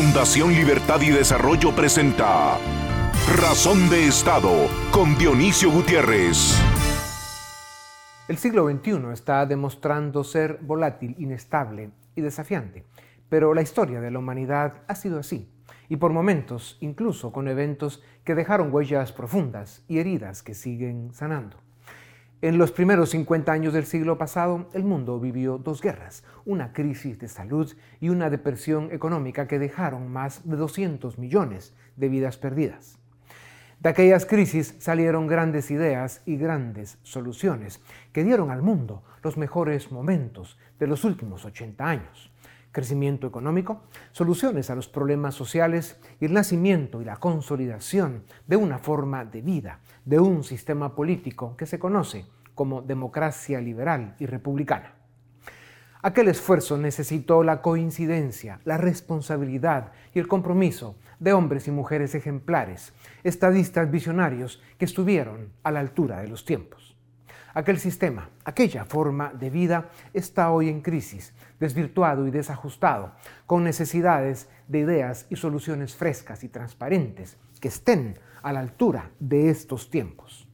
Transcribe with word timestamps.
Fundación 0.00 0.52
Libertad 0.52 1.00
y 1.00 1.10
Desarrollo 1.10 1.74
presenta 1.74 2.56
Razón 3.36 3.90
de 3.90 4.06
Estado 4.06 4.68
con 4.92 5.18
Dionisio 5.18 5.72
Gutiérrez. 5.72 6.56
El 8.28 8.36
siglo 8.38 8.70
XXI 8.70 9.12
está 9.12 9.44
demostrando 9.44 10.22
ser 10.22 10.60
volátil, 10.62 11.16
inestable 11.18 11.90
y 12.14 12.20
desafiante, 12.20 12.84
pero 13.28 13.54
la 13.54 13.62
historia 13.62 14.00
de 14.00 14.12
la 14.12 14.20
humanidad 14.20 14.84
ha 14.86 14.94
sido 14.94 15.18
así, 15.18 15.50
y 15.88 15.96
por 15.96 16.12
momentos 16.12 16.78
incluso 16.80 17.32
con 17.32 17.48
eventos 17.48 18.00
que 18.22 18.36
dejaron 18.36 18.72
huellas 18.72 19.10
profundas 19.10 19.82
y 19.88 19.98
heridas 19.98 20.44
que 20.44 20.54
siguen 20.54 21.12
sanando. 21.12 21.56
En 22.40 22.56
los 22.56 22.70
primeros 22.70 23.10
50 23.10 23.50
años 23.50 23.72
del 23.72 23.84
siglo 23.84 24.16
pasado, 24.16 24.68
el 24.72 24.84
mundo 24.84 25.18
vivió 25.18 25.58
dos 25.58 25.82
guerras, 25.82 26.22
una 26.44 26.72
crisis 26.72 27.18
de 27.18 27.26
salud 27.26 27.74
y 28.00 28.10
una 28.10 28.30
depresión 28.30 28.92
económica 28.92 29.48
que 29.48 29.58
dejaron 29.58 30.12
más 30.12 30.48
de 30.48 30.54
200 30.54 31.18
millones 31.18 31.74
de 31.96 32.08
vidas 32.08 32.36
perdidas. 32.36 33.00
De 33.80 33.88
aquellas 33.88 34.24
crisis 34.24 34.76
salieron 34.78 35.26
grandes 35.26 35.72
ideas 35.72 36.22
y 36.26 36.36
grandes 36.36 36.98
soluciones 37.02 37.82
que 38.12 38.22
dieron 38.22 38.52
al 38.52 38.62
mundo 38.62 39.02
los 39.24 39.36
mejores 39.36 39.90
momentos 39.90 40.60
de 40.78 40.86
los 40.86 41.02
últimos 41.02 41.44
80 41.44 41.84
años. 41.84 42.30
Crecimiento 42.70 43.26
económico, 43.26 43.82
soluciones 44.12 44.70
a 44.70 44.76
los 44.76 44.86
problemas 44.86 45.34
sociales 45.34 45.98
y 46.20 46.26
el 46.26 46.34
nacimiento 46.34 47.02
y 47.02 47.04
la 47.04 47.16
consolidación 47.16 48.22
de 48.46 48.54
una 48.54 48.78
forma 48.78 49.24
de 49.24 49.42
vida, 49.42 49.80
de 50.08 50.18
un 50.18 50.42
sistema 50.42 50.94
político 50.94 51.54
que 51.54 51.66
se 51.66 51.78
conoce 51.78 52.24
como 52.54 52.80
democracia 52.80 53.60
liberal 53.60 54.16
y 54.18 54.24
republicana. 54.24 54.94
Aquel 56.00 56.28
esfuerzo 56.28 56.78
necesitó 56.78 57.44
la 57.44 57.60
coincidencia, 57.60 58.58
la 58.64 58.78
responsabilidad 58.78 59.92
y 60.14 60.18
el 60.18 60.26
compromiso 60.26 60.96
de 61.18 61.34
hombres 61.34 61.68
y 61.68 61.72
mujeres 61.72 62.14
ejemplares, 62.14 62.94
estadistas 63.22 63.90
visionarios 63.90 64.62
que 64.78 64.86
estuvieron 64.86 65.52
a 65.62 65.70
la 65.72 65.80
altura 65.80 66.22
de 66.22 66.28
los 66.28 66.46
tiempos. 66.46 66.96
Aquel 67.52 67.78
sistema, 67.78 68.30
aquella 68.46 68.86
forma 68.86 69.34
de 69.34 69.50
vida 69.50 69.90
está 70.14 70.50
hoy 70.52 70.70
en 70.70 70.80
crisis, 70.80 71.34
desvirtuado 71.60 72.26
y 72.26 72.30
desajustado, 72.30 73.12
con 73.44 73.62
necesidades 73.62 74.48
de 74.68 74.78
ideas 74.78 75.26
y 75.28 75.36
soluciones 75.36 75.94
frescas 75.94 76.44
y 76.44 76.48
transparentes 76.48 77.36
que 77.58 77.68
estén 77.68 78.18
a 78.42 78.52
la 78.52 78.60
altura 78.60 79.10
de 79.18 79.50
estos 79.50 79.90
tiempos. 79.90 80.48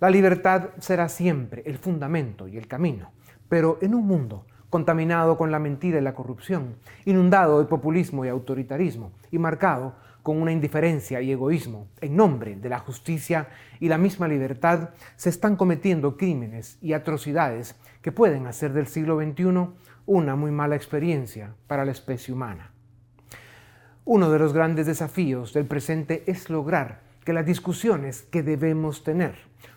La 0.00 0.10
libertad 0.10 0.70
será 0.78 1.08
siempre 1.08 1.62
el 1.66 1.78
fundamento 1.78 2.46
y 2.46 2.56
el 2.56 2.68
camino, 2.68 3.10
pero 3.48 3.78
en 3.80 3.94
un 3.94 4.06
mundo 4.06 4.46
contaminado 4.70 5.36
con 5.36 5.50
la 5.50 5.58
mentira 5.58 5.98
y 5.98 6.02
la 6.02 6.14
corrupción, 6.14 6.76
inundado 7.04 7.58
de 7.58 7.64
populismo 7.64 8.24
y 8.24 8.28
autoritarismo, 8.28 9.12
y 9.30 9.38
marcado 9.38 9.94
con 10.22 10.40
una 10.42 10.52
indiferencia 10.52 11.22
y 11.22 11.32
egoísmo 11.32 11.88
en 12.00 12.14
nombre 12.14 12.56
de 12.56 12.68
la 12.68 12.78
justicia 12.78 13.48
y 13.80 13.88
la 13.88 13.98
misma 13.98 14.28
libertad, 14.28 14.90
se 15.16 15.30
están 15.30 15.56
cometiendo 15.56 16.16
crímenes 16.16 16.78
y 16.82 16.92
atrocidades 16.92 17.76
que 18.02 18.12
pueden 18.12 18.46
hacer 18.46 18.72
del 18.72 18.88
siglo 18.88 19.18
XXI 19.18 19.68
una 20.04 20.36
muy 20.36 20.50
mala 20.50 20.76
experiencia 20.76 21.54
para 21.66 21.84
la 21.84 21.92
especie 21.92 22.34
humana. 22.34 22.72
Uno 24.10 24.30
de 24.30 24.38
los 24.38 24.54
grandes 24.54 24.86
desafíos 24.86 25.52
del 25.52 25.66
presente 25.66 26.22
es 26.26 26.48
lograr 26.48 27.02
que 27.26 27.34
las 27.34 27.44
discusiones 27.44 28.22
que 28.22 28.42
debemos 28.42 29.04
tener, 29.04 29.34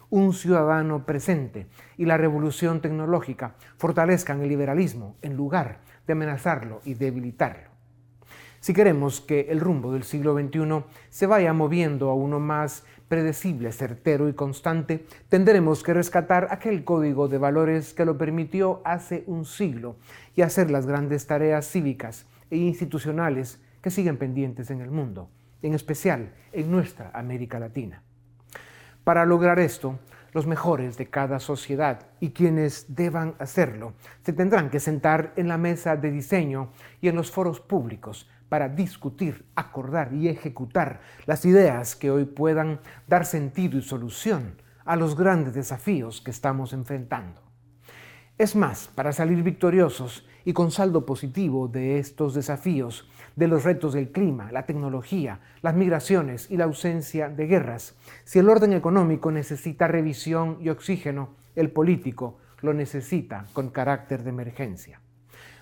un 0.10 0.32
ciudadano 0.32 1.06
presente 1.06 1.68
y 1.98 2.06
la 2.06 2.16
revolución 2.16 2.80
tecnológica 2.80 3.56
fortalezcan 3.76 4.40
el 4.40 4.48
liberalismo 4.48 5.18
en 5.22 5.36
lugar 5.36 5.80
de 6.08 6.14
amenazarlo 6.14 6.80
y 6.86 6.94
debilitarlo. 6.94 7.72
Si 8.62 8.74
queremos 8.74 9.20
que 9.20 9.48
el 9.50 9.60
rumbo 9.60 9.92
del 9.92 10.04
siglo 10.04 10.34
XXI 10.34 10.86
se 11.10 11.28
vaya 11.28 11.52
moviendo 11.52 12.10
a 12.10 12.14
uno 12.14 12.40
más 12.40 12.86
predecible, 13.10 13.74
certero 13.74 14.30
y 14.30 14.34
constante, 14.34 15.06
tendremos 15.28 15.84
que 15.84 15.94
rescatar 15.94 16.48
aquel 16.52 16.86
código 16.86 17.28
de 17.28 17.38
valores 17.38 17.94
que 17.94 18.06
lo 18.06 18.18
permitió 18.18 18.82
hace 18.86 19.26
un 19.28 19.44
siglo 19.44 19.98
y 20.38 20.44
hacer 20.44 20.72
las 20.72 20.86
grandes 20.86 21.28
tareas 21.28 21.70
cívicas 21.70 22.28
e 22.50 22.56
institucionales 22.56 23.60
que 23.82 23.92
siguen 23.92 24.18
pendientes 24.18 24.70
en 24.72 24.82
el 24.82 24.92
mundo 24.92 25.30
en 25.62 25.74
especial 25.74 26.34
en 26.52 26.72
nuestra 26.72 27.12
América 27.14 27.60
Latina. 27.60 28.02
Para 29.04 29.26
lograr 29.26 29.60
esto, 29.60 30.00
los 30.34 30.48
mejores 30.48 30.98
de 30.98 31.08
cada 31.08 31.40
sociedad 31.40 32.08
y 32.20 32.30
quienes 32.30 32.96
deban 32.96 33.36
hacerlo 33.40 33.94
se 34.24 34.34
tendrán 34.34 34.70
que 34.70 34.80
sentar 34.80 35.34
en 35.36 35.48
la 35.48 35.58
mesa 35.58 35.98
de 35.98 36.12
diseño 36.12 36.70
y 37.02 37.10
en 37.10 37.16
los 37.16 37.32
foros 37.32 37.60
públicos 37.60 38.30
para 38.48 38.70
discutir, 38.70 39.46
acordar 39.56 40.14
y 40.14 40.28
ejecutar 40.28 41.02
las 41.26 41.46
ideas 41.46 41.96
que 41.96 42.12
hoy 42.12 42.26
puedan 42.26 42.80
dar 43.08 43.26
sentido 43.26 43.78
y 43.78 43.82
solución 43.82 44.56
a 44.86 44.96
los 44.96 45.16
grandes 45.16 45.54
desafíos 45.54 46.22
que 46.22 46.32
estamos 46.32 46.74
enfrentando. 46.74 47.42
Es 48.38 48.56
más, 48.56 48.88
para 48.88 49.14
salir 49.14 49.44
victoriosos 49.44 50.26
y 50.44 50.54
con 50.54 50.72
saldo 50.72 51.06
positivo 51.06 51.68
de 51.68 52.00
estos 52.00 52.34
desafíos, 52.34 53.10
de 53.36 53.48
los 53.48 53.64
retos 53.64 53.94
del 53.94 54.12
clima, 54.12 54.52
la 54.52 54.66
tecnología, 54.66 55.40
las 55.62 55.76
migraciones 55.76 56.50
y 56.50 56.58
la 56.58 56.66
ausencia 56.66 57.30
de 57.30 57.48
guerras. 57.48 57.96
Si 58.24 58.40
el 58.40 58.50
orden 58.50 58.74
económico 58.74 59.32
necesita 59.32 59.88
revisión 59.88 60.58
y 60.62 60.70
oxígeno, 60.70 61.36
el 61.56 61.72
político 61.72 62.38
lo 62.62 62.74
necesita 62.74 63.46
con 63.54 63.70
carácter 63.70 64.24
de 64.24 64.30
emergencia. 64.30 65.02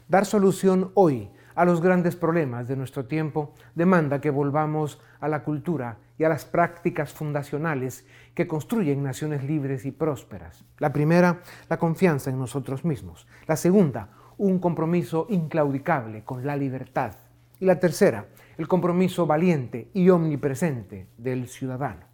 Dar 0.08 0.26
solución 0.26 0.92
hoy 0.96 1.30
a 1.56 1.66
los 1.66 1.82
grandes 1.82 2.16
problemas 2.16 2.68
de 2.68 2.76
nuestro 2.76 3.06
tiempo 3.06 3.54
demanda 3.76 4.22
que 4.22 4.30
volvamos 4.30 5.02
a 5.20 5.28
la 5.28 5.44
cultura 5.44 5.98
y 6.18 6.24
a 6.24 6.30
las 6.30 6.46
prácticas 6.46 7.14
fundacionales 7.14 8.06
que 8.34 8.48
construyen 8.48 9.04
naciones 9.04 9.44
libres 9.44 9.86
y 9.86 9.92
prósperas. 9.92 10.64
La 10.78 10.94
primera, 10.94 11.42
la 11.70 11.78
confianza 11.78 12.30
en 12.30 12.40
nosotros 12.40 12.86
mismos. 12.86 13.28
La 13.46 13.56
segunda, 13.56 14.10
un 14.38 14.60
compromiso 14.60 15.28
inclaudicable 15.30 16.24
con 16.24 16.46
la 16.46 16.56
libertad. 16.56 17.14
Y 17.60 17.66
la 17.66 17.80
tercera, 17.80 18.28
el 18.58 18.68
compromiso 18.68 19.26
valiente 19.26 19.90
y 19.94 20.10
omnipresente 20.10 21.08
del 21.18 21.48
ciudadano. 21.48 22.06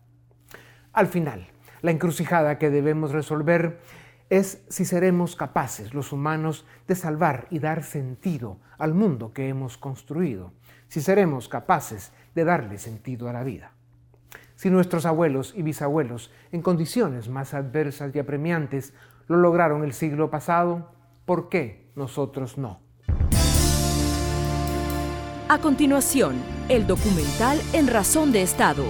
Al 0.93 1.07
final, 1.07 1.47
la 1.81 1.91
encrucijada 1.91 2.57
que 2.57 2.69
debemos 2.69 3.11
resolver 3.11 3.79
es 4.29 4.63
si 4.69 4.85
seremos 4.85 5.35
capaces 5.35 5.93
los 5.93 6.11
humanos 6.11 6.65
de 6.87 6.95
salvar 6.95 7.47
y 7.51 7.59
dar 7.59 7.83
sentido 7.83 8.59
al 8.77 8.93
mundo 8.93 9.33
que 9.33 9.49
hemos 9.49 9.77
construido, 9.77 10.53
si 10.87 11.01
seremos 11.01 11.47
capaces 11.47 12.11
de 12.33 12.43
darle 12.43 12.77
sentido 12.77 13.29
a 13.29 13.33
la 13.33 13.43
vida. 13.43 13.71
Si 14.55 14.69
nuestros 14.69 15.05
abuelos 15.05 15.53
y 15.55 15.63
bisabuelos, 15.63 16.31
en 16.51 16.61
condiciones 16.61 17.29
más 17.29 17.53
adversas 17.53 18.15
y 18.15 18.19
apremiantes, 18.19 18.93
lo 19.27 19.37
lograron 19.37 19.83
el 19.83 19.93
siglo 19.93 20.29
pasado, 20.29 20.91
¿por 21.25 21.49
qué 21.49 21.91
nosotros 21.95 22.57
no? 22.57 22.84
A 25.47 25.59
continuación, 25.59 26.37
el 26.69 26.87
documental 26.87 27.61
En 27.71 27.85
Razón 27.85 28.31
de 28.31 28.41
Estado. 28.41 28.83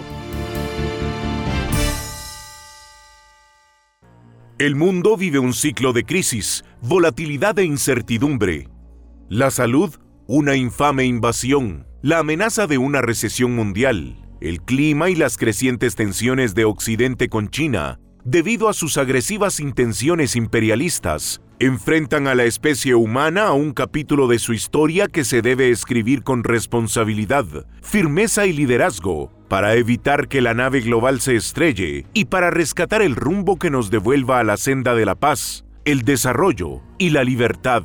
El 4.57 4.77
mundo 4.77 5.17
vive 5.17 5.37
un 5.37 5.53
ciclo 5.53 5.91
de 5.91 6.05
crisis, 6.05 6.63
volatilidad 6.81 7.59
e 7.59 7.65
incertidumbre. 7.65 8.69
La 9.27 9.51
salud, 9.51 9.95
una 10.27 10.55
infame 10.55 11.03
invasión, 11.03 11.87
la 12.01 12.19
amenaza 12.19 12.67
de 12.67 12.77
una 12.77 13.01
recesión 13.01 13.53
mundial, 13.53 14.25
el 14.39 14.61
clima 14.61 15.09
y 15.09 15.15
las 15.15 15.35
crecientes 15.35 15.95
tensiones 15.95 16.55
de 16.55 16.63
Occidente 16.63 17.27
con 17.27 17.49
China, 17.49 17.99
debido 18.25 18.69
a 18.69 18.73
sus 18.73 18.97
agresivas 18.97 19.59
intenciones 19.59 20.35
imperialistas, 20.35 21.41
enfrentan 21.59 22.27
a 22.27 22.33
la 22.33 22.43
especie 22.43 22.95
humana 22.95 23.43
a 23.43 23.53
un 23.53 23.71
capítulo 23.71 24.27
de 24.27 24.39
su 24.39 24.51
historia 24.51 25.07
que 25.07 25.23
se 25.23 25.43
debe 25.43 25.69
escribir 25.69 26.23
con 26.23 26.43
responsabilidad, 26.43 27.45
firmeza 27.83 28.47
y 28.47 28.53
liderazgo 28.53 29.31
para 29.47 29.75
evitar 29.75 30.27
que 30.27 30.41
la 30.41 30.55
nave 30.55 30.81
global 30.81 31.21
se 31.21 31.35
estrelle 31.35 32.07
y 32.13 32.25
para 32.25 32.49
rescatar 32.49 33.03
el 33.03 33.15
rumbo 33.15 33.57
que 33.57 33.69
nos 33.69 33.91
devuelva 33.91 34.39
a 34.39 34.43
la 34.43 34.57
senda 34.57 34.95
de 34.95 35.05
la 35.05 35.13
paz, 35.13 35.63
el 35.85 36.01
desarrollo 36.01 36.81
y 36.97 37.11
la 37.11 37.23
libertad. 37.23 37.83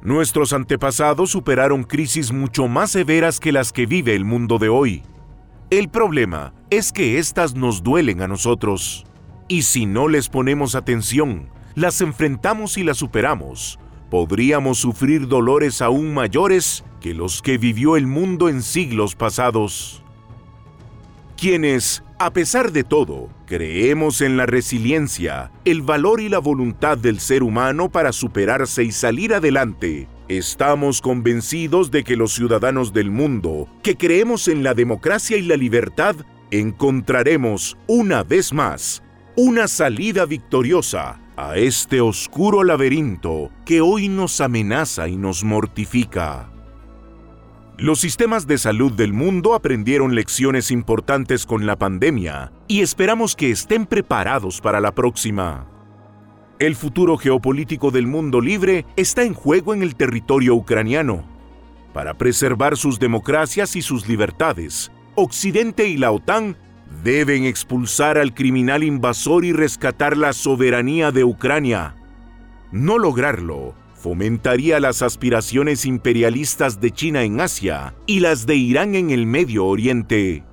Nuestros 0.00 0.52
antepasados 0.52 1.30
superaron 1.30 1.82
crisis 1.82 2.32
mucho 2.32 2.68
más 2.68 2.92
severas 2.92 3.40
que 3.40 3.50
las 3.50 3.72
que 3.72 3.86
vive 3.86 4.14
el 4.14 4.24
mundo 4.24 4.58
de 4.58 4.68
hoy. 4.68 5.02
El 5.72 5.88
problema 5.88 6.52
es 6.68 6.92
que 6.92 7.16
éstas 7.16 7.54
nos 7.54 7.82
duelen 7.82 8.20
a 8.20 8.28
nosotros. 8.28 9.06
Y 9.48 9.62
si 9.62 9.86
no 9.86 10.06
les 10.06 10.28
ponemos 10.28 10.74
atención, 10.74 11.48
las 11.74 12.02
enfrentamos 12.02 12.76
y 12.76 12.82
las 12.82 12.98
superamos, 12.98 13.78
podríamos 14.10 14.76
sufrir 14.76 15.28
dolores 15.28 15.80
aún 15.80 16.12
mayores 16.12 16.84
que 17.00 17.14
los 17.14 17.40
que 17.40 17.56
vivió 17.56 17.96
el 17.96 18.06
mundo 18.06 18.50
en 18.50 18.60
siglos 18.60 19.14
pasados. 19.14 20.04
Quienes, 21.38 22.04
a 22.18 22.34
pesar 22.34 22.70
de 22.72 22.84
todo, 22.84 23.30
creemos 23.46 24.20
en 24.20 24.36
la 24.36 24.44
resiliencia, 24.44 25.52
el 25.64 25.80
valor 25.80 26.20
y 26.20 26.28
la 26.28 26.38
voluntad 26.38 26.98
del 26.98 27.18
ser 27.18 27.42
humano 27.42 27.88
para 27.88 28.12
superarse 28.12 28.84
y 28.84 28.92
salir 28.92 29.32
adelante, 29.32 30.06
Estamos 30.28 31.00
convencidos 31.00 31.90
de 31.90 32.04
que 32.04 32.16
los 32.16 32.32
ciudadanos 32.34 32.92
del 32.92 33.10
mundo, 33.10 33.68
que 33.82 33.96
creemos 33.96 34.48
en 34.48 34.62
la 34.62 34.74
democracia 34.74 35.36
y 35.36 35.42
la 35.42 35.56
libertad, 35.56 36.16
encontraremos 36.50 37.76
una 37.86 38.22
vez 38.22 38.52
más 38.52 39.02
una 39.36 39.66
salida 39.66 40.26
victoriosa 40.26 41.18
a 41.36 41.56
este 41.56 42.02
oscuro 42.02 42.62
laberinto 42.62 43.50
que 43.64 43.80
hoy 43.80 44.08
nos 44.08 44.40
amenaza 44.42 45.08
y 45.08 45.16
nos 45.16 45.42
mortifica. 45.42 46.50
Los 47.78 48.00
sistemas 48.00 48.46
de 48.46 48.58
salud 48.58 48.92
del 48.92 49.14
mundo 49.14 49.54
aprendieron 49.54 50.14
lecciones 50.14 50.70
importantes 50.70 51.46
con 51.46 51.64
la 51.66 51.76
pandemia 51.76 52.52
y 52.68 52.82
esperamos 52.82 53.34
que 53.34 53.50
estén 53.50 53.86
preparados 53.86 54.60
para 54.60 54.80
la 54.80 54.94
próxima. 54.94 55.71
El 56.62 56.76
futuro 56.76 57.16
geopolítico 57.16 57.90
del 57.90 58.06
mundo 58.06 58.40
libre 58.40 58.86
está 58.94 59.24
en 59.24 59.34
juego 59.34 59.74
en 59.74 59.82
el 59.82 59.96
territorio 59.96 60.54
ucraniano. 60.54 61.24
Para 61.92 62.14
preservar 62.14 62.76
sus 62.76 63.00
democracias 63.00 63.74
y 63.74 63.82
sus 63.82 64.06
libertades, 64.06 64.92
Occidente 65.16 65.88
y 65.88 65.96
la 65.96 66.12
OTAN 66.12 66.56
deben 67.02 67.46
expulsar 67.46 68.16
al 68.16 68.32
criminal 68.32 68.84
invasor 68.84 69.44
y 69.44 69.52
rescatar 69.52 70.16
la 70.16 70.32
soberanía 70.32 71.10
de 71.10 71.24
Ucrania. 71.24 71.96
No 72.70 72.96
lograrlo 72.96 73.74
fomentaría 73.96 74.78
las 74.78 75.02
aspiraciones 75.02 75.84
imperialistas 75.84 76.80
de 76.80 76.92
China 76.92 77.24
en 77.24 77.40
Asia 77.40 77.92
y 78.06 78.20
las 78.20 78.46
de 78.46 78.54
Irán 78.54 78.94
en 78.94 79.10
el 79.10 79.26
Medio 79.26 79.66
Oriente. 79.66 80.44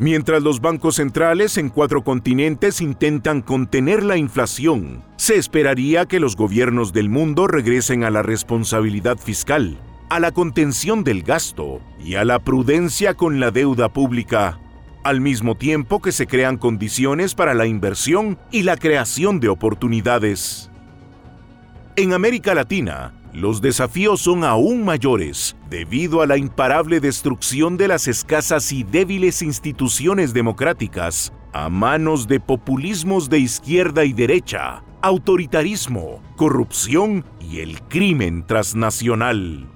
Mientras 0.00 0.44
los 0.44 0.60
bancos 0.60 0.94
centrales 0.96 1.58
en 1.58 1.70
cuatro 1.70 2.04
continentes 2.04 2.80
intentan 2.80 3.42
contener 3.42 4.04
la 4.04 4.16
inflación, 4.16 5.02
se 5.16 5.36
esperaría 5.36 6.06
que 6.06 6.20
los 6.20 6.36
gobiernos 6.36 6.92
del 6.92 7.08
mundo 7.08 7.48
regresen 7.48 8.04
a 8.04 8.10
la 8.10 8.22
responsabilidad 8.22 9.18
fiscal, 9.18 9.76
a 10.08 10.20
la 10.20 10.30
contención 10.30 11.02
del 11.02 11.24
gasto 11.24 11.80
y 11.98 12.14
a 12.14 12.24
la 12.24 12.38
prudencia 12.38 13.14
con 13.14 13.40
la 13.40 13.50
deuda 13.50 13.92
pública, 13.92 14.60
al 15.02 15.20
mismo 15.20 15.56
tiempo 15.56 16.00
que 16.00 16.12
se 16.12 16.28
crean 16.28 16.58
condiciones 16.58 17.34
para 17.34 17.52
la 17.54 17.66
inversión 17.66 18.38
y 18.52 18.62
la 18.62 18.76
creación 18.76 19.40
de 19.40 19.48
oportunidades. 19.48 20.70
En 21.96 22.12
América 22.12 22.54
Latina, 22.54 23.14
los 23.32 23.60
desafíos 23.60 24.22
son 24.22 24.44
aún 24.44 24.84
mayores 24.84 25.56
debido 25.68 26.22
a 26.22 26.26
la 26.26 26.36
imparable 26.36 27.00
destrucción 27.00 27.76
de 27.76 27.88
las 27.88 28.08
escasas 28.08 28.72
y 28.72 28.84
débiles 28.84 29.42
instituciones 29.42 30.32
democráticas 30.32 31.32
a 31.52 31.68
manos 31.68 32.26
de 32.28 32.40
populismos 32.40 33.28
de 33.28 33.38
izquierda 33.38 34.04
y 34.04 34.12
derecha, 34.12 34.82
autoritarismo, 35.02 36.22
corrupción 36.36 37.24
y 37.40 37.60
el 37.60 37.80
crimen 37.82 38.46
transnacional. 38.46 39.68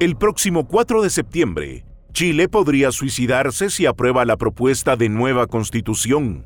El 0.00 0.16
próximo 0.16 0.66
4 0.66 1.02
de 1.02 1.10
septiembre, 1.10 1.84
Chile 2.12 2.48
podría 2.48 2.92
suicidarse 2.92 3.70
si 3.70 3.86
aprueba 3.86 4.24
la 4.24 4.36
propuesta 4.36 4.96
de 4.96 5.08
nueva 5.08 5.46
constitución 5.46 6.44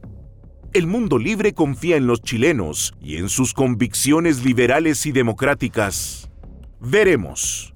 el 0.74 0.86
mundo 0.86 1.18
libre 1.18 1.54
confía 1.54 1.96
en 1.96 2.06
los 2.06 2.20
chilenos 2.22 2.94
y 3.00 3.16
en 3.16 3.28
sus 3.28 3.54
convicciones 3.54 4.44
liberales 4.44 5.06
y 5.06 5.12
democráticas. 5.12 6.30
Veremos. 6.80 7.74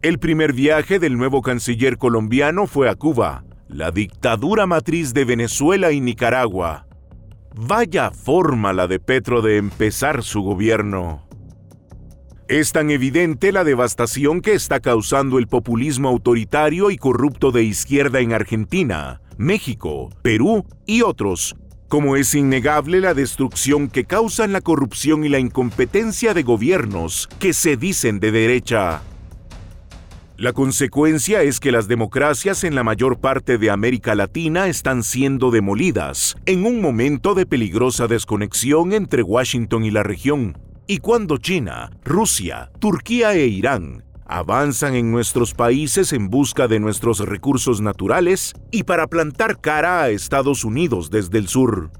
El 0.00 0.18
primer 0.18 0.52
viaje 0.52 0.98
del 0.98 1.18
nuevo 1.18 1.42
canciller 1.42 1.98
colombiano 1.98 2.66
fue 2.66 2.88
a 2.88 2.94
Cuba, 2.94 3.44
la 3.68 3.90
dictadura 3.90 4.66
matriz 4.66 5.12
de 5.12 5.24
Venezuela 5.24 5.92
y 5.92 6.00
Nicaragua. 6.00 6.86
Vaya 7.54 8.10
forma 8.10 8.72
la 8.72 8.86
de 8.86 8.98
Petro 8.98 9.42
de 9.42 9.58
empezar 9.58 10.22
su 10.22 10.42
gobierno. 10.42 11.28
Es 12.48 12.72
tan 12.72 12.90
evidente 12.90 13.52
la 13.52 13.64
devastación 13.64 14.40
que 14.40 14.54
está 14.54 14.80
causando 14.80 15.38
el 15.38 15.48
populismo 15.48 16.08
autoritario 16.08 16.90
y 16.90 16.96
corrupto 16.96 17.50
de 17.50 17.64
izquierda 17.64 18.20
en 18.20 18.32
Argentina, 18.32 19.20
México, 19.36 20.10
Perú 20.22 20.64
y 20.86 21.02
otros 21.02 21.56
como 21.88 22.16
es 22.16 22.34
innegable 22.34 23.00
la 23.00 23.14
destrucción 23.14 23.88
que 23.88 24.04
causan 24.04 24.52
la 24.52 24.60
corrupción 24.60 25.24
y 25.24 25.28
la 25.28 25.38
incompetencia 25.38 26.34
de 26.34 26.42
gobiernos 26.42 27.28
que 27.38 27.52
se 27.52 27.76
dicen 27.76 28.20
de 28.20 28.32
derecha. 28.32 29.02
La 30.36 30.52
consecuencia 30.52 31.42
es 31.42 31.60
que 31.60 31.72
las 31.72 31.88
democracias 31.88 32.64
en 32.64 32.74
la 32.74 32.84
mayor 32.84 33.18
parte 33.18 33.56
de 33.56 33.70
América 33.70 34.14
Latina 34.14 34.66
están 34.66 35.02
siendo 35.02 35.50
demolidas 35.50 36.36
en 36.44 36.66
un 36.66 36.82
momento 36.82 37.34
de 37.34 37.46
peligrosa 37.46 38.06
desconexión 38.06 38.92
entre 38.92 39.22
Washington 39.22 39.84
y 39.84 39.90
la 39.90 40.02
región. 40.02 40.58
Y 40.86 40.98
cuando 40.98 41.38
China, 41.38 41.90
Rusia, 42.04 42.70
Turquía 42.78 43.34
e 43.34 43.46
Irán 43.46 44.05
avanzan 44.28 44.94
en 44.94 45.10
nuestros 45.10 45.54
países 45.54 46.12
en 46.12 46.28
busca 46.28 46.68
de 46.68 46.80
nuestros 46.80 47.20
recursos 47.20 47.80
naturales 47.80 48.54
y 48.70 48.82
para 48.82 49.06
plantar 49.06 49.60
cara 49.60 50.02
a 50.02 50.10
Estados 50.10 50.64
Unidos 50.64 51.10
desde 51.10 51.38
el 51.38 51.48
sur. 51.48 51.90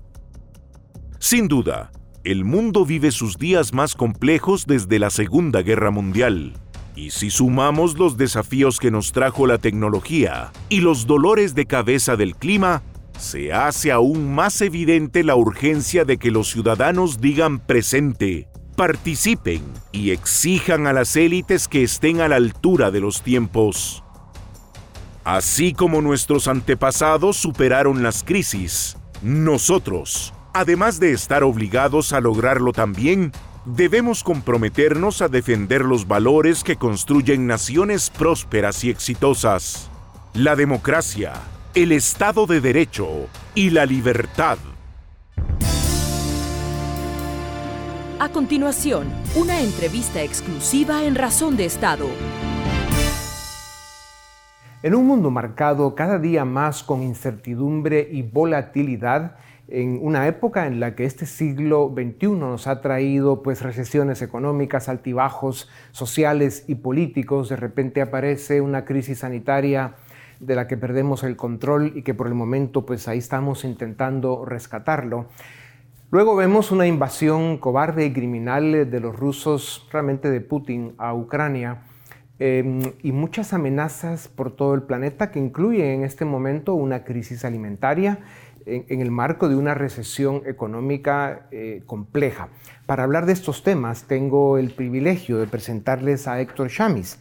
Sin 1.18 1.48
duda, 1.48 1.90
el 2.24 2.44
mundo 2.44 2.84
vive 2.84 3.10
sus 3.10 3.38
días 3.38 3.72
más 3.72 3.94
complejos 3.94 4.66
desde 4.66 4.98
la 4.98 5.10
Segunda 5.10 5.62
Guerra 5.62 5.90
Mundial. 5.90 6.54
Y 6.96 7.10
si 7.10 7.30
sumamos 7.30 7.98
los 7.98 8.16
desafíos 8.16 8.78
que 8.80 8.90
nos 8.90 9.12
trajo 9.12 9.46
la 9.46 9.58
tecnología 9.58 10.50
y 10.68 10.80
los 10.80 11.06
dolores 11.06 11.54
de 11.54 11.66
cabeza 11.66 12.16
del 12.16 12.34
clima, 12.34 12.82
se 13.18 13.52
hace 13.52 13.92
aún 13.92 14.34
más 14.34 14.60
evidente 14.60 15.22
la 15.22 15.36
urgencia 15.36 16.04
de 16.04 16.18
que 16.18 16.30
los 16.30 16.48
ciudadanos 16.48 17.20
digan 17.20 17.58
presente 17.58 18.48
participen 18.76 19.62
y 19.90 20.10
exijan 20.10 20.86
a 20.86 20.92
las 20.92 21.16
élites 21.16 21.66
que 21.66 21.82
estén 21.82 22.20
a 22.20 22.28
la 22.28 22.36
altura 22.36 22.90
de 22.90 23.00
los 23.00 23.22
tiempos. 23.22 24.04
Así 25.24 25.72
como 25.72 26.02
nuestros 26.02 26.46
antepasados 26.46 27.36
superaron 27.36 28.02
las 28.02 28.22
crisis, 28.22 28.96
nosotros, 29.22 30.32
además 30.52 31.00
de 31.00 31.12
estar 31.12 31.42
obligados 31.42 32.12
a 32.12 32.20
lograrlo 32.20 32.72
también, 32.72 33.32
debemos 33.64 34.22
comprometernos 34.22 35.22
a 35.22 35.28
defender 35.28 35.84
los 35.84 36.06
valores 36.06 36.62
que 36.62 36.76
construyen 36.76 37.46
naciones 37.46 38.10
prósperas 38.10 38.84
y 38.84 38.90
exitosas. 38.90 39.90
La 40.34 40.54
democracia, 40.54 41.32
el 41.74 41.90
Estado 41.92 42.46
de 42.46 42.60
Derecho 42.60 43.08
y 43.54 43.70
la 43.70 43.86
libertad. 43.86 44.58
A 48.18 48.30
continuación, 48.30 49.08
una 49.34 49.60
entrevista 49.60 50.22
exclusiva 50.22 51.04
en 51.04 51.16
Razón 51.16 51.58
de 51.58 51.66
Estado. 51.66 52.06
En 54.82 54.94
un 54.94 55.06
mundo 55.06 55.30
marcado 55.30 55.94
cada 55.94 56.18
día 56.18 56.46
más 56.46 56.82
con 56.82 57.02
incertidumbre 57.02 58.08
y 58.10 58.22
volatilidad, 58.22 59.36
en 59.68 59.98
una 60.00 60.26
época 60.28 60.66
en 60.66 60.80
la 60.80 60.94
que 60.94 61.04
este 61.04 61.26
siglo 61.26 61.92
XXI 61.94 62.28
nos 62.28 62.66
ha 62.66 62.80
traído 62.80 63.42
pues 63.42 63.60
recesiones 63.60 64.22
económicas, 64.22 64.88
altibajos 64.88 65.68
sociales 65.90 66.64
y 66.68 66.76
políticos, 66.76 67.50
de 67.50 67.56
repente 67.56 68.00
aparece 68.00 68.62
una 68.62 68.86
crisis 68.86 69.18
sanitaria 69.18 69.96
de 70.40 70.54
la 70.54 70.66
que 70.66 70.78
perdemos 70.78 71.22
el 71.22 71.36
control 71.36 71.92
y 71.94 72.00
que 72.00 72.14
por 72.14 72.28
el 72.28 72.34
momento 72.34 72.86
pues 72.86 73.08
ahí 73.08 73.18
estamos 73.18 73.62
intentando 73.64 74.46
rescatarlo. 74.46 75.28
Luego 76.10 76.36
vemos 76.36 76.70
una 76.70 76.86
invasión 76.86 77.58
cobarde 77.58 78.06
y 78.06 78.12
criminal 78.12 78.90
de 78.90 79.00
los 79.00 79.16
rusos, 79.16 79.88
realmente 79.90 80.30
de 80.30 80.40
Putin, 80.40 80.94
a 80.98 81.12
Ucrania. 81.12 81.82
Em, 82.38 82.80
y 83.02 83.12
muchas 83.12 83.52
amenazas 83.52 84.28
por 84.28 84.54
todo 84.54 84.74
el 84.74 84.82
planeta 84.82 85.30
que 85.30 85.38
incluyen 85.38 85.86
en 85.86 86.04
este 86.04 86.24
momento 86.24 86.74
una 86.74 87.02
crisis 87.02 87.44
alimentaria 87.44 88.20
en, 88.66 89.00
el 89.00 89.10
marco 89.10 89.48
de 89.48 89.56
una 89.56 89.74
recesión 89.74 90.42
económica 90.46 91.46
eh, 91.50 91.82
compleja. 91.86 92.48
Para 92.84 93.04
hablar 93.04 93.26
de 93.26 93.32
estos 93.32 93.62
temas 93.62 94.04
tengo 94.04 94.58
el 94.58 94.70
privilegio 94.70 95.38
de 95.38 95.46
presentarles 95.46 96.28
a 96.28 96.40
Héctor 96.40 96.68
Chamis. 96.68 97.18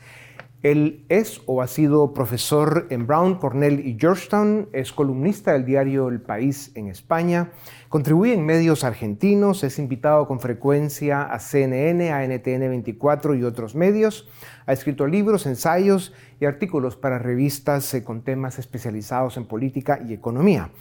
Él 0.65 1.05
es 1.09 1.43
o 1.45 1.61
ha 1.61 1.67
sido 1.67 2.11
profesor 2.11 2.87
en 2.89 3.05
Brown, 3.05 3.35
Cornell 3.35 3.85
y 3.85 3.99
Georgetown, 3.99 4.67
es 4.73 4.91
columnista 4.91 5.53
del 5.53 5.63
diario 5.63 6.09
El 6.09 6.21
País 6.21 6.71
en 6.73 6.87
España, 6.87 7.51
contribuye 7.87 8.33
en 8.33 8.47
medios 8.47 8.83
argentinos, 8.83 9.63
es 9.63 9.77
invitado 9.77 10.27
con 10.27 10.39
frecuencia 10.39 11.21
a 11.21 11.37
CNN, 11.37 12.11
a 12.11 12.25
NTN 12.25 12.67
24 12.67 13.35
y 13.35 13.43
otros 13.43 13.75
medios, 13.75 14.27
ha 14.65 14.73
escrito 14.73 15.05
libros, 15.05 15.45
ensayos 15.45 16.13
y 16.39 16.45
artículos 16.45 16.95
para 16.95 17.19
revistas 17.19 17.93
eh, 17.93 18.03
con 18.03 18.23
temas 18.23 18.57
especializados 18.57 19.37
en 19.37 19.45
política 19.45 19.99
y 20.03 20.13
economía. 20.13 20.71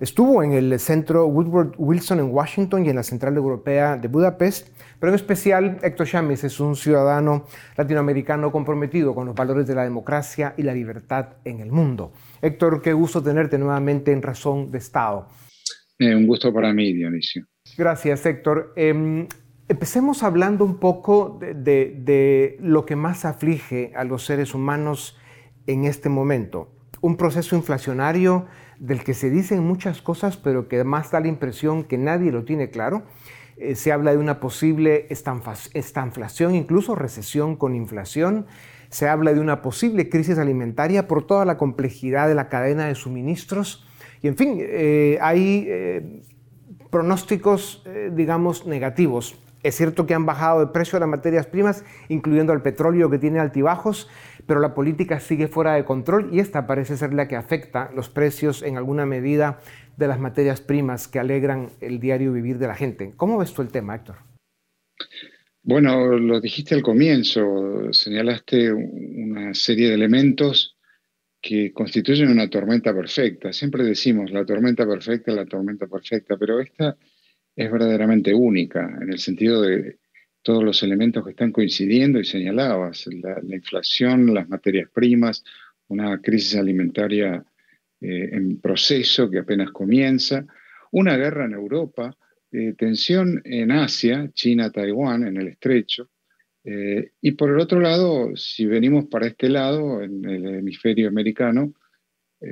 Estuvo 0.00 0.42
en 0.42 0.52
el 0.52 0.80
Centro 0.80 1.26
Woodward 1.26 1.74
Wilson 1.78 2.18
en 2.18 2.32
Washington 2.32 2.84
y 2.84 2.90
en 2.90 2.96
la 2.96 3.04
Central 3.04 3.36
Europea 3.36 3.96
de 3.96 4.08
Budapest 4.08 4.68
pero 4.98 5.10
en 5.10 5.14
especial, 5.14 5.78
Héctor 5.82 6.06
Chamis 6.06 6.44
es 6.44 6.60
un 6.60 6.76
ciudadano 6.76 7.46
latinoamericano 7.76 8.50
comprometido 8.50 9.14
con 9.14 9.26
los 9.26 9.34
valores 9.34 9.66
de 9.66 9.74
la 9.74 9.84
democracia 9.84 10.54
y 10.56 10.62
la 10.62 10.74
libertad 10.74 11.36
en 11.44 11.60
el 11.60 11.70
mundo. 11.70 12.12
Héctor, 12.42 12.82
qué 12.82 12.92
gusto 12.92 13.22
tenerte 13.22 13.58
nuevamente 13.58 14.12
en 14.12 14.22
Razón 14.22 14.70
de 14.70 14.78
Estado. 14.78 15.28
Eh, 15.98 16.14
un 16.14 16.26
gusto 16.26 16.52
para 16.52 16.72
mí, 16.72 16.92
Dionisio. 16.92 17.46
Gracias, 17.76 18.24
Héctor. 18.26 18.72
Em, 18.76 19.26
Empecemos 19.70 20.22
hablando 20.22 20.64
un 20.64 20.78
poco 20.78 21.38
de, 21.40 22.56
lo 22.62 22.86
que 22.86 22.96
más 22.96 23.26
aflige 23.26 23.92
a 23.94 24.04
los 24.04 24.24
seres 24.24 24.54
humanos 24.54 25.18
en 25.66 25.84
este 25.84 26.08
momento. 26.08 26.72
Un 27.02 27.18
proceso 27.18 27.54
inflacionario 27.54 28.46
del 28.78 29.04
que 29.04 29.12
se 29.12 29.28
dicen 29.28 29.62
muchas 29.62 30.00
cosas, 30.00 30.38
pero 30.38 30.68
que 30.68 30.76
además 30.76 31.10
da 31.10 31.20
la 31.20 31.28
impresión 31.28 31.84
que 31.84 31.98
nadie 31.98 32.32
lo 32.32 32.44
tiene 32.44 32.70
claro. 32.70 33.02
Eh, 33.60 33.74
se 33.74 33.92
habla 33.92 34.12
de 34.12 34.18
una 34.18 34.40
posible 34.40 35.06
estanflación, 35.10 36.54
incluso 36.54 36.94
recesión 36.94 37.56
con 37.56 37.74
inflación. 37.74 38.46
Se 38.88 39.08
habla 39.08 39.32
de 39.32 39.40
una 39.40 39.62
posible 39.62 40.08
crisis 40.08 40.38
alimentaria 40.38 41.08
por 41.08 41.26
toda 41.26 41.44
la 41.44 41.58
complejidad 41.58 42.28
de 42.28 42.34
la 42.34 42.48
cadena 42.48 42.86
de 42.86 42.94
suministros. 42.94 43.86
Y 44.22 44.28
en 44.28 44.36
fin, 44.36 44.58
eh, 44.60 45.18
hay 45.20 45.66
eh, 45.68 46.22
pronósticos, 46.90 47.84
digamos, 48.12 48.66
negativos 48.66 49.38
es 49.62 49.76
cierto 49.76 50.06
que 50.06 50.14
han 50.14 50.24
bajado 50.24 50.60
de 50.60 50.66
precio 50.68 50.98
las 50.98 51.08
materias 51.08 51.46
primas, 51.46 51.84
incluyendo 52.08 52.52
el 52.52 52.62
petróleo 52.62 53.10
que 53.10 53.18
tiene 53.18 53.40
altibajos, 53.40 54.08
pero 54.46 54.60
la 54.60 54.74
política 54.74 55.18
sigue 55.18 55.48
fuera 55.48 55.74
de 55.74 55.84
control 55.84 56.28
y 56.32 56.40
esta 56.40 56.66
parece 56.66 56.96
ser 56.96 57.12
la 57.12 57.26
que 57.26 57.36
afecta 57.36 57.90
los 57.94 58.08
precios 58.08 58.62
en 58.62 58.76
alguna 58.76 59.04
medida 59.04 59.58
de 59.98 60.06
las 60.06 60.20
materias 60.20 60.60
primas 60.60 61.08
que 61.08 61.18
alegran 61.18 61.70
el 61.80 61.98
diario 61.98 62.32
vivir 62.32 62.58
de 62.58 62.68
la 62.68 62.76
gente. 62.76 63.12
¿Cómo 63.16 63.36
ves 63.36 63.52
tú 63.52 63.62
el 63.62 63.68
tema, 63.68 63.96
Héctor? 63.96 64.16
Bueno, 65.62 66.16
lo 66.16 66.40
dijiste 66.40 66.74
al 66.76 66.82
comienzo, 66.82 67.92
señalaste 67.92 68.72
una 68.72 69.52
serie 69.52 69.88
de 69.88 69.94
elementos 69.94 70.76
que 71.40 71.72
constituyen 71.72 72.30
una 72.30 72.48
tormenta 72.48 72.94
perfecta. 72.94 73.52
Siempre 73.52 73.82
decimos 73.84 74.30
la 74.30 74.46
tormenta 74.46 74.86
perfecta, 74.86 75.32
la 75.32 75.46
tormenta 75.46 75.86
perfecta, 75.86 76.36
pero 76.38 76.60
esta 76.60 76.96
es 77.56 77.70
verdaderamente 77.70 78.32
única 78.32 78.98
en 79.00 79.12
el 79.12 79.18
sentido 79.18 79.62
de 79.62 79.98
todos 80.42 80.62
los 80.62 80.82
elementos 80.84 81.24
que 81.24 81.30
están 81.30 81.50
coincidiendo 81.50 82.20
y 82.20 82.24
señalabas, 82.24 83.08
la, 83.08 83.40
inflación, 83.54 84.32
las 84.32 84.48
materias 84.48 84.88
primas, 84.94 85.44
una 85.88 86.20
crisis 86.20 86.56
alimentaria 86.56 87.44
eh, 88.00 88.30
en 88.32 88.60
proceso 88.60 89.30
que 89.30 89.38
apenas 89.38 89.70
comienza, 89.70 90.44
una 90.92 91.16
guerra 91.16 91.44
en 91.44 91.52
Europa, 91.52 92.16
eh, 92.50 92.74
tensión 92.76 93.40
en 93.44 93.70
Asia, 93.70 94.30
China, 94.32 94.70
Taiwán, 94.70 95.26
en 95.26 95.36
el 95.36 95.48
estrecho, 95.48 96.08
eh, 96.64 97.12
y 97.20 97.32
por 97.32 97.50
el 97.50 97.60
otro 97.60 97.80
lado, 97.80 98.36
si 98.36 98.66
venimos 98.66 99.06
para 99.06 99.26
este 99.26 99.48
lado, 99.48 100.02
en 100.02 100.24
el 100.24 100.46
hemisferio 100.46 101.08
americano, 101.08 101.74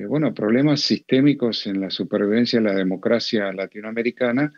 bueno, 0.08 0.34
problemas 0.34 0.80
sistémicos 0.80 1.64
en 1.68 1.80
la 1.80 1.90
supervivencia 1.90 2.58
de 2.58 2.64
la 2.64 2.74
democracia 2.74 3.52
latinoamericana 3.52 4.52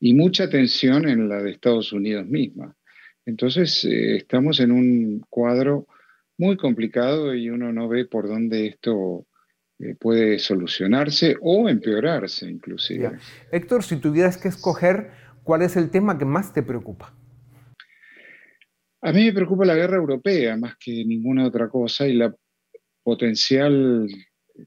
y 0.00 0.12
mucha 0.14 0.50
tensión 0.50 1.08
en 1.08 1.28
la 1.28 1.40
de 1.40 1.52
Estados 1.52 1.92
Unidos 1.92 2.26
misma. 2.26 2.76
Entonces, 3.24 3.84
eh, 3.84 4.16
estamos 4.16 4.58
en 4.60 4.72
un 4.72 5.20
cuadro 5.28 5.86
muy 6.36 6.56
complicado 6.56 7.34
y 7.34 7.50
uno 7.50 7.72
no 7.72 7.88
ve 7.88 8.06
por 8.06 8.26
dónde 8.26 8.66
esto 8.66 9.26
eh, 9.82 9.96
puede 9.98 10.38
solucionarse 10.38 11.36
o 11.40 11.68
empeorarse 11.68 12.48
inclusive. 12.48 13.18
Héctor, 13.50 13.82
si 13.82 13.96
tuvieras 13.96 14.38
que 14.38 14.48
escoger, 14.48 15.10
¿cuál 15.42 15.62
es 15.62 15.76
el 15.76 15.90
tema 15.90 16.18
que 16.18 16.24
más 16.24 16.52
te 16.52 16.62
preocupa? 16.62 17.12
A 19.00 19.12
mí 19.12 19.24
me 19.24 19.32
preocupa 19.32 19.64
la 19.64 19.74
guerra 19.74 19.96
europea 19.96 20.56
más 20.56 20.76
que 20.78 21.04
ninguna 21.04 21.46
otra 21.46 21.68
cosa 21.68 22.06
y 22.06 22.14
la 22.14 22.32
potencial 23.02 24.06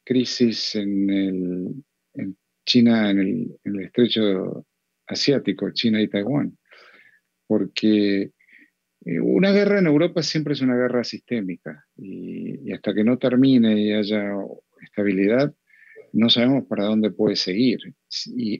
crisis 0.03 0.75
en, 0.75 1.85
en 2.15 2.37
China, 2.65 3.09
en 3.09 3.19
el, 3.19 3.59
en 3.63 3.75
el 3.75 3.85
estrecho 3.85 4.65
asiático, 5.07 5.71
China 5.71 6.01
y 6.01 6.09
Taiwán. 6.09 6.57
Porque 7.47 8.31
eh, 9.05 9.19
una 9.19 9.51
guerra 9.51 9.79
en 9.79 9.85
Europa 9.85 10.23
siempre 10.23 10.53
es 10.53 10.61
una 10.61 10.75
guerra 10.75 11.03
sistémica 11.03 11.85
y, 11.95 12.71
hasta 12.73 12.93
que 12.93 13.03
no 13.03 13.17
termine 13.17 13.79
y 13.79 13.93
haya 13.93 14.31
estabilidad, 14.95 15.53
no 16.13 16.29
sabemos 16.29 16.65
para 16.67 16.85
dónde 16.85 17.11
puede 17.11 17.35
seguir 17.35 17.79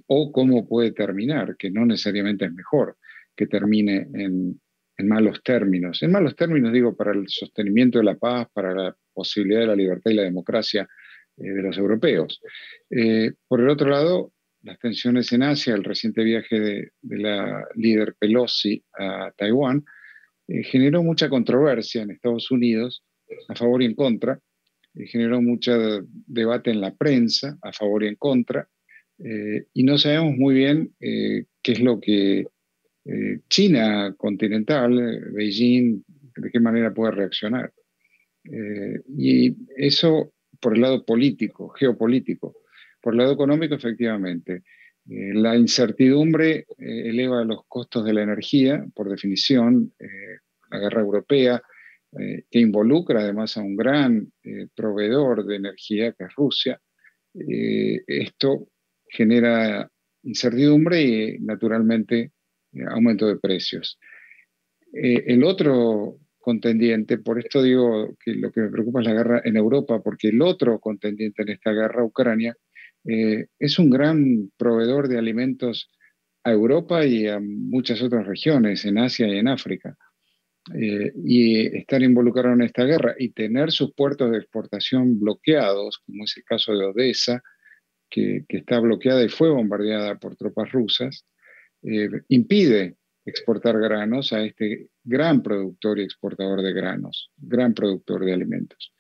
o 0.08 0.32
cómo 0.34 0.68
puede 0.68 0.92
terminar, 0.92 1.56
que 1.58 1.72
no 1.72 1.86
necesariamente 1.86 2.46
es 2.46 2.54
mejor 2.54 2.98
que 3.36 3.48
termine 3.48 4.08
en, 4.14 4.60
malos 5.08 5.42
términos. 5.44 6.02
En 6.04 6.12
malos 6.12 6.36
términos 6.36 6.72
digo 6.72 6.96
para 6.96 7.12
el 7.12 7.26
sostenimiento 7.28 7.98
de 7.98 8.06
la 8.06 8.16
paz, 8.16 8.48
para 8.54 8.74
la 8.74 8.96
posibilidad 9.14 9.62
de 9.62 9.68
la 9.68 9.76
libertad 9.76 10.12
y 10.12 10.16
la 10.16 10.24
democracia 10.24 10.88
eh, 11.38 11.50
de 11.50 11.62
los 11.62 11.78
europeos. 11.78 12.42
Eh, 12.90 13.34
por 13.48 13.62
el 13.62 13.70
otro 13.70 13.90
lado, 13.90 14.32
las 14.64 14.80
tensiones 14.80 15.32
en 15.34 15.44
Asia, 15.44 15.76
el 15.76 15.84
reciente 15.84 16.24
viaje 16.24 16.60
de, 16.60 16.92
la 17.02 17.66
líder 17.76 18.16
Pelosi 18.18 18.84
a 18.98 19.32
Taiwán, 19.38 19.84
eh, 20.48 20.64
generó 20.64 21.04
mucha 21.04 21.30
controversia 21.30 22.02
en 22.02 22.12
Estados 22.12 22.50
Unidos, 22.52 23.04
a 23.50 23.56
favor 23.56 23.82
y 23.82 23.86
en 23.86 23.96
contra, 23.96 24.40
eh, 24.96 25.08
generó 25.08 25.42
mucho 25.42 25.74
debate 26.28 26.72
en 26.72 26.82
la 26.82 26.94
prensa, 26.94 27.58
a 27.62 27.72
favor 27.72 28.04
y 28.04 28.08
en 28.08 28.16
contra, 28.16 28.68
eh, 29.24 29.68
y 29.74 29.84
no 29.84 29.98
sabemos 29.98 30.36
muy 30.38 30.56
bien 30.56 30.94
qué 31.00 31.46
es 31.64 31.80
lo 31.80 32.00
que 32.00 32.48
China 33.50 34.16
continental, 34.18 35.22
Beijing, 35.32 36.04
de 36.38 36.52
qué 36.52 36.60
manera 36.60 36.94
puede 36.94 37.12
reaccionar. 37.12 37.72
y 39.18 39.56
eso 39.78 40.34
por 40.60 40.74
el 40.74 40.82
lado 40.82 41.06
político, 41.06 41.70
geopolítico. 41.70 42.56
Por 43.02 43.14
el 43.14 43.20
lado 43.20 43.34
económico, 43.34 43.76
efectivamente. 43.76 44.64
Eh, 45.08 45.34
la 45.34 45.56
incertidumbre 45.56 46.66
eh, 46.78 47.10
eleva 47.10 47.44
los 47.44 47.66
costos 47.68 48.04
de 48.04 48.14
la 48.14 48.24
energía, 48.24 48.84
por 48.96 49.10
definición, 49.10 49.94
eh, 50.00 50.40
la 50.72 50.80
guerra 50.80 51.02
europea, 51.02 51.62
que 52.16 52.60
involucra 52.60 53.22
además 53.22 53.58
a 53.58 53.62
un 53.62 53.76
gran 53.76 54.32
proveedor 54.76 55.46
de 55.46 55.56
energía, 55.58 56.14
que 56.14 56.26
es 56.26 56.36
Rusia. 56.36 56.80
esto 57.34 58.70
genera 59.10 59.90
incertidumbre 60.24 61.02
y, 61.02 61.40
naturalmente, 61.40 62.32
aumento 62.90 63.28
de 63.28 63.38
precios. 63.38 64.00
el 64.94 65.44
otro 65.44 66.20
contendiente, 66.46 67.18
por 67.18 67.40
esto 67.40 67.64
digo 67.64 68.16
que 68.24 68.36
lo 68.36 68.52
que 68.52 68.62
me 68.62 68.70
preocupa 68.70 69.02
es 69.02 69.08
la 69.08 69.14
guerra 69.14 69.42
en 69.44 69.58
Europa, 69.58 70.00
porque 70.04 70.28
el 70.28 70.44
otro 70.44 70.80
contendiente 70.80 71.42
en 71.42 71.50
esta 71.50 71.72
guerra, 71.72 72.06
Ucrania, 72.06 72.56
eh, 73.04 73.48
es 73.58 73.80
un 73.80 73.90
gran 73.90 74.52
proveedor 74.56 75.08
de 75.08 75.18
alimentos 75.18 75.90
a 76.44 76.52
Europa 76.52 77.04
y 77.04 77.28
a 77.28 77.40
muchas 77.40 78.00
otras 78.04 78.28
regiones, 78.28 78.86
en 78.86 79.00
Asia 79.00 79.28
y 79.28 79.40
en 79.40 79.48
África. 79.48 79.98
Eh, 80.74 81.14
y 81.24 81.78
estar 81.78 82.02
involucrado 82.02 82.56
en 82.56 82.64
esta 82.64 82.86
guerra 82.86 83.14
y 83.20 83.30
tener 83.30 83.72
sus 83.72 83.94
puertos 83.94 84.32
de 84.32 84.38
exportación 84.38 85.20
bloqueados, 85.20 86.00
como 86.00 86.24
es 86.24 86.36
el 86.38 86.44
caso 86.44 86.76
de 86.76 86.86
Odessa, 86.86 87.44
que, 88.10 88.46
está 88.50 88.80
bloqueada 88.80 89.24
y 89.24 89.30
fue 89.30 89.50
bombardeada 89.50 90.16
por 90.16 90.36
tropas 90.36 90.72
rusas, 90.72 91.26
eh, 91.84 92.10
impide 92.30 92.96
exportar 93.26 93.80
granos 93.80 94.34
a 94.34 94.44
este 94.44 94.90
gran 95.04 95.44
productor 95.44 96.00
y 96.00 96.04
exportador 96.04 96.62
de 96.62 96.74
granos, 96.74 97.32
gran 97.38 97.74
productor 97.74 98.26
de 98.26 98.34
alimentos. 98.34 98.94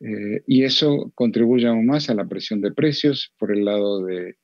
Eh, 0.00 0.42
y 0.46 0.64
eso 0.64 1.10
contribuye 1.14 1.66
aún 1.66 1.86
más 1.86 2.08
a 2.08 2.14
la 2.14 2.26
presión 2.26 2.60
de 2.60 2.72
precios 2.72 3.34
por 3.38 3.50
el 3.50 3.64
lado 3.64 4.04
de 4.04 4.36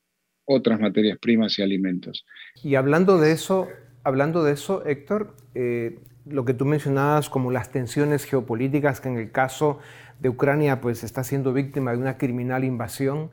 otras 0.47 0.81
materias 0.81 1.19
primas 1.19 1.59
y 1.59 1.63
alimentos. 1.63 2.25
Y 2.63 2.75
hablando 2.75 3.19
de 3.19 3.33
eso, 3.33 3.69
hablando 4.03 4.45
de 4.45 4.53
eso, 4.53 4.85
Héctor, 4.85 5.37
eh, 5.55 5.99
lo 6.27 6.45
que 6.45 6.55
tú 6.55 6.65
mencionabas 6.65 7.29
como 7.29 7.51
las 7.51 7.71
tensiones 7.71 8.25
geopolíticas 8.25 9.01
que 9.01 9.09
en 9.09 9.19
el 9.19 9.31
caso 9.31 9.79
de 10.21 10.29
Ucrania 10.29 10.81
pues 10.81 11.05
está 11.05 11.25
siendo 11.25 11.53
víctima 11.53 11.93
de 11.93 11.99
una 11.99 12.17
criminal 12.17 12.65
invasión, 12.65 13.31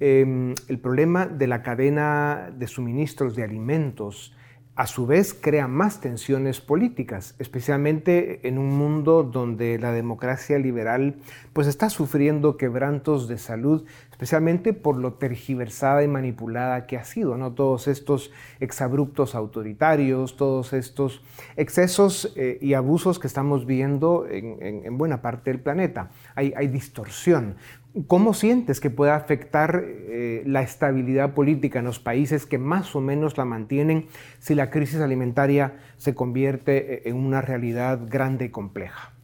em, 0.00 0.54
el 0.68 0.78
problema 0.78 1.26
de 1.26 1.46
la 1.46 1.62
cadena 1.62 2.50
de 2.52 2.66
suministros 2.66 3.36
de 3.36 3.44
alimentos 3.44 4.34
a 4.74 4.86
su 4.86 5.06
vez 5.06 5.34
crea 5.34 5.68
más 5.68 6.00
tensiones 6.00 6.62
políticas, 6.62 7.34
especialmente 7.38 8.48
en 8.48 8.56
un 8.56 8.70
mundo 8.70 9.22
donde 9.22 9.78
la 9.78 9.92
democracia 9.92 10.58
liberal 10.58 11.16
pues 11.52 11.66
está 11.66 11.90
sufriendo 11.90 12.56
quebrantos 12.56 13.28
de 13.28 13.36
salud, 13.36 13.84
especialmente 14.10 14.72
por 14.72 14.96
lo 14.96 15.14
tergiversada 15.14 16.02
y 16.02 16.08
manipulada 16.08 16.86
que 16.86 16.96
ha 16.96 17.04
sido, 17.04 17.36
¿no? 17.36 17.52
Todos 17.52 17.86
estos 17.86 18.30
exabruptos 18.60 19.34
autoritarios, 19.34 20.38
todos 20.38 20.72
estos 20.72 21.22
excesos 21.56 22.32
eh, 22.36 22.58
y 22.62 22.72
abusos 22.72 23.18
que 23.18 23.26
estamos 23.26 23.66
viendo 23.66 24.26
en, 24.26 24.96
buena 24.96 25.20
parte 25.20 25.50
del 25.50 25.60
planeta. 25.60 26.10
Hay, 26.34 26.54
hay 26.56 26.68
distorsión. 26.68 27.56
¿Cómo 28.06 28.32
sientes 28.32 28.80
que 28.80 28.88
puede 28.88 29.12
afectar 29.12 29.84
eh, 29.84 30.42
la 30.46 30.62
estabilidad 30.62 31.34
política 31.34 31.80
en 31.80 31.84
los 31.84 31.98
países 31.98 32.46
que 32.46 32.56
más 32.56 32.96
o 32.96 33.02
menos 33.02 33.36
la 33.36 33.44
mantienen 33.44 34.06
si 34.38 34.54
la 34.54 34.70
crisis 34.70 35.00
alimentaria 35.00 35.78
se 35.98 36.14
convierte 36.14 36.94
eh, 36.94 37.02
en 37.04 37.16
una 37.16 37.42
realidad 37.42 38.00
grande 38.08 38.46
y 38.46 38.48
compleja? 38.48 39.14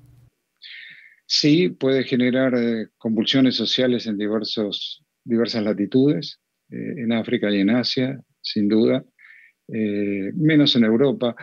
Sí, 1.24 1.70
puede 1.70 2.04
generar 2.04 2.54
eh, 2.56 2.88
convulsiones 2.98 3.54
sociales 3.54 4.06
en 4.06 4.18
diversos, 4.18 5.02
diversas 5.24 5.62
latitudes, 5.62 6.40
en 6.70 7.12
África 7.12 7.50
y 7.50 7.60
en 7.60 7.70
Asia, 7.70 8.20
sin 8.42 8.68
duda, 8.68 9.02
menos 9.68 10.76
en 10.76 10.84
Europa. 10.84 11.34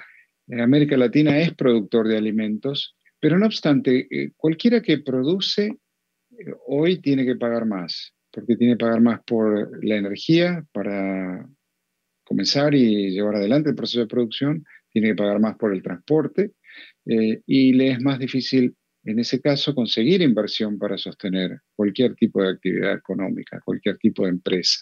América 0.51 0.95
Latina 0.97 1.39
es 1.39 1.55
productor 1.55 2.07
de 2.07 2.15
alimentos, 2.15 2.95
pero 3.19 3.39
no 3.39 3.47
obstante, 3.47 4.07
cualquiera 4.37 4.83
que 4.83 4.99
produce 4.99 5.79
hoy 6.67 7.01
tiene 7.01 7.25
que 7.25 7.35
pagar 7.35 7.65
más, 7.65 8.13
porque 8.31 8.55
tiene 8.55 8.73
que 8.73 8.85
pagar 8.85 9.01
más 9.01 9.21
por 9.25 9.83
la 9.83 9.95
energía 9.95 10.65
para 10.71 11.47
comenzar 12.23 12.73
y 12.73 13.11
llevar 13.11 13.35
adelante 13.35 13.69
el 13.69 13.75
proceso 13.75 13.99
de 13.99 14.07
producción, 14.07 14.65
tiene 14.89 15.09
que 15.09 15.15
pagar 15.15 15.39
más 15.39 15.57
por 15.57 15.73
el 15.73 15.83
transporte 15.83 16.53
y 17.05 17.73
le 17.73 17.91
es 17.91 18.01
más 18.01 18.17
difícil 18.17 18.75
en 19.05 19.19
ese 19.19 19.39
caso, 19.39 19.75
conseguir 19.75 20.21
inversión 20.21 20.79
para 20.79 20.97
sostener 20.97 21.59
cualquier 21.75 22.15
tipo 22.15 22.41
de 22.41 22.49
actividad 22.49 22.95
económica, 22.95 23.61
cualquier 23.63 23.97
tipo 23.97 24.23
de 24.23 24.29
empresa. 24.29 24.79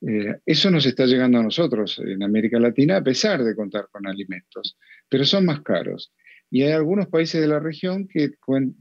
Eh, 0.00 0.40
eso 0.44 0.70
nos 0.70 0.84
está 0.84 1.06
llegando 1.06 1.38
a 1.38 1.44
nosotros 1.44 2.00
en 2.04 2.22
América 2.22 2.58
Latina 2.58 2.96
a 2.96 3.04
pesar 3.04 3.42
de 3.42 3.54
contar 3.54 3.86
con 3.90 4.06
alimentos, 4.06 4.76
pero 5.08 5.24
son 5.24 5.46
más 5.46 5.62
caros. 5.62 6.12
Y 6.50 6.62
hay 6.62 6.72
algunos 6.72 7.08
países 7.08 7.40
de 7.40 7.48
la 7.48 7.58
región 7.58 8.06
que 8.06 8.30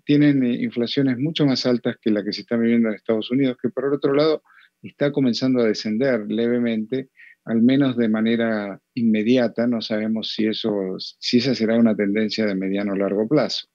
tienen 0.06 0.44
eh, 0.44 0.64
inflaciones 0.64 1.18
mucho 1.18 1.46
más 1.46 1.66
altas 1.66 1.98
que 2.02 2.12
la 2.12 2.24
que 2.24 2.34
se 2.34 2.42
está 2.42 2.58
viviendo 2.58 2.90
en 2.90 2.96
Estados 2.96 3.32
Unidos, 3.32 3.58
que 3.62 3.70
por 3.70 3.92
otro 3.94 4.14
lado 4.14 4.44
está 4.82 5.12
comenzando 5.12 5.62
a 5.62 5.68
descender 5.68 6.26
levemente, 6.28 7.10
al 7.44 7.62
menos 7.62 7.98
de 7.98 8.10
manera 8.10 8.80
inmediata. 8.94 9.68
No 9.68 9.82
sabemos 9.82 10.34
si, 10.34 10.48
eso, 10.48 10.96
si 10.98 11.40
esa 11.40 11.56
será 11.56 11.78
una 11.78 11.96
tendencia 11.96 12.46
de 12.46 12.56
mediano 12.56 12.94
o 12.94 12.96
largo 12.96 13.28
plazo. 13.28 13.68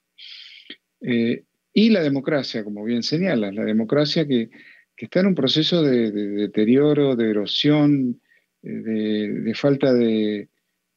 Eh, 1.01 1.45
y 1.73 1.91
la 1.91 2.03
democracia, 2.03 2.65
como 2.65 2.85
bien 2.85 3.03
señalas, 3.03 3.55
la 3.55 3.65
democracia 3.65 4.27
que, 4.27 4.51
está 4.97 5.21
en 5.21 5.29
un 5.29 5.35
proceso 5.35 5.83
de, 5.83 6.11
deterioro, 6.13 7.17
de 7.17 7.31
erosión, 7.31 8.21
eh, 8.63 8.69
de, 8.69 9.55
falta 9.55 9.95
de, 9.95 10.50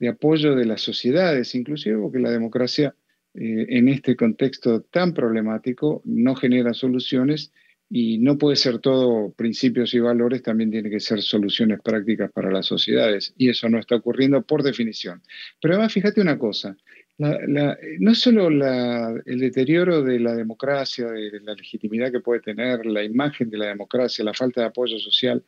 apoyo 0.08 0.56
de 0.56 0.66
las 0.66 0.82
sociedades, 0.82 1.56
inclusive 1.56 1.98
porque 1.98 2.20
la 2.20 2.32
democracia 2.32 2.96
eh, 3.34 3.66
en 3.70 3.88
este 3.90 4.16
contexto 4.16 4.82
tan 4.82 5.14
problemático 5.14 6.02
no 6.06 6.36
genera 6.36 6.74
soluciones 6.74 7.52
y 7.90 8.18
no 8.18 8.38
puede 8.38 8.56
ser 8.56 8.80
todo 8.80 9.34
principios 9.34 9.94
y 9.94 10.00
valores, 10.00 10.42
también 10.42 10.72
tiene 10.72 10.90
que 10.90 11.00
ser 11.00 11.22
soluciones 11.22 11.80
prácticas 11.84 12.32
para 12.32 12.52
las 12.52 12.66
sociedades. 12.66 13.34
Y 13.38 13.50
eso 13.50 13.70
no 13.70 13.78
está 13.78 13.96
ocurriendo 13.96 14.42
por 14.42 14.64
definición. 14.64 15.22
Pero 15.62 15.76
además, 15.76 15.94
fíjate 15.94 16.20
una 16.20 16.40
cosa, 16.40 16.76
no 17.18 18.16
solo 18.16 18.48
el 18.48 19.40
deterioro 19.40 20.02
de 20.02 20.20
la 20.20 20.36
democracia, 20.36 21.06
de 21.08 21.40
la 21.42 21.54
legitimidad 21.54 22.12
que 22.12 22.20
puede 22.20 22.42
tener, 22.42 22.86
la 22.86 23.04
imagen 23.04 23.50
de 23.50 23.58
la 23.58 23.68
democracia, 23.68 24.26
la 24.26 24.34
falta 24.34 24.62
de 24.62 24.68
apoyo 24.68 24.98
social, 24.98 25.44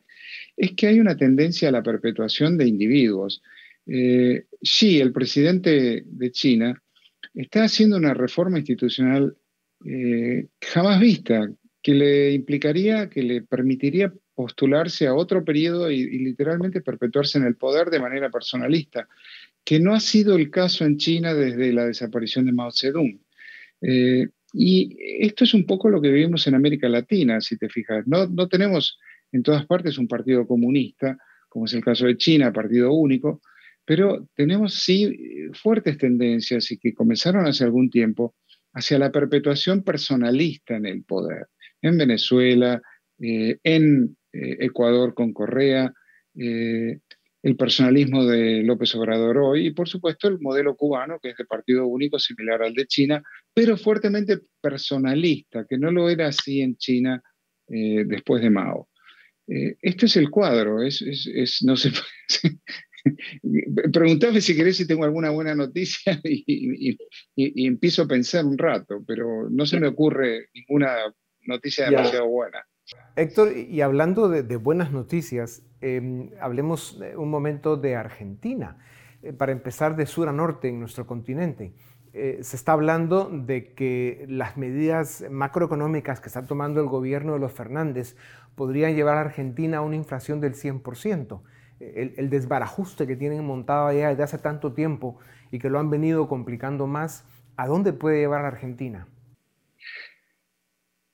es 0.56 0.74
que 0.74 0.88
hay 0.88 1.00
una 1.00 1.18
tendencia 1.18 1.70
a 1.70 1.72
la 1.72 1.84
perpetuación 1.84 2.58
de 2.58 2.68
individuos. 2.68 3.42
Eh, 3.88 4.46
sí, 4.62 5.00
el 5.00 5.12
presidente 5.12 6.04
de 6.06 6.32
China 6.32 6.82
está 7.34 7.64
haciendo 7.64 7.98
una 7.98 8.14
reforma 8.14 8.58
institucional 8.58 9.36
eh, 9.86 10.48
jamás 10.62 11.00
vista, 11.00 11.50
que 11.82 11.94
le 11.94 12.32
implicaría, 12.32 13.10
que 13.10 13.22
le 13.22 13.42
permitiría 13.44 14.12
postularse 14.34 15.08
a 15.08 15.14
otro 15.14 15.46
periodo 15.46 15.92
y, 15.92 16.18
literalmente 16.20 16.82
perpetuarse 16.82 17.38
en 17.38 17.46
el 17.46 17.56
poder 17.56 17.90
de 17.90 18.00
manera 18.00 18.30
personalista, 18.30 19.08
que 19.64 19.80
no 19.80 19.94
ha 19.94 20.00
sido 20.00 20.36
el 20.36 20.50
caso 20.50 20.86
en 20.86 20.98
China 20.98 21.34
desde 21.34 21.72
la 21.72 21.86
desaparición 21.86 22.46
de 22.46 22.52
Mao 22.52 22.72
Zedong. 22.72 23.20
Eh, 23.82 24.28
y 24.54 24.98
esto 25.20 25.44
es 25.44 25.54
un 25.54 25.66
poco 25.66 25.90
lo 25.90 26.02
que 26.02 26.10
vivimos 26.10 26.48
en 26.48 26.56
América 26.56 26.90
Latina, 26.90 27.42
si 27.42 27.58
te 27.58 27.70
fijas. 27.70 28.08
No, 28.08 28.26
no 28.28 28.48
tenemos 28.48 28.98
en 29.32 29.44
todas 29.44 29.66
partes 29.66 29.98
un 29.98 30.08
partido 30.08 30.48
comunista, 30.48 31.18
como 31.50 31.66
es 31.66 31.74
el 31.74 31.84
caso 31.84 32.06
de 32.06 32.18
China, 32.18 32.54
partido 32.54 32.94
único, 32.94 33.42
pero 33.86 34.28
tenemos 34.36 34.74
sí 34.74 35.18
fuertes 35.54 35.98
tendencias 35.98 36.72
y 36.72 36.78
que 36.78 36.94
comenzaron 36.94 37.48
hace 37.48 37.64
algún 37.64 37.90
tiempo 37.90 38.36
hacia 38.74 39.00
la 39.00 39.12
perpetuación 39.12 39.84
personalista 39.84 40.76
en 40.76 40.86
el 40.86 41.04
poder 41.04 41.48
en 41.82 41.98
Venezuela, 41.98 42.82
eh, 43.20 43.58
en 43.64 44.18
eh, 44.34 44.58
Ecuador 44.60 45.14
con 45.14 45.34
Correa, 45.34 45.94
eh, 46.38 47.00
el 47.44 47.56
personalismo 47.58 48.26
de 48.26 48.64
López 48.64 48.96
Obrador 48.96 49.38
hoy 49.38 49.68
y 49.68 49.72
por 49.72 49.88
supuesto 49.88 50.28
el 50.28 50.40
modelo 50.40 50.76
cubano, 50.76 51.20
que 51.22 51.30
es 51.30 51.38
de 51.38 51.46
partido 51.46 51.86
único 51.86 52.18
similar 52.18 52.64
al 52.64 52.74
de 52.74 52.88
China, 52.88 53.22
pero 53.54 53.78
fuertemente 53.78 54.40
personalista, 54.60 55.66
que 55.70 55.78
no 55.78 55.92
lo 55.92 56.10
era 56.10 56.28
así 56.28 56.62
en 56.62 56.76
China 56.78 57.22
después 57.68 58.44
de 58.44 58.50
Mao. 58.52 58.90
este 59.48 60.06
es 60.06 60.18
el 60.18 60.30
cuadro, 60.30 60.84
es, 60.84 61.02
no 61.64 61.76
sé, 61.76 61.92
Preguntame 63.94 64.42
si 64.42 64.56
querés 64.56 64.78
si 64.78 64.88
tengo 64.88 65.04
alguna 65.04 65.30
buena 65.30 65.56
noticia 65.56 66.20
y, 66.24 66.98
empiezo 67.68 68.04
a 68.04 68.08
pensar 68.08 68.46
un 68.46 68.58
rato, 68.58 69.04
pero 69.06 69.50
no 69.50 69.66
se 69.66 69.80
me 69.80 69.88
ocurre 69.88 70.50
ninguna 70.54 70.96
noticia 71.42 71.90
demasiado 71.90 72.28
buena. 72.28 72.66
Héctor, 73.16 73.56
y 73.58 73.82
hablando 73.82 74.30
de, 74.30 74.56
buenas 74.58 74.92
noticias, 74.92 75.64
em, 75.82 76.30
hablemos 76.40 77.00
un 77.16 77.30
momento 77.30 77.78
de 77.78 77.96
Argentina. 77.96 78.78
Eh, 79.24 79.34
para 79.34 79.52
empezar 79.52 79.96
de 79.96 80.06
sur 80.06 80.30
a 80.30 80.32
norte 80.32 80.68
en 80.68 80.80
nuestro 80.80 81.08
continente, 81.08 81.74
eh, 82.14 82.40
se 82.42 82.56
está 82.56 82.74
hablando 82.74 83.30
de 83.30 83.74
que 83.74 84.26
las 84.30 84.56
medidas 84.56 85.26
macroeconómicas 85.30 86.22
que 86.22 86.28
está 86.28 86.46
tomando 86.46 86.80
el 86.80 86.88
gobierno 86.88 87.34
de 87.34 87.40
los 87.40 87.52
Fernández 87.52 88.16
podrían 88.56 88.96
llevar 88.96 89.18
a 89.18 89.22
Argentina 89.22 89.80
a 89.80 89.82
una 89.82 89.96
inflación 89.96 90.40
del 90.40 90.54
100%. 90.54 91.42
El, 91.80 92.30
desbarajuste 92.30 93.06
que 93.06 93.16
tienen 93.16 93.44
montado 93.44 93.88
allá 93.88 94.10
desde 94.10 94.24
hace 94.24 94.38
tanto 94.38 94.74
tiempo 94.74 95.20
y 95.52 95.60
que 95.60 95.70
lo 95.70 95.80
han 95.80 95.90
venido 95.90 96.28
complicando 96.28 96.88
más, 96.88 97.26
¿a 97.58 97.68
dónde 97.68 97.94
puede 97.94 98.20
llevar 98.20 98.46
a 98.46 98.50
Argentina? 98.50 99.08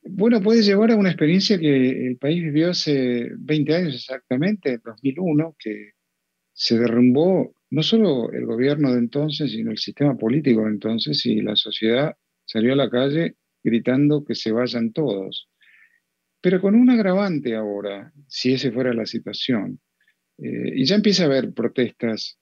Bueno, 0.04 0.42
puede 0.42 0.62
llevar 0.62 0.92
a 0.92 0.96
una 0.96 1.10
experiencia 1.10 1.60
que 1.60 2.08
el 2.08 2.18
país 2.18 2.42
vivió 2.42 2.72
hace 2.72 3.30
20 3.38 3.76
años 3.76 3.96
exactamente, 3.96 4.74
en 4.74 4.82
2001, 4.84 5.56
que 5.60 5.92
se 6.54 6.78
derrumbó 6.78 7.54
no 7.70 7.84
solo 7.84 8.32
el 8.32 8.46
gobierno 8.46 8.92
de 8.92 9.00
entonces, 9.00 9.52
sino 9.52 9.72
el 9.72 9.78
sistema 9.78 10.18
político 10.18 10.64
de 10.64 10.72
entonces, 10.72 11.26
y 11.26 11.42
la 11.42 11.56
sociedad 11.56 12.16
salió 12.46 12.74
a 12.74 12.76
la 12.76 12.90
calle 12.90 13.36
gritando 13.64 14.26
que 14.26 14.36
se 14.36 14.52
vayan 14.52 14.92
todos. 14.92 15.50
Pero 16.42 16.60
con 16.60 16.76
un 16.76 16.90
agravante 16.90 17.56
ahora, 17.56 18.12
si 18.28 18.54
esa 18.54 18.72
fuera 18.72 18.94
la 18.94 19.06
situación. 19.06 19.80
Eh, 20.42 20.74
y 20.76 20.86
ya 20.86 20.96
empieza 20.96 21.24
a 21.24 21.26
haber 21.28 21.54
protestas 21.54 22.40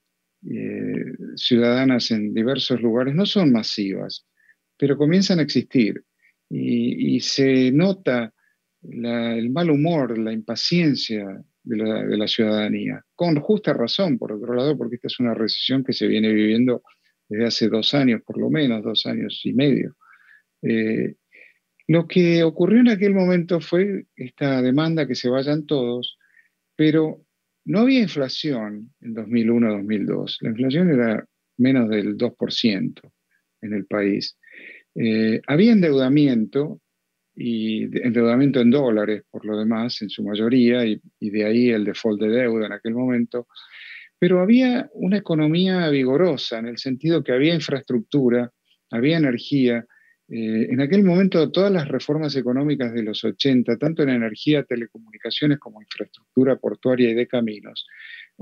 eh, 0.49 1.03
ciudadanas 1.35 2.11
en 2.11 2.33
diversos 2.33 2.81
lugares, 2.81 3.13
no 3.13 3.25
son 3.25 3.51
masivas, 3.51 4.25
pero 4.77 4.97
comienzan 4.97 5.39
a 5.39 5.41
existir 5.41 6.03
y, 6.49 7.19
se 7.19 7.71
nota 7.71 8.33
el 8.81 9.49
mal 9.49 9.69
humor, 9.69 10.17
la 10.17 10.31
impaciencia 10.31 11.43
de 11.63 12.17
la, 12.17 12.27
ciudadanía, 12.27 13.03
con 13.13 13.35
justa 13.41 13.73
razón, 13.73 14.17
por 14.17 14.31
otro 14.31 14.53
lado, 14.53 14.77
porque 14.77 14.95
esta 14.95 15.07
es 15.07 15.19
una 15.19 15.33
recesión 15.33 15.83
que 15.83 15.93
se 15.93 16.07
viene 16.07 16.33
viviendo 16.33 16.81
desde 17.27 17.45
hace 17.45 17.67
dos 17.67 17.93
años, 17.93 18.21
por 18.25 18.39
lo 18.39 18.49
menos, 18.49 18.81
dos 18.83 19.05
años 19.05 19.41
y 19.43 19.53
medio. 19.53 19.95
Eh, 20.61 21.15
lo 21.87 22.07
que 22.07 22.43
ocurrió 22.43 22.79
en 22.79 22.89
aquel 22.89 23.13
momento 23.13 23.59
fue 23.59 24.05
esta 24.15 24.61
demanda 24.61 25.05
que 25.05 25.15
se 25.15 25.29
vayan 25.29 25.65
todos, 25.65 26.17
pero 26.75 27.25
no 27.69 27.81
había 27.81 28.01
inflación 28.01 28.91
en 28.99 29.13
2001-2002. 29.13 30.37
La 30.41 30.49
inflación 30.49 30.89
era 30.89 31.23
menos 31.57 31.87
del 31.87 32.17
2% 32.17 33.11
en 33.61 33.73
el 33.73 33.85
país. 33.85 34.39
Eh, 34.95 35.39
había 35.45 35.73
endeudamiento, 35.73 36.81
y 37.35 37.83
endeudamiento 38.03 38.59
en 38.59 38.71
dólares 38.71 39.21
por 39.29 39.45
lo 39.45 39.55
demás, 39.55 40.01
en 40.01 40.09
su 40.09 40.23
mayoría, 40.23 40.83
y, 40.83 40.99
de 41.19 41.45
ahí 41.45 41.69
el 41.69 41.85
default 41.85 42.19
de 42.19 42.29
deuda 42.29 42.65
en 42.65 42.71
aquel 42.73 42.95
momento, 42.95 43.47
pero 44.17 44.41
había 44.41 44.89
una 44.93 45.17
economía 45.17 45.89
vigorosa 45.89 46.57
en 46.57 46.69
el 46.69 46.79
sentido 46.79 47.23
que 47.23 47.33
había 47.33 47.53
infraestructura, 47.53 48.51
había 48.89 49.17
energía. 49.17 49.85
Eh, 50.31 50.67
en 50.71 50.79
aquel 50.79 51.03
momento 51.03 51.51
todas 51.51 51.71
las 51.71 51.87
reformas 51.87 52.35
económicas 52.35 52.93
de 52.93 53.03
los 53.03 53.23
80, 53.23 53.77
tanto 53.77 54.03
en 54.03 54.09
energía, 54.09 54.63
telecomunicaciones 54.63 55.57
como 55.59 55.81
infraestructura 55.81 56.57
portuaria 56.57 57.09
y 57.09 57.15
de 57.15 57.27
caminos, 57.27 57.87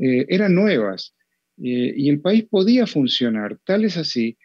eh, 0.02 0.26
eran 0.30 0.54
nuevas 0.54 1.13
y 1.60 2.08
el 2.08 2.21
país 2.21 2.43
podía 2.43 2.86
funcionar. 2.86 3.58
Tal 3.65 3.84
es 3.84 3.97
así 3.97 4.38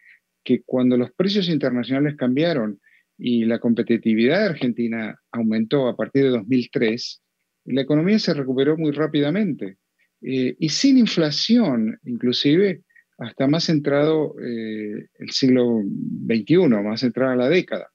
que 0.43 0.63
cuando 0.65 0.97
los 0.97 1.11
precios 1.11 1.47
internacionales 1.47 2.15
cambiaron 2.17 2.79
y 3.17 3.45
la 3.45 3.59
competitividad 3.59 4.39
de 4.39 4.45
Argentina 4.45 5.19
aumentó 5.31 5.87
a 5.87 5.95
partir 5.95 6.23
de 6.23 6.29
2003, 6.29 7.21
la 7.65 7.81
economía 7.81 8.19
se 8.19 8.33
recuperó 8.33 8.77
muy 8.77 8.91
rápidamente 8.91 9.77
eh, 10.21 10.55
y 10.59 10.69
sin 10.69 10.97
inflación, 10.97 11.99
inclusive 12.03 12.81
hasta 13.23 13.47
más 13.47 13.69
entrado 13.69 14.35
eh, 14.39 15.07
el 15.19 15.29
siglo 15.31 15.81
XXI, 16.27 16.67
más 16.83 17.03
entrada 17.03 17.35
la 17.35 17.49
década. 17.49 17.89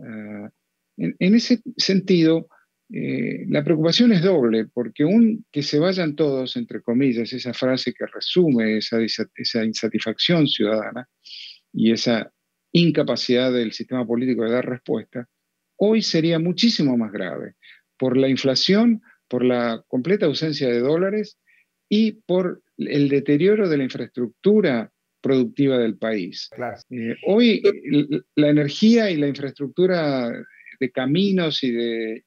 Ah, 0.00 0.50
en, 0.96 1.34
ese 1.34 1.60
sentido, 1.76 2.48
eh, 2.92 3.44
la 3.48 3.62
preocupación 3.62 4.12
es 4.12 4.22
doble, 4.22 4.66
porque 4.72 5.04
un 5.04 5.44
que 5.52 5.62
se 5.62 5.78
vayan 5.78 6.16
todos, 6.16 6.56
entre 6.56 6.82
comillas, 6.82 7.32
esa 7.32 7.52
frase 7.52 7.92
que 7.92 8.06
resume 8.06 8.78
esa, 8.78 8.98
esa 9.34 9.64
insatisfacción 9.64 10.48
ciudadana 10.48 11.08
y 11.72 11.92
esa 11.92 12.32
incapacidad 12.72 13.52
del 13.52 13.72
sistema 13.72 14.06
político 14.06 14.44
de 14.44 14.52
dar 14.52 14.68
respuesta, 14.68 15.28
hoy 15.76 16.02
sería 16.02 16.38
muchísimo 16.38 16.96
más 16.96 17.12
grave 17.12 17.54
por 17.98 18.16
la 18.16 18.28
inflación, 18.28 19.02
por 19.28 19.44
la 19.44 19.82
completa 19.86 20.26
ausencia 20.26 20.68
de 20.68 20.80
dólares 20.80 21.38
y 21.88 22.12
por 22.12 22.62
el 22.78 23.08
deterioro 23.08 23.68
de 23.68 23.76
la 23.76 23.84
infraestructura 23.84 24.90
productiva 25.20 25.78
del 25.78 25.96
país. 25.96 26.50
Eh, 26.90 27.16
hoy 27.26 27.62
la 28.34 28.48
energía 28.48 29.10
y 29.10 29.16
la 29.16 29.28
infraestructura 29.28 30.30
de 30.78 30.90
caminos 30.92 31.62
y 31.64 31.72
de, 31.72 32.22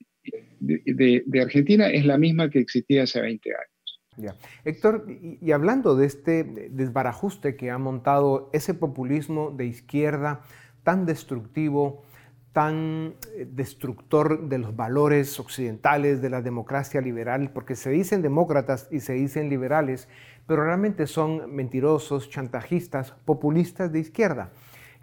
de, 0.60 1.42
Argentina 1.42 1.90
es 1.90 2.06
la 2.06 2.18
misma 2.18 2.50
que 2.50 2.60
existía 2.60 3.04
hace 3.04 3.22
20 3.22 3.50
años. 3.50 4.36
Héctor, 4.66 5.06
y, 5.08 5.52
hablando 5.52 5.96
de 5.96 6.06
este 6.06 6.44
desbarajuste 6.44 7.56
que 7.56 7.72
ha 7.72 7.78
montado 7.78 8.50
ese 8.52 8.74
populismo 8.74 9.52
de 9.52 9.66
izquierda 9.66 10.42
tan 10.84 11.06
destructivo, 11.06 12.04
tan 12.52 13.16
eh, 13.36 13.48
destructor 13.50 14.50
de 14.50 14.58
los 14.58 14.76
valores 14.76 15.40
occidentales, 15.40 16.22
de 16.22 16.30
la 16.30 16.42
democracia 16.42 17.00
liberal, 17.00 17.52
porque 17.54 17.76
se 17.76 17.92
dicen 17.92 18.22
demócratas 18.22 18.88
y 18.92 19.00
se 19.00 19.14
dicen 19.14 19.50
liberales, 19.50 20.10
pero 20.50 20.64
realmente 20.64 21.06
son 21.06 21.54
mentirosos, 21.54 22.28
chantajistas, 22.32 23.12
populistas 23.24 23.92
de 23.92 24.00
izquierda, 24.00 24.50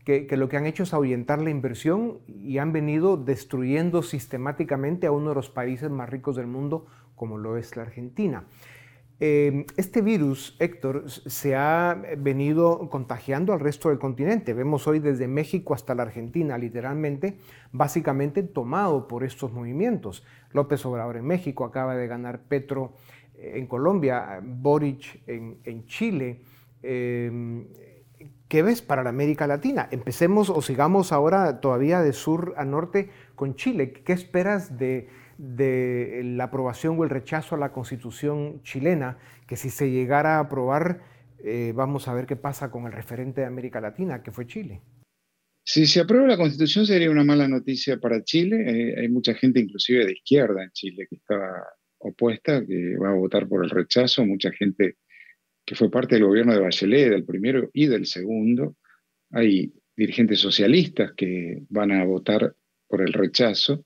que, 0.04 0.26
lo 0.36 0.48
que 0.48 0.56
han 0.56 0.66
hecho 0.66 0.82
es 0.82 0.92
ahuyentar 0.92 1.40
la 1.40 1.50
inversión 1.50 2.18
y 2.26 2.58
han 2.58 2.72
venido 2.72 3.16
destruyendo 3.16 4.02
sistemáticamente 4.02 5.06
a 5.06 5.12
uno 5.12 5.28
de 5.28 5.36
los 5.36 5.48
países 5.48 5.88
más 5.88 6.10
ricos 6.10 6.34
del 6.34 6.48
mundo, 6.48 6.86
como 7.14 7.38
lo 7.38 7.56
es 7.56 7.76
la 7.76 7.82
Argentina. 7.82 8.42
Eh, 9.20 9.66
este 9.76 10.02
virus, 10.02 10.56
Héctor, 10.58 11.08
se 11.08 11.54
ha 11.54 11.96
venido 12.18 12.90
contagiando 12.90 13.52
al 13.52 13.60
resto 13.60 13.88
del 13.90 14.00
continente. 14.00 14.52
Vemos 14.52 14.88
hoy 14.88 14.98
desde 14.98 15.28
México 15.28 15.74
hasta 15.74 15.94
la 15.94 16.02
Argentina, 16.02 16.58
literalmente, 16.58 17.38
básicamente 17.70 18.42
tomado 18.42 19.06
por 19.06 19.22
estos 19.22 19.52
movimientos. 19.52 20.24
López 20.50 20.84
Obrador 20.86 21.18
en 21.18 21.26
México 21.26 21.64
acaba 21.64 21.94
de 21.94 22.08
ganar 22.08 22.40
Petro 22.40 22.94
en 23.38 23.66
Colombia, 23.66 24.40
Boric 24.42 25.22
en, 25.26 25.86
Chile. 25.86 26.40
Em, 26.82 27.66
¿Qué 28.48 28.62
ves 28.62 28.80
para 28.80 29.02
la 29.02 29.10
América 29.10 29.46
Latina? 29.46 29.88
Empecemos 29.90 30.50
o 30.50 30.62
sigamos 30.62 31.12
ahora 31.12 31.60
todavía 31.60 32.00
de 32.00 32.12
sur 32.12 32.54
a 32.56 32.64
norte 32.64 33.10
con 33.34 33.56
Chile. 33.56 33.92
¿Qué 33.92 34.12
esperas 34.12 34.78
de, 34.78 35.08
la 35.38 36.44
aprobación 36.44 36.98
o 36.98 37.04
el 37.04 37.10
rechazo 37.10 37.56
a 37.56 37.58
la 37.58 37.72
constitución 37.72 38.62
chilena? 38.62 39.18
Que 39.48 39.56
si 39.56 39.68
se 39.68 39.90
llegara 39.90 40.36
a 40.36 40.40
aprobar, 40.40 41.02
eh, 41.42 41.72
vamos 41.74 42.06
a 42.06 42.14
ver 42.14 42.26
qué 42.26 42.36
pasa 42.36 42.70
con 42.70 42.86
el 42.86 42.92
referente 42.92 43.40
de 43.40 43.48
América 43.48 43.80
Latina, 43.80 44.22
que 44.22 44.30
fue 44.30 44.46
Chile. 44.46 44.80
Si 45.64 45.84
se 45.86 45.98
aprueba 45.98 46.28
la 46.28 46.36
constitución 46.36 46.86
sería 46.86 47.10
una 47.10 47.24
mala 47.24 47.48
noticia 47.48 47.98
para 47.98 48.22
Chile. 48.22 48.62
Eh, 48.64 49.00
hay 49.00 49.08
mucha 49.08 49.34
gente 49.34 49.58
inclusive 49.58 50.06
de 50.06 50.12
izquierda 50.12 50.62
en 50.62 50.70
Chile 50.70 51.08
que 51.10 51.16
está 51.16 51.34
opuesta, 51.98 52.64
que 52.64 52.96
va 52.96 53.10
a 53.10 53.14
votar 53.14 53.48
por 53.48 53.64
el 53.64 53.70
rechazo, 53.70 54.24
mucha 54.24 54.50
gente 54.52 54.96
que 55.64 55.74
fue 55.74 55.90
parte 55.90 56.14
del 56.14 56.24
gobierno 56.24 56.52
de 56.52 56.60
Bachelet, 56.60 57.10
del 57.10 57.24
primero 57.24 57.70
y 57.72 57.86
del 57.86 58.06
segundo. 58.06 58.76
Hay 59.30 59.72
dirigentes 59.96 60.38
socialistas 60.38 61.12
que 61.16 61.62
van 61.68 61.90
a 61.90 62.04
votar 62.04 62.54
por 62.86 63.02
el 63.02 63.12
rechazo, 63.12 63.84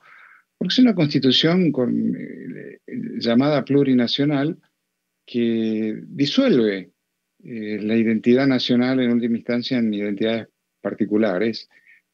porque 0.59 0.73
es 0.73 0.79
una 0.79 0.95
constitución 0.95 1.73
con, 1.73 2.15
eh, 2.15 2.81
llamada 3.19 3.65
plurinacional 3.65 4.59
que 5.25 6.03
disuelve 6.07 6.91
eh, 7.43 7.79
la 7.81 7.97
identidad 7.97 8.47
nacional 8.47 9.01
en 9.01 9.13
última 9.13 9.37
instancia 9.37 9.79
en 9.79 9.95
identidades 9.95 10.49
particulares, 10.83 11.69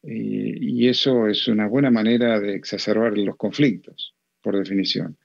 y 0.08 0.86
eso 0.86 1.26
es 1.26 1.48
una 1.48 1.66
buena 1.66 1.90
manera 1.90 2.38
de 2.38 2.54
exacerbar 2.54 3.18
los 3.18 3.36
conflictos, 3.36 4.14
por 4.40 4.56
definición. 4.56 5.18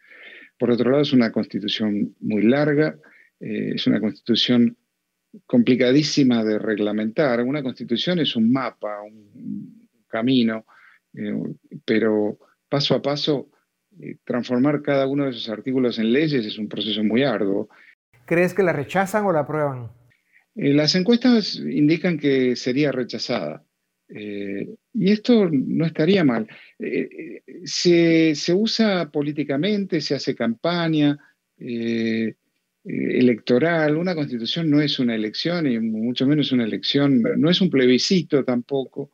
Por 0.62 0.70
otro 0.70 0.92
lado, 0.92 1.02
es 1.02 1.12
una 1.12 1.32
constitución 1.32 2.16
muy 2.20 2.44
larga, 2.44 2.96
eh, 3.40 3.72
es 3.74 3.88
una 3.88 4.00
constitución 4.00 4.78
complicadísima 5.48 6.44
de 6.44 6.60
reglamentar. 6.60 7.42
Una 7.42 7.64
constitución 7.64 8.20
es 8.20 8.36
un 8.36 8.52
mapa, 8.52 9.02
un 9.02 9.90
camino, 10.08 10.68
eh, 11.16 11.34
pero 11.84 12.38
paso 12.70 12.94
a 12.94 13.02
paso, 13.02 13.50
eh, 14.00 14.18
transformar 14.24 14.84
cada 14.84 15.08
uno 15.08 15.24
de 15.24 15.32
esos 15.32 15.50
artículos 15.50 15.98
en 15.98 16.14
leyes 16.14 16.46
es 16.46 16.60
un 16.60 16.70
proceso 16.70 17.04
muy 17.04 17.24
arduo. 17.24 17.68
¿Crees 18.28 18.54
que 18.54 18.62
la 18.62 18.72
rechazan 18.72 19.26
o 19.26 19.34
la 19.34 19.40
aprueban? 19.40 19.90
las 20.54 20.94
encuestas 20.94 21.56
indican 21.56 22.20
que 22.20 22.56
sería 22.56 22.92
rechazada. 22.92 23.64
Y 24.14 25.12
esto 25.12 25.50
no 25.50 25.86
estaría 25.86 26.24
mal. 26.24 26.48
Eh, 26.78 27.42
eh, 27.46 27.66
se, 27.66 28.54
usa 28.54 29.10
políticamente, 29.10 30.02
se 30.02 30.16
hace 30.16 30.36
campaña 30.36 31.18
eh, 31.58 32.36
electoral. 32.84 33.96
Una 33.96 34.16
constitución 34.16 34.70
no 34.70 34.82
es 34.82 35.00
una 35.00 35.16
elección 35.16 35.66
y 35.68 35.80
mucho 35.80 36.28
menos 36.28 36.52
una 36.52 36.66
elección, 36.66 37.22
no 37.38 37.50
es 37.50 37.62
un 37.62 37.70
plebiscito 37.70 38.44
tampoco 38.44 39.12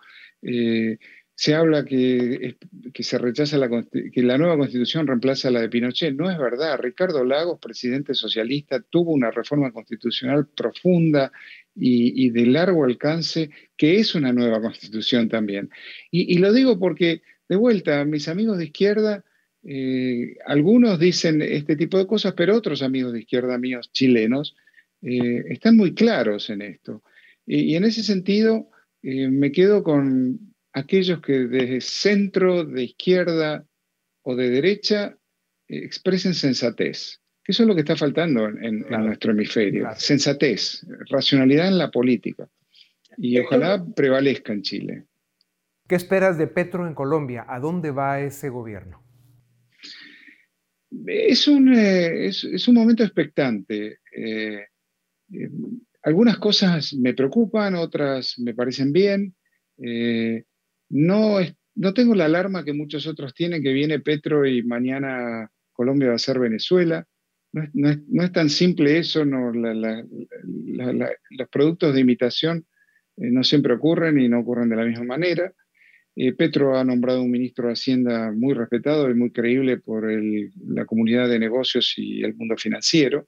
se 1.39 1.53
habla 1.53 1.85
que, 1.85 2.57
se 2.99 3.17
rechaza 3.19 3.59
la, 3.59 3.69
que 3.69 4.23
la 4.23 4.39
nueva 4.39 4.57
constitución 4.57 5.05
reemplaza 5.05 5.51
la 5.51 5.61
de 5.61 5.69
Pinochet. 5.69 6.15
No 6.15 6.31
es 6.31 6.37
verdad. 6.39 6.79
Ricardo 6.79 7.23
Lagos, 7.23 7.59
presidente 7.59 8.15
socialista, 8.15 8.81
tuvo 8.81 9.11
una 9.11 9.29
reforma 9.29 9.71
constitucional 9.71 10.47
profunda 10.47 11.31
y, 11.79 12.29
de 12.31 12.45
largo 12.45 12.83
alcance, 12.85 13.49
que 13.75 13.99
es 13.99 14.15
una 14.15 14.33
nueva 14.33 14.61
constitución 14.61 15.29
también. 15.29 15.69
Y, 16.11 16.37
lo 16.39 16.51
digo 16.53 16.79
porque, 16.79 17.21
de 17.47 17.55
vuelta, 17.55 18.03
mis 18.05 18.27
amigos 18.27 18.57
de 18.57 18.65
izquierda, 18.65 19.23
eh, 19.63 20.37
algunos 20.45 20.99
dicen 20.99 21.41
este 21.41 21.75
tipo 21.75 21.97
de 21.97 22.07
cosas, 22.07 22.33
pero 22.35 22.55
otros 22.55 22.81
amigos 22.81 23.13
de 23.13 23.19
izquierda 23.19 23.57
míos 23.57 23.91
chilenos 23.91 24.55
eh, 25.01 25.43
están 25.49 25.77
muy 25.77 25.93
claros 25.93 26.49
en 26.49 26.61
esto. 26.61 27.03
Y, 27.45 27.75
en 27.75 27.83
ese 27.83 28.03
sentido, 28.03 28.69
eh, 29.03 29.27
me 29.29 29.51
quedo 29.51 29.83
con 29.83 30.53
aquellos 30.73 31.21
que 31.21 31.33
desde 31.47 31.81
centro, 31.81 32.65
de 32.65 32.83
izquierda 32.83 33.65
o 34.23 34.35
de 34.35 34.49
derecha 34.49 35.17
expresen 35.67 36.33
sensatez. 36.33 37.21
Que 37.47 37.53
eso 37.53 37.63
es 37.63 37.69
lo 37.69 37.75
que 37.75 37.79
está 37.79 37.95
faltando 37.95 38.45
en, 38.45 38.81
nuestro 38.89 39.31
hemisferio. 39.31 39.87
Sensatez, 39.95 40.85
racionalidad 41.09 41.69
en 41.69 41.77
la 41.77 41.89
política. 41.89 42.49
Y 43.17 43.39
ojalá 43.39 43.85
prevalezca 43.95 44.51
en 44.51 44.63
Chile. 44.63 45.05
¿Qué 45.87 45.95
esperas 45.95 46.37
de 46.37 46.47
Petro 46.47 46.85
en 46.85 46.93
Colombia? 46.93 47.45
¿A 47.47 47.61
dónde 47.61 47.91
va 47.91 48.19
ese 48.19 48.49
gobierno? 48.49 49.01
Es 51.05 51.47
un, 51.47 51.73
eh, 51.73 52.25
es, 52.27 52.67
un 52.67 52.75
momento 52.75 53.05
expectante. 53.05 53.99
Eh, 54.13 54.65
algunas 56.03 56.39
cosas 56.39 56.93
me 56.95 57.13
preocupan, 57.13 57.75
otras 57.75 58.37
me 58.39 58.53
parecen 58.53 58.91
bien. 58.91 59.33
No, 60.89 61.37
no 61.75 61.93
tengo 61.93 62.13
la 62.13 62.25
alarma 62.25 62.65
que 62.65 62.73
muchos 62.73 63.07
otros 63.07 63.33
tienen, 63.33 63.63
que 63.63 63.71
viene 63.71 64.01
Petro 64.01 64.45
y 64.45 64.63
mañana 64.63 65.49
Colombia 65.71 66.09
va 66.09 66.15
a 66.15 66.19
ser 66.19 66.39
Venezuela. 66.39 67.07
No 67.53 68.23
es, 68.23 68.31
tan 68.31 68.49
simple 68.49 68.99
eso, 68.99 69.23
los 69.25 69.49
productos 71.49 71.93
de 71.93 72.01
imitación 72.01 72.65
eh, 73.17 73.29
no 73.31 73.43
siempre 73.43 73.73
ocurren 73.73 74.19
y 74.19 74.29
no 74.29 74.39
ocurren 74.39 74.69
de 74.69 74.75
la 74.75 74.85
misma 74.85 75.05
manera. 75.05 75.51
Eh, 76.15 76.33
Petro 76.33 76.77
ha 76.77 76.83
nombrado 76.83 77.21
un 77.21 77.31
ministro 77.31 77.67
de 77.67 77.73
Hacienda 77.73 78.31
muy 78.31 78.53
respetado 78.53 79.09
y 79.09 79.15
muy 79.15 79.31
creíble 79.31 79.77
por 79.77 80.09
la 80.67 80.85
comunidad 80.85 81.29
de 81.29 81.39
negocios 81.39 81.93
y 81.97 82.23
el 82.23 82.35
mundo 82.35 82.57
financiero, 82.57 83.27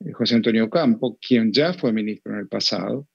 eh, 0.00 0.12
José 0.12 0.36
Antonio 0.36 0.68
Campo, 0.70 1.18
quien 1.20 1.52
ya 1.52 1.72
fue 1.72 1.92
ministro 1.92 2.32
en 2.32 2.40
el 2.40 2.48
pasado. 2.48 3.08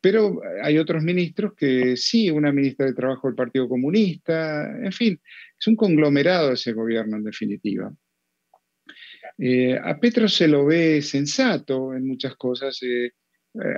Pero 0.00 0.42
hay 0.62 0.76
otros 0.76 1.02
ministros 1.02 1.54
que 1.54 1.96
sí, 1.96 2.30
una 2.30 2.52
ministra 2.52 2.84
de 2.84 2.92
Trabajo 2.92 3.26
del 3.26 3.34
Partido 3.34 3.66
Comunista, 3.66 4.70
en 4.84 4.92
fin, 4.92 5.18
es 5.58 5.66
un 5.66 5.76
conglomerado 5.76 6.52
ese 6.52 6.74
gobierno 6.74 7.16
en 7.16 7.24
definitiva. 7.24 7.90
Eh, 9.38 9.78
a 9.82 9.98
Petro 9.98 10.28
se 10.28 10.48
lo 10.48 10.64
ve 10.64 11.02
sensato 11.02 11.94
en 11.94 12.06
muchas 12.06 12.36
cosas. 12.36 12.82
Eh, 12.82 13.06
eh, 13.06 13.12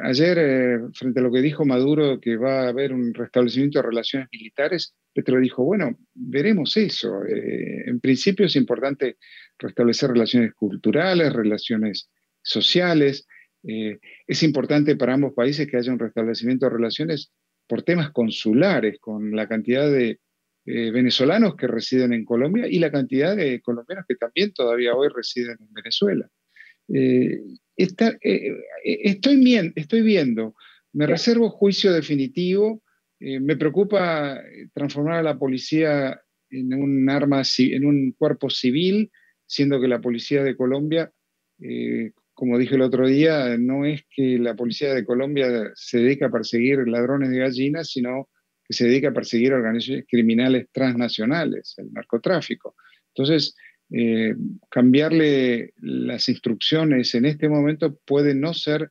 ayer, 0.02 0.80
frente 0.94 1.20
a 1.20 1.22
lo 1.22 1.32
que 1.32 1.42
dijo 1.42 1.64
Maduro, 1.64 2.20
que 2.20 2.36
va 2.36 2.62
a 2.62 2.68
haber 2.68 2.92
un 2.92 3.12
restablecimiento 3.14 3.78
de 3.78 3.88
relaciones 3.88 4.28
militares, 4.32 4.94
Petro 5.12 5.40
dijo, 5.40 5.64
bueno, 5.64 5.98
veremos 6.14 6.76
eso. 6.76 7.22
en 7.26 8.00
principio 8.00 8.46
es 8.46 8.56
importante 8.56 9.16
restablecer 9.58 10.10
relaciones 10.10 10.52
culturales, 10.54 11.32
relaciones 11.32 12.10
sociales, 12.42 13.26
es 13.62 14.42
importante 14.42 14.94
para 14.94 15.14
ambos 15.14 15.32
países 15.32 15.66
que 15.66 15.78
haya 15.78 15.92
un 15.92 15.98
restablecimiento 15.98 16.66
de 16.66 16.76
relaciones 16.76 17.32
por 17.66 17.82
temas 17.82 18.10
consulares, 18.10 18.98
con 19.00 19.34
la 19.34 19.48
cantidad 19.48 19.90
de, 19.90 20.20
eh, 20.68 20.90
venezolanos 20.90 21.54
que 21.54 21.68
residen 21.68 22.12
en 22.12 22.24
Colombia 22.24 22.66
y 22.68 22.80
la 22.80 22.90
cantidad 22.90 23.36
de 23.36 23.60
colombianos 23.60 24.04
que 24.08 24.16
también 24.16 24.52
todavía 24.52 24.96
hoy 24.96 25.08
residen 25.14 25.56
en 25.60 25.72
Venezuela. 25.72 26.28
Eh, 26.92 27.40
eh, 27.76 28.56
estoy, 29.04 29.38
estoy 29.76 30.02
viendo, 30.02 30.56
me 30.92 31.06
reservo 31.06 31.50
juicio 31.50 31.92
definitivo, 31.92 32.82
me 33.20 33.56
preocupa 33.56 34.42
transformar 34.74 35.20
a 35.20 35.22
la 35.22 35.38
policía 35.38 36.20
en 36.50 36.74
un 36.74 37.08
arma, 37.10 37.42
en 37.58 37.86
un 37.86 38.12
cuerpo 38.18 38.50
civil, 38.50 39.12
siendo 39.46 39.80
que 39.80 39.88
la 39.88 40.00
policía 40.00 40.42
de 40.42 40.56
Colombia, 40.56 41.12
como 42.34 42.58
dije 42.58 42.74
el 42.74 42.82
otro 42.82 43.06
día, 43.06 43.56
no 43.56 43.84
es 43.86 44.04
que 44.10 44.38
la 44.38 44.54
policía 44.54 44.92
de 44.92 45.04
Colombia 45.04 45.70
se 45.76 45.98
dedica 45.98 46.26
a 46.26 46.30
perseguir 46.30 46.86
ladrones 46.88 47.30
de 47.30 47.38
gallinas, 47.38 47.90
sino 47.90 48.28
que 48.66 48.74
se 48.74 48.86
dedica 48.86 49.08
a 49.08 49.14
perseguir 49.14 49.52
organizaciones 49.52 50.06
criminales 50.08 50.68
transnacionales, 50.72 51.74
el 51.78 51.92
narcotráfico. 51.92 52.74
Entonces, 53.14 53.54
eh, 53.90 54.34
cambiarle 54.68 55.72
las 55.76 56.28
instrucciones 56.28 57.14
en 57.14 57.24
este 57.24 57.48
momento 57.48 57.96
puede 58.04 58.34
no 58.34 58.52
ser 58.52 58.90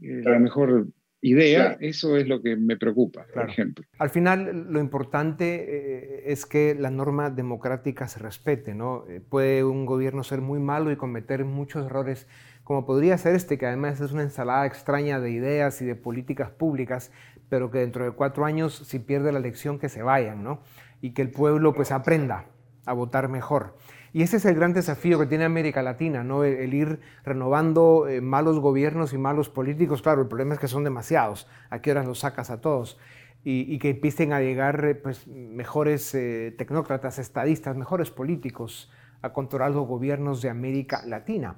eh, 0.00 0.22
la 0.22 0.38
mejor 0.38 0.86
idea, 1.20 1.76
eso 1.80 2.16
es 2.16 2.28
lo 2.28 2.40
que 2.40 2.54
me 2.54 2.76
preocupa, 2.76 3.26
por 3.34 3.50
ejemplo. 3.50 3.84
Al 3.98 4.10
final, 4.10 4.68
lo 4.70 4.78
importante 4.78 5.64
eh, 5.68 6.22
es 6.26 6.46
que 6.46 6.76
la 6.78 6.90
norma 6.90 7.30
democrática 7.30 8.06
se 8.06 8.20
respete, 8.20 8.74
¿no? 8.74 9.04
puede 9.28 9.64
un 9.64 9.86
gobierno 9.86 10.22
ser 10.22 10.40
muy 10.40 10.60
malo 10.60 10.92
y 10.92 10.96
cometer 10.96 11.44
muchos 11.44 11.86
errores, 11.86 12.28
como 12.62 12.86
podría 12.86 13.18
ser 13.18 13.34
este, 13.34 13.58
que 13.58 13.66
además 13.66 14.00
es 14.00 14.12
una 14.12 14.22
ensalada 14.22 14.66
extraña 14.66 15.18
de 15.18 15.30
ideas 15.32 15.82
y 15.82 15.86
de 15.86 15.96
políticas 15.96 16.50
públicas, 16.50 17.10
pero 17.48 17.70
que 17.70 17.78
dentro 17.78 18.04
de 18.04 18.10
cuatro 18.10 18.44
años, 18.44 18.74
si 18.86 18.98
pierde 18.98 19.32
la 19.32 19.38
elección, 19.38 19.78
que 19.78 19.88
se 19.88 20.02
vayan, 20.02 20.42
¿no? 20.42 20.60
Y 21.00 21.10
que 21.10 21.22
el 21.22 21.30
pueblo 21.30 21.74
pues 21.74 21.92
aprenda 21.92 22.46
a 22.86 22.92
votar 22.92 23.28
mejor. 23.28 23.74
Y 24.12 24.22
ese 24.22 24.38
es 24.38 24.46
el 24.46 24.54
gran 24.54 24.72
desafío 24.72 25.18
que 25.18 25.26
tiene 25.26 25.44
América 25.44 25.82
Latina, 25.82 26.24
¿no? 26.24 26.42
El, 26.42 26.72
ir 26.72 27.00
renovando 27.22 28.08
eh, 28.08 28.22
malos 28.22 28.58
gobiernos 28.60 29.12
y 29.12 29.18
malos 29.18 29.50
políticos. 29.50 30.00
Claro, 30.00 30.22
el 30.22 30.28
problema 30.28 30.54
es 30.54 30.60
que 30.60 30.68
son 30.68 30.84
demasiados. 30.84 31.46
¿A 31.68 31.82
qué 31.82 31.90
horas 31.90 32.06
los 32.06 32.20
sacas 32.20 32.48
a 32.48 32.62
todos? 32.62 32.98
Y, 33.44 33.78
que 33.78 33.90
empiecen 33.90 34.32
a 34.32 34.40
llegar 34.40 34.84
eh, 34.84 34.94
pues, 34.94 35.26
mejores 35.28 36.14
eh, 36.14 36.54
tecnócratas, 36.56 37.18
estadistas, 37.18 37.76
mejores 37.76 38.10
políticos 38.10 38.90
a 39.22 39.32
controlar 39.32 39.72
los 39.72 39.86
gobiernos 39.86 40.42
de 40.42 40.48
América 40.48 41.02
Latina. 41.04 41.56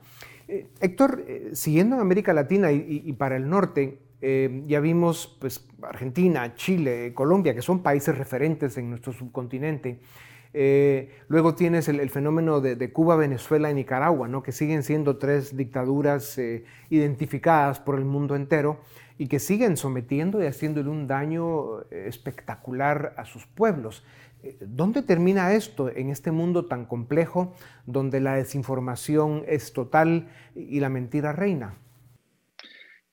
Héctor, 0.80 1.24
siguiendo 1.52 1.96
en 1.96 2.00
América 2.00 2.32
Latina 2.32 2.72
y 2.72 3.12
para 3.12 3.36
el 3.36 3.50
norte, 3.50 4.00
eh, 4.20 4.64
ya 4.66 4.80
vimos 4.80 5.36
pues, 5.40 5.66
Argentina, 5.82 6.54
Chile, 6.54 7.12
Colombia, 7.14 7.54
que 7.54 7.62
son 7.62 7.82
países 7.82 8.16
referentes 8.16 8.76
en 8.76 8.90
nuestro 8.90 9.12
subcontinente. 9.12 10.00
Eh, 10.54 11.10
luego 11.28 11.54
tienes 11.54 11.88
el, 11.88 12.10
fenómeno 12.10 12.60
de, 12.60 12.92
Cuba, 12.92 13.16
Venezuela 13.16 13.70
y 13.70 13.74
Nicaragua, 13.74 14.28
¿no? 14.28 14.42
que 14.42 14.50
siguen 14.50 14.82
siendo 14.82 15.18
tres 15.18 15.56
dictaduras 15.56 16.38
eh, 16.38 16.64
identificadas 16.90 17.80
por 17.80 17.98
el 17.98 18.06
mundo 18.06 18.34
entero 18.34 18.80
y 19.18 19.28
que 19.28 19.38
siguen 19.38 19.76
sometiendo 19.76 20.42
y 20.42 20.46
haciéndole 20.46 20.88
un 20.88 21.06
daño 21.06 21.82
espectacular 21.90 23.14
a 23.16 23.24
sus 23.24 23.46
pueblos. 23.46 24.04
¿Dónde 24.60 25.02
termina 25.02 25.52
esto 25.52 25.90
en 25.90 26.10
este 26.10 26.30
mundo 26.30 26.66
tan 26.66 26.86
complejo 26.86 27.54
donde 27.86 28.20
la 28.20 28.34
desinformación 28.34 29.42
es 29.48 29.72
total 29.72 30.28
y 30.54 30.78
la 30.78 30.88
mentira 30.88 31.32
reina? 31.32 31.74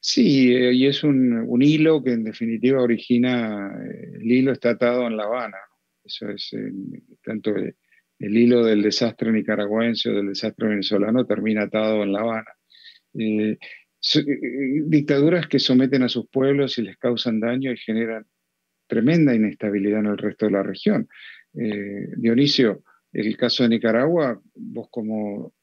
Sí, 0.08 0.54
eh, 0.54 0.72
y 0.74 0.86
es 0.86 1.04
un, 1.04 1.48
hilo 1.63 2.04
que 2.04 2.12
en 2.13 2.24
definitiva 2.24 2.80
origina, 2.80 3.74
eh, 3.84 4.18
el 4.22 4.32
hilo 4.32 4.52
está 4.52 4.72
atado 4.72 5.08
en 5.08 5.18
La 5.18 5.24
Habana. 5.24 5.58
Eso 6.04 6.30
es, 6.30 6.54
eh, 6.54 6.72
tanto 7.24 7.56
el, 7.56 7.76
hilo 8.20 8.63
del 8.63 8.84
desastre 8.84 9.32
nicaragüense 9.32 10.12
o 10.12 10.13
del 10.13 10.28
desastre 10.28 10.68
venezolano 10.68 11.26
termina 11.26 11.63
atado 11.63 12.04
en 12.04 12.13
La 12.13 12.20
Habana. 12.20 12.52
dictaduras 14.88 15.48
que 15.48 15.58
someten 15.60 16.04
a 16.04 16.10
sus 16.10 16.28
pueblos 16.30 16.78
y 16.78 16.84
les 16.84 16.98
causan 16.98 17.39
daño 17.39 17.72
y 17.72 17.78
generan 17.78 18.28
tremenda 18.88 19.34
inestabilidad 19.34 20.02
en 20.02 20.08
el 20.08 20.18
resto 20.20 20.46
de 20.46 20.52
la 20.52 20.62
región. 20.63 21.08
Dionisio, 21.52 22.84
el 23.12 23.36
caso 23.38 23.63
de 23.63 23.70
Nicaragua, 23.70 24.39
vos 24.54 24.88
como 24.91 25.54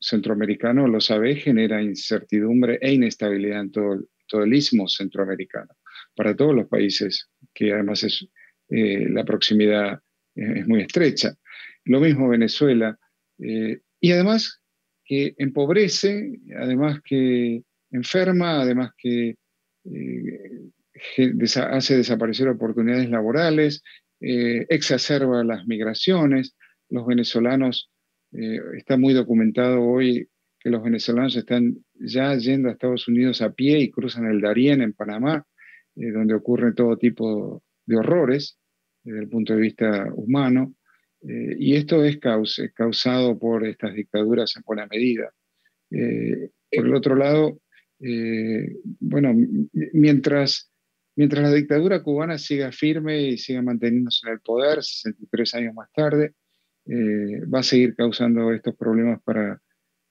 centroamericano, 0.00 0.88
lo 0.88 1.00
sabe, 1.00 1.36
genera 1.36 1.82
incertidumbre 1.82 2.78
e 2.80 2.92
inestabilidad 2.92 3.60
en 3.60 3.70
todo, 3.70 4.44
el 4.44 4.54
istmo 4.54 4.88
centroamericano, 4.88 5.76
para 6.14 6.34
todos 6.34 6.54
los 6.54 6.68
países, 6.68 7.28
que 7.52 7.72
además 7.72 8.04
eh, 8.70 9.08
la 9.08 9.24
proximidad 9.24 10.00
es 10.34 10.66
muy 10.66 10.82
estrecha. 10.82 11.34
Lo 11.84 12.00
mismo 12.00 12.28
Venezuela, 12.28 12.98
eh, 13.38 13.80
y 14.00 14.12
además 14.12 14.60
que 15.04 15.34
empobrece, 15.36 16.38
además 16.56 17.00
que 17.04 17.62
enferma, 17.90 18.62
además 18.62 18.92
que 18.96 19.36
eh, 19.84 20.70
hace 21.70 21.96
desaparecer 21.96 22.48
oportunidades 22.48 23.10
laborales, 23.10 23.82
exacerba 24.22 25.42
las 25.42 25.66
migraciones, 25.66 26.54
los 26.90 27.06
venezolanos 27.06 27.89
eh, 28.32 28.60
está 28.76 28.96
muy 28.96 29.12
documentado 29.12 29.82
hoy 29.82 30.28
que 30.58 30.70
los 30.70 30.82
venezolanos 30.82 31.34
están 31.36 31.76
ya 31.94 32.34
yendo 32.36 32.68
a 32.68 32.72
Estados 32.72 33.08
Unidos 33.08 33.42
a 33.42 33.52
pie 33.52 33.80
y 33.80 33.90
cruzan 33.90 34.26
el 34.26 34.40
Darién 34.40 34.82
en 34.82 34.92
Panamá, 34.92 35.46
eh, 35.96 36.10
donde 36.10 36.34
ocurren 36.34 36.74
todo 36.74 36.96
tipo 36.96 37.62
de 37.86 37.96
horrores 37.96 38.58
desde 39.02 39.20
el 39.20 39.28
punto 39.28 39.54
de 39.54 39.60
vista 39.60 40.12
humano. 40.14 40.74
Eh, 41.22 41.56
y 41.58 41.74
esto 41.76 42.04
es, 42.04 42.18
causado 42.74 43.38
por 43.38 43.66
estas 43.66 43.94
dictaduras 43.94 44.54
en 44.56 44.62
buena 44.64 44.86
medida. 44.86 45.32
por 45.90 46.86
el 46.86 46.94
otro 46.94 47.16
lado, 47.16 47.60
bueno, 49.00 49.34
mientras, 49.92 50.70
mientras 51.16 51.42
la 51.42 51.52
dictadura 51.52 52.02
cubana 52.02 52.38
siga 52.38 52.70
firme 52.70 53.22
y 53.22 53.38
siga 53.38 53.60
manteniéndose 53.60 54.26
en 54.26 54.34
el 54.34 54.40
poder, 54.40 54.82
63 54.82 55.54
años 55.54 55.74
más 55.74 55.90
tarde, 55.92 56.34
eh, 56.86 57.44
va 57.46 57.60
a 57.60 57.62
seguir 57.62 57.94
causando 57.94 58.52
estos 58.52 58.74
problemas 58.74 59.20
para 59.22 59.60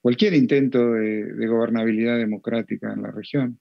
cualquier 0.01 0.33
intento 0.33 0.93
de, 0.93 1.47
gobernabilidad 1.47 2.17
democrática 2.17 2.93
en 2.93 3.01
la 3.01 3.11
región. 3.11 3.59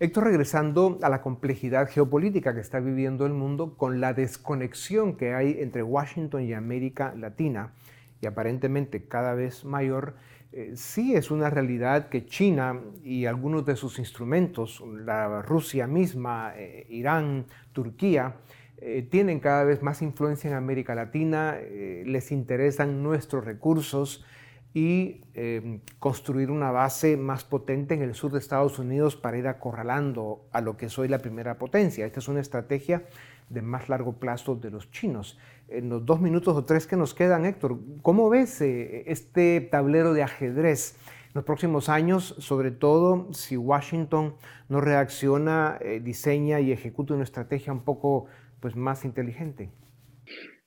Héctor, 0.00 0.24
regresando 0.24 0.98
a 1.02 1.08
la 1.08 1.22
complejidad 1.22 1.88
geopolítica 1.90 2.54
que 2.54 2.60
está 2.60 2.78
viviendo 2.78 3.26
el 3.26 3.32
mundo 3.32 3.76
con 3.76 4.00
la 4.00 4.14
desconexión 4.14 5.16
que 5.16 5.34
hay 5.34 5.56
entre 5.58 5.82
Washington 5.82 6.44
y 6.44 6.52
América 6.52 7.14
Latina, 7.16 7.72
y 8.20 8.26
aparentemente 8.26 9.08
cada 9.08 9.34
vez 9.34 9.64
mayor, 9.64 10.14
eh, 10.52 10.72
sí 10.76 11.14
es 11.14 11.30
una 11.30 11.50
realidad 11.50 12.08
que 12.08 12.24
China 12.24 12.80
y 13.02 13.26
algunos 13.26 13.66
de 13.66 13.76
sus 13.76 13.98
instrumentos, 13.98 14.82
la 15.04 15.42
Rusia 15.42 15.86
misma, 15.86 16.52
eh, 16.56 16.86
Irán, 16.88 17.46
Turquía, 17.72 18.36
eh, 18.80 19.02
tienen 19.02 19.40
cada 19.40 19.64
vez 19.64 19.82
más 19.82 20.02
influencia 20.02 20.48
en 20.48 20.54
América 20.54 20.94
Latina, 20.94 21.56
eh, 21.58 22.04
les 22.06 22.30
interesan 22.30 23.02
nuestros 23.02 23.44
recursos 23.44 24.24
y 24.72 25.22
eh, 25.34 25.80
construir 25.98 26.52
una 26.52 26.70
base 26.70 27.16
más 27.16 27.42
potente 27.42 27.94
en 27.94 28.02
el 28.02 28.14
sur 28.14 28.30
de 28.30 28.38
Estados 28.38 28.78
Unidos 28.78 29.16
para 29.16 29.36
ir 29.36 29.48
acorralando 29.48 30.46
a 30.52 30.60
lo 30.60 30.76
que 30.76 30.86
es 30.86 30.96
hoy 30.96 31.08
la 31.08 31.18
primera 31.18 31.58
potencia. 31.58 32.06
Esta 32.06 32.20
es 32.20 32.28
una 32.28 32.40
estrategia 32.40 33.04
de 33.48 33.62
más 33.62 33.88
largo 33.88 34.12
plazo 34.20 34.54
de 34.54 34.70
los 34.70 34.92
chinos. 34.92 35.38
En 35.66 35.88
los 35.88 36.06
dos 36.06 36.20
minutos 36.20 36.56
o 36.56 36.64
tres 36.64 36.86
que 36.86 36.96
nos 36.96 37.14
quedan, 37.14 37.46
Héctor, 37.46 37.78
¿cómo 38.02 38.28
ves 38.28 38.60
este 38.60 39.60
tablero 39.60 40.12
de 40.12 40.22
ajedrez? 40.22 40.96
en 41.26 41.32
los 41.34 41.44
próximos 41.44 41.90
años, 41.90 42.36
sobre 42.38 42.70
todo 42.70 43.28
si 43.34 43.58
Washington 43.58 44.34
no 44.70 44.80
reacciona, 44.80 45.78
diseña 46.00 46.58
y 46.60 46.72
ejecuta 46.72 47.12
una 47.12 47.24
estrategia 47.24 47.70
un 47.70 47.84
poco 47.84 48.28
pues, 48.60 48.76
más 48.76 49.04
inteligente. 49.04 49.70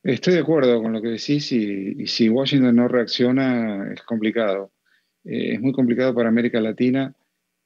Estoy 0.04 0.34
de 0.34 0.39
acuerdo 0.39 0.82
con 0.82 0.93
lo 0.93 1.01
que 1.01 1.10
decís 1.10 1.51
y, 1.51 2.08
si 2.08 2.27
Washington 2.27 2.75
no 2.75 2.88
reacciona 2.88 3.93
es 3.93 4.01
complicado. 4.01 4.71
Eh, 5.23 5.54
es 5.54 5.62
muy 5.62 5.73
complicado 5.73 6.15
para 6.15 6.30
América 6.30 6.60
Latina. 6.60 7.13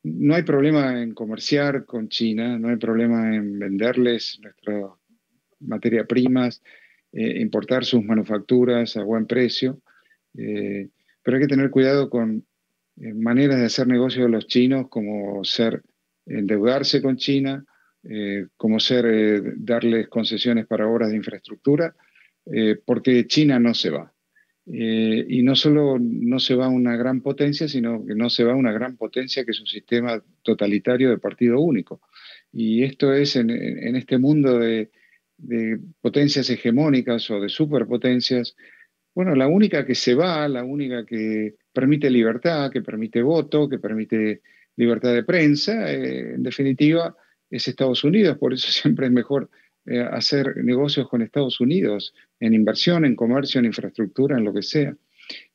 No 0.03 0.35
hay 0.35 0.43
problema 0.43 1.01
en 1.01 1.13
comerciar 1.13 1.85
con 1.85 2.09
China, 2.09 2.59
no 2.59 2.69
hay 2.69 2.75
problema 2.75 3.33
en 3.35 3.57
venderles 3.57 4.37
nuestras 4.41 4.91
materias 5.61 6.05
primas, 6.07 6.61
eh, 7.13 7.39
importar 7.39 7.85
sus 7.85 8.03
manufacturas 8.03 8.97
a 8.97 9.03
buen 9.03 9.25
precio, 9.25 9.79
eh, 10.37 10.89
pero 11.23 11.37
hay 11.37 11.43
que 11.43 11.47
tener 11.47 11.71
cuidado 11.71 12.09
con 12.09 12.45
maneras 12.97 13.59
de 13.59 13.65
hacer 13.65 13.87
negocio 13.87 14.23
de 14.23 14.29
los 14.29 14.47
chinos 14.47 14.87
como 14.89 15.43
ser 15.43 15.81
endeudarse 16.25 17.01
con 17.01 17.17
China, 17.17 17.65
eh, 18.09 18.47
como 18.55 18.79
ser 18.79 19.05
eh, 19.05 19.41
darles 19.57 20.07
concesiones 20.07 20.67
para 20.67 20.87
obras 20.87 21.09
de 21.09 21.17
infraestructura, 21.17 21.95
eh, 22.45 22.77
porque 22.85 23.25
China 23.27 23.59
no 23.59 23.73
se 23.73 23.89
va. 23.89 24.11
y 24.67 25.43
no 25.43 25.55
solo 25.55 25.99
no 25.99 26.39
se 26.39 26.55
va 26.55 26.67
una 26.69 26.95
gran 26.97 27.21
potencia, 27.21 27.67
sino 27.67 28.03
que 28.05 28.15
no 28.15 28.29
se 28.29 28.43
va 28.43 28.55
una 28.55 28.71
gran 28.71 28.97
potencia 28.97 29.45
que 29.45 29.51
es 29.51 29.59
un 29.59 29.67
sistema 29.67 30.23
totalitario 30.41 31.09
de 31.11 31.19
partido 31.19 31.59
único. 31.59 32.01
Y 32.51 32.83
esto 32.83 33.13
es 33.13 33.35
en, 33.35 33.49
este 33.95 34.17
mundo 34.17 34.57
de, 34.59 34.89
de 35.37 35.79
potencias 36.01 36.49
hegemónicas 36.49 37.29
o 37.29 37.39
de 37.39 37.49
superpotencias, 37.49 38.55
bueno, 39.15 39.33
la 39.35 39.47
única 39.47 39.85
que 39.85 39.95
se 39.95 40.13
va, 40.13 40.47
la 40.47 40.63
única 40.63 41.05
que 41.05 41.55
permite 41.71 42.09
libertad, 42.09 42.69
que 42.71 42.81
permite 42.81 43.21
voto, 43.21 43.69
que 43.69 43.79
permite 43.79 44.41
libertad 44.75 45.13
de 45.13 45.23
prensa, 45.23 45.91
eh, 45.91 46.33
en 46.35 46.43
definitiva, 46.43 47.15
es 47.55 47.67
Estados 47.67 48.03
Unidos. 48.03 48.37
Por 48.37 48.53
eso 48.53 48.67
siempre 48.71 49.07
es 49.07 49.11
mejor 49.11 49.49
eh, 49.85 49.99
hacer 49.99 50.57
negocios 50.57 51.07
con 51.09 51.21
Estados 51.21 51.59
Unidos, 51.59 52.13
en 52.39 52.53
inversión, 52.53 53.05
en 53.05 53.15
comercio, 53.15 53.59
en 53.59 53.65
infraestructura, 53.65 54.37
en 54.37 54.43
lo 54.43 54.53
que 54.53 54.63
sea. 54.63 54.95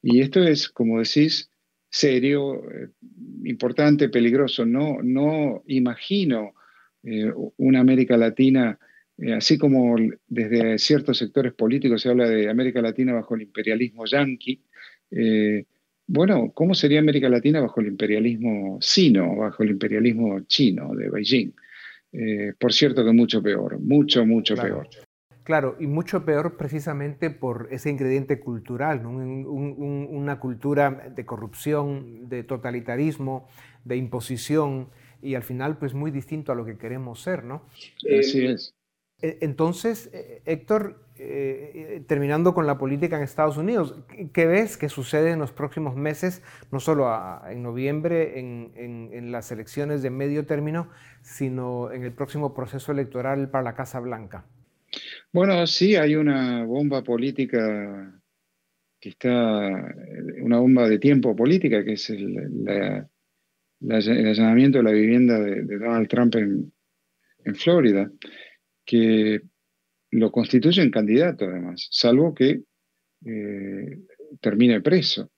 Y 0.03 0.21
esto 0.21 0.43
es, 0.43 0.69
como 0.69 0.99
decís, 0.99 1.51
serio, 1.89 2.63
eh, 2.71 2.89
importante, 3.45 4.09
peligroso. 4.09 4.65
No, 4.65 4.99
no 5.03 5.63
imagino 5.67 6.55
una 7.57 7.81
América 7.81 8.19
Latina 8.19 8.79
eh, 9.21 9.35
así 9.35 9.59
como 9.59 9.97
desde 10.29 10.79
ciertos 10.79 11.19
sectores 11.19 11.53
políticos 11.53 12.01
se 12.01 12.09
habla 12.09 12.27
de 12.27 12.49
América 12.49 12.81
Latina 12.81 13.13
bajo 13.13 13.35
el 13.35 13.43
imperialismo 13.43 14.07
yanqui, 14.07 14.63
eh, 15.11 15.67
bueno, 16.07 16.53
¿cómo 16.55 16.75
sería 16.75 17.01
América 17.01 17.29
Latina 17.29 17.61
bajo 17.61 17.81
el 17.81 17.89
imperialismo 17.89 18.79
sino, 18.81 19.37
bajo 19.37 19.63
el 19.63 19.71
imperialismo 19.71 20.41
chino 20.47 20.95
de 20.95 21.11
Beijing? 21.11 21.53
Eh, 22.13 22.53
por 22.59 22.73
cierto 22.73 23.05
que 23.05 23.13
mucho 23.13 23.43
peor, 23.43 23.79
mucho, 23.79 24.27
mucho 24.27 24.57
peor. 24.57 24.89
Claro, 25.45 25.77
y 25.81 25.87
mucho 25.87 26.25
peor 26.25 26.57
precisamente 26.57 27.31
por 27.31 27.69
ese 27.71 27.91
ingrediente 27.91 28.39
cultural, 28.39 29.05
una 29.07 30.39
cultura 30.39 31.13
de 31.15 31.27
corrupción, 31.27 32.29
de 32.29 32.45
totalitarismo, 32.45 33.49
de 33.85 33.97
imposición, 33.97 34.91
y 35.23 35.35
al 35.35 35.43
final 35.43 35.79
pues 35.79 35.95
muy 35.95 36.11
distinto 36.11 36.53
a 36.53 36.55
lo 36.55 36.65
que 36.65 36.77
queremos 36.77 37.23
ser, 37.23 37.45
¿no? 37.45 37.67
Así 38.19 38.47
es. 38.47 38.75
E, 39.23 39.39
entonces, 39.41 40.11
e, 40.13 40.43
Héctor, 40.45 41.05
eh, 41.23 41.73
eh, 41.75 42.03
terminando 42.07 42.55
con 42.55 42.67
la 42.67 42.79
política 42.79 43.19
en 43.19 43.23
Estados 43.23 43.59
Unidos, 43.59 43.95
¿qué 44.33 44.47
ves 44.47 44.79
que 44.79 44.89
sucede 44.89 45.33
en 45.33 45.39
los 45.39 45.53
próximos 45.53 45.95
meses, 45.95 46.43
no 46.73 46.81
solo 46.81 47.13
en 47.47 47.63
noviembre 47.63 48.39
en, 48.39 49.31
las 49.31 49.53
elecciones 49.53 50.01
de 50.01 50.09
medio 50.09 50.47
término, 50.47 50.89
sino 51.21 51.93
en 51.93 52.05
el 52.05 52.13
próximo 52.13 52.55
proceso 52.55 52.91
electoral 52.93 53.51
para 53.51 53.65
la 53.65 53.75
Casa 53.75 54.01
Blanca? 54.01 54.47
Bueno, 55.31 55.67
sí, 55.67 55.95
hay 55.95 56.15
una 56.15 56.65
bomba 56.65 57.05
política 57.05 58.19
que 58.99 59.11
está, 59.11 59.95
una 60.41 60.59
bomba 60.59 60.89
de 60.89 60.99
tiempo 60.99 61.37
política, 61.37 61.85
que 61.85 61.93
es 61.93 62.09
el, 62.09 63.07
allanamiento 63.91 64.79
de 64.79 64.85
la 64.85 64.93
vivienda 64.93 65.39
de, 65.39 65.65
Donald 65.65 66.09
Trump 66.09 66.35
en, 66.37 66.73
en 67.45 67.55
Florida 67.55 68.11
que 68.87 69.43
lo 70.11 70.33
constituyen 70.33 70.91
candidato 70.91 71.45
además, 71.45 71.89
salvo 71.91 72.35
que 72.35 72.63
eh, 73.25 73.99
termine 74.41 74.81
preso. 74.81 75.31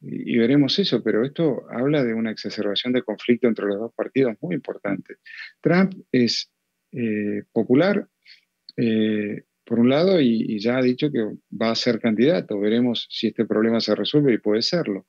Y, 0.00 0.36
veremos 0.36 0.78
eso, 0.80 1.02
pero 1.02 1.24
esto 1.24 1.62
habla 1.70 2.02
de 2.02 2.12
una 2.12 2.32
exacerbación 2.32 2.92
de 2.92 3.02
conflicto 3.02 3.46
entre 3.46 3.66
los 3.66 3.78
dos 3.78 3.92
partidos 3.94 4.34
muy 4.40 4.56
importante. 4.56 5.16
Trump 5.60 5.94
es 6.10 6.50
eh, 6.90 7.44
popular, 7.52 8.08
eh, 8.76 9.44
por 9.64 9.78
un 9.78 9.88
lado, 9.88 10.20
y, 10.20 10.58
ya 10.58 10.78
ha 10.78 10.82
dicho 10.82 11.10
que 11.12 11.20
va 11.56 11.70
a 11.70 11.76
ser 11.76 12.00
candidato. 12.00 12.58
Veremos 12.58 13.06
si 13.10 13.28
este 13.28 13.44
problema 13.44 13.80
se 13.80 13.94
resuelve 13.94 14.34
y 14.34 14.38
puede 14.38 14.62
serlo. 14.62 15.06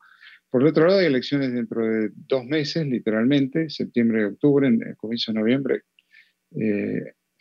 Por 0.51 0.61
el 0.61 0.67
otro 0.67 0.85
lado, 0.85 0.99
hay 0.99 1.07
elecciones 1.07 1.51
dentro 1.51 1.83
de 1.87 2.11
dos 2.13 2.45
meses, 2.45 2.85
literalmente, 2.85 3.71
septiembre, 3.71 4.25
octubre, 4.25 4.67
en 4.67 4.93
comienzo 4.95 5.31
de 5.31 5.39
noviembre 5.39 5.81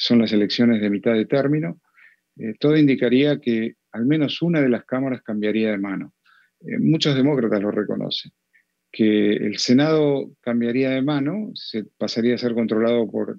son 0.03 0.19
las 0.19 0.33
elecciones 0.33 0.81
de 0.81 0.91
mitad 0.91 1.15
de 1.15 1.27
término, 1.27 1.81
eh, 2.37 2.55
todo 2.59 2.77
indicaría 2.77 3.39
que 3.39 3.77
al 3.93 4.05
menos 4.05 4.43
una 4.43 4.61
de 4.61 4.69
las 4.69 4.85
cámaras 4.85 5.23
cambiaría 5.23 5.71
de 5.71 5.79
mano. 5.79 6.13
Eh, 6.61 6.79
muchos 6.81 7.15
demócratas 7.15 7.63
lo 7.63 7.71
reconocen, 7.71 8.33
que 8.91 9.35
el 9.35 9.59
Senado 9.59 10.33
cambiaría 10.41 10.91
de 10.91 11.03
mano, 11.03 11.53
se 11.55 11.85
pasaría 11.85 12.35
a 12.35 12.39
ser 12.39 12.53
controlado 12.55 13.09
por 13.09 13.39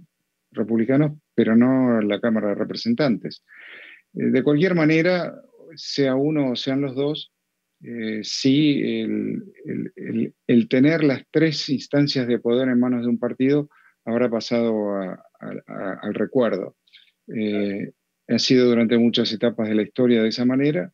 republicanos, 0.51 1.17
pero 1.35 1.53
no 1.53 1.99
la 1.99 2.21
Cámara 2.21 2.49
de 2.49 2.55
Representantes. 2.55 3.43
Eh, 4.13 4.27
de 4.31 4.41
cualquier 4.41 4.73
manera, 4.73 5.35
sea 5.75 6.15
uno 6.15 6.51
o 6.51 6.55
sean 6.55 6.79
los 6.79 6.95
dos, 6.95 7.31
sí 8.21 8.81
el, 10.47 10.69
tener 10.69 11.03
las 11.03 11.23
tres 11.29 11.67
instancias 11.67 12.25
de 12.25 12.39
poder 12.39 12.69
en 12.69 12.79
manos 12.79 13.01
de 13.01 13.09
un 13.09 13.19
partido 13.19 13.69
habrá 14.05 14.29
pasado 14.29 15.17
al 15.67 16.13
recuerdo. 16.13 16.75
Eh, 17.27 17.91
ha 18.27 18.39
sido 18.39 18.67
durante 18.67 18.97
muchas 18.97 19.31
etapas 19.31 19.69
de 19.69 19.75
la 19.75 19.83
historia 19.83 20.21
de 20.21 20.29
esa 20.29 20.45
manera. 20.45 20.91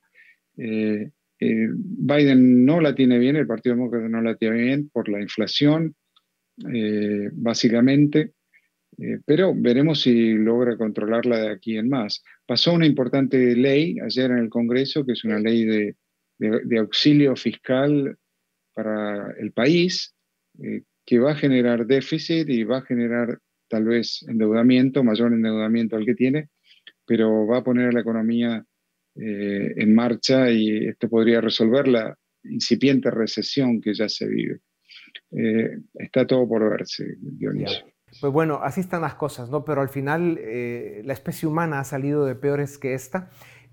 Eh, 0.58 1.12
eh, 1.40 1.68
Biden 1.72 2.66
no 2.66 2.82
la 2.82 2.96
tiene 2.96 3.18
bien, 3.20 3.36
el 3.36 3.48
Partido 3.48 3.76
Demócrata 3.76 4.10
no 4.10 4.22
la 4.22 4.36
tiene 4.36 4.58
bien 4.58 4.90
por 4.90 5.10
la 5.10 5.22
inflación, 5.22 5.96
básicamente, 7.32 8.34
pero 9.26 9.54
veremos 9.56 10.02
si 10.02 10.34
logra 10.34 10.76
controlarla 10.76 11.38
de 11.38 11.50
aquí 11.52 11.78
en 11.78 11.88
más. 11.88 12.22
Pasó 12.46 12.74
una 12.74 12.86
importante 12.86 13.56
ley 13.56 13.98
ayer 14.04 14.30
en 14.32 14.40
el 14.40 14.50
Congreso, 14.50 15.06
que 15.06 15.14
es 15.14 15.24
una 15.24 15.40
ley 15.40 15.64
de, 15.64 15.96
de 16.38 16.78
auxilio 16.78 17.38
fiscal 17.38 18.18
para 18.74 19.32
el 19.40 19.54
país, 19.54 20.14
que 21.06 21.20
va 21.20 21.32
a 21.32 21.36
generar 21.36 21.88
déficit 21.88 22.50
y 22.50 22.66
va 22.66 22.80
a 22.80 22.86
generar 22.86 23.40
tal 23.70 23.86
vez 23.86 24.26
endeudamiento, 24.28 25.04
mayor 25.04 25.34
endeudamiento 25.34 25.96
al 25.96 26.06
que 26.06 26.16
tiene, 26.16 26.50
pero 27.06 27.48
va 27.48 27.60
a 27.60 27.64
poner 27.64 27.94
la 27.94 28.02
economía 28.02 28.66
eh, 29.16 29.74
en 29.78 29.96
marcha 29.96 30.50
y 30.52 30.88
esto 30.88 31.10
podría 31.10 31.42
resolver 31.42 31.88
la 31.88 32.18
incipiente 32.44 33.12
recesión 33.12 33.82
que 33.82 33.94
ya 33.94 34.10
se 34.10 34.28
vive. 34.28 34.60
Eh, 35.32 35.78
está 35.96 36.26
todo 36.26 36.48
por 36.48 36.70
verse, 36.70 37.16
Dionisio. 37.20 37.86
Pues 38.20 38.34
bueno, 38.34 38.60
así 38.64 38.82
están 38.82 39.02
las 39.02 39.16
cosas, 39.16 39.50
¿no? 39.50 39.64
Pero 39.64 39.82
al 39.82 39.90
final 39.90 40.40
eh, 40.42 41.02
la 41.06 41.14
especie 41.14 41.48
humana 41.48 41.80
ha 41.80 41.84
salido 41.84 42.26
de 42.26 42.36
peores 42.36 42.78
que 42.78 42.94
esta 42.94 43.30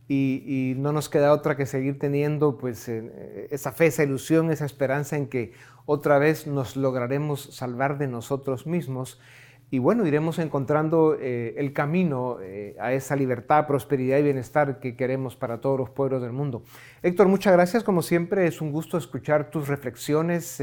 y, 0.09 0.75
no 0.77 0.93
nos 0.93 1.09
queda 1.09 1.33
otra 1.33 1.57
que 1.57 1.67
seguir 1.67 1.99
teniendo 1.99 2.59
pues 2.59 2.89
eh, 2.89 3.49
esa 3.51 3.73
fe, 3.73 3.87
esa 3.87 4.05
ilusión, 4.05 4.51
esa 4.51 4.65
esperanza 4.65 5.17
en 5.17 5.27
que 5.29 5.53
otra 5.85 6.19
vez 6.19 6.47
nos 6.47 6.77
lograremos 6.77 7.55
salvar 7.55 7.99
de 7.99 8.07
nosotros 8.07 8.67
mismos 8.67 9.21
y 9.71 9.79
bueno, 9.79 10.07
iremos 10.07 10.39
encontrando 10.39 11.17
eh, 11.21 11.55
el 11.57 11.73
camino 11.73 12.39
eh, 12.41 12.77
a 12.79 12.93
esa 12.93 13.17
libertad, 13.17 13.67
prosperidad 13.67 14.19
y 14.19 14.23
bienestar 14.23 14.79
que 14.79 14.97
queremos 14.97 15.37
para 15.37 15.61
todos 15.61 15.79
los 15.79 15.91
pueblos 15.91 16.23
del 16.23 16.33
mundo. 16.33 16.63
Héctor, 17.03 17.29
muchas 17.29 17.53
gracias. 17.53 17.83
Como 17.83 18.03
siempre, 18.03 18.47
es 18.47 18.61
un 18.61 18.73
gusto 18.73 18.97
escuchar 18.97 19.51
tus 19.51 19.69
reflexiones, 19.69 20.63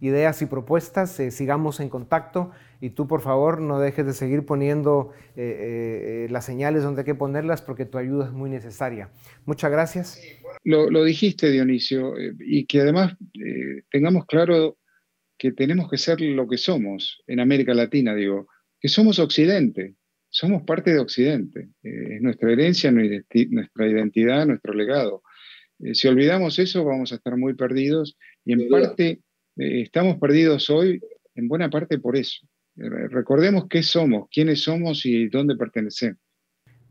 ideas 0.00 0.42
y 0.42 0.46
propuestas. 0.46 1.10
sigamos 1.30 1.80
en 1.80 1.88
contacto 1.88 2.50
y 2.80 2.90
tú 2.90 3.08
por 3.08 3.20
favor 3.20 3.60
no 3.60 3.80
dejes 3.80 4.06
de 4.06 4.12
seguir 4.12 4.44
poniendo 4.44 5.12
eh, 5.36 5.42
eh, 5.42 6.24
eh, 6.24 6.28
las 6.30 6.44
señales 6.44 6.82
donde 6.82 7.00
hay 7.00 7.04
que 7.04 7.14
ponerlas 7.14 7.62
porque 7.62 7.84
tu 7.84 7.98
ayuda 7.98 8.26
es 8.26 8.32
muy 8.32 8.50
necesaria. 8.50 9.10
Muchas 9.46 9.70
gracias. 9.70 10.20
Lo, 10.64 11.04
dijiste, 11.04 11.50
Dionisio, 11.50 12.14
y 12.38 12.66
que 12.66 12.80
además 12.80 13.16
tengamos 13.90 14.26
claro 14.26 14.76
que 15.38 15.52
tenemos 15.52 15.88
que 15.88 15.98
ser 15.98 16.20
lo 16.20 16.48
que 16.48 16.58
somos 16.58 17.22
en 17.26 17.40
América 17.40 17.72
Latina, 17.72 18.14
digo, 18.14 18.48
que 18.80 18.88
somos 18.88 19.18
Occidente, 19.18 19.94
somos 20.28 20.62
parte 20.64 20.92
de 20.92 20.98
Occidente, 20.98 21.68
es 21.82 22.20
nuestra 22.20 22.52
herencia, 22.52 22.90
nuestra 22.90 23.88
identidad, 23.88 24.46
nuestro 24.46 24.74
legado. 24.74 25.22
si 25.92 26.08
olvidamos 26.08 26.58
eso, 26.58 26.84
vamos 26.84 27.12
a 27.12 27.16
estar 27.16 27.36
muy 27.36 27.54
perdidos 27.54 28.16
y 28.44 28.52
en 28.52 28.68
parte 28.68 29.20
estamos 29.56 30.18
perdidos 30.18 30.68
hoy, 30.70 31.00
en 31.34 31.48
buena 31.48 31.70
parte 31.70 31.98
por 31.98 32.16
eso. 32.16 32.46
Recordemos 32.76 33.66
qué 33.68 33.82
somos, 33.82 34.28
quiénes 34.30 34.62
somos 34.62 35.04
y 35.06 35.28
dónde 35.28 35.56
pertenecemos. 35.56 36.20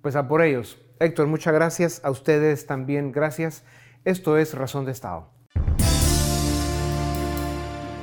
Pues 0.02 0.16
a 0.16 0.28
por 0.28 0.42
ellos. 0.42 0.78
Héctor, 1.00 1.28
muchas 1.28 1.54
gracias. 1.54 2.04
A 2.04 2.12
ustedes 2.12 2.66
también 2.66 3.12
gracias. 3.12 3.64
Esto 4.04 4.38
es 4.38 4.54
Razón 4.54 4.86
de 4.86 4.92
Estado. 4.92 5.32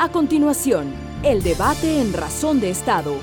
A 0.05 0.12
continuación, 0.12 0.92
el 1.22 1.42
debate 1.42 1.98
en 1.98 2.12
Razón 2.12 2.61
de 2.61 2.68
Estado. 2.68 3.16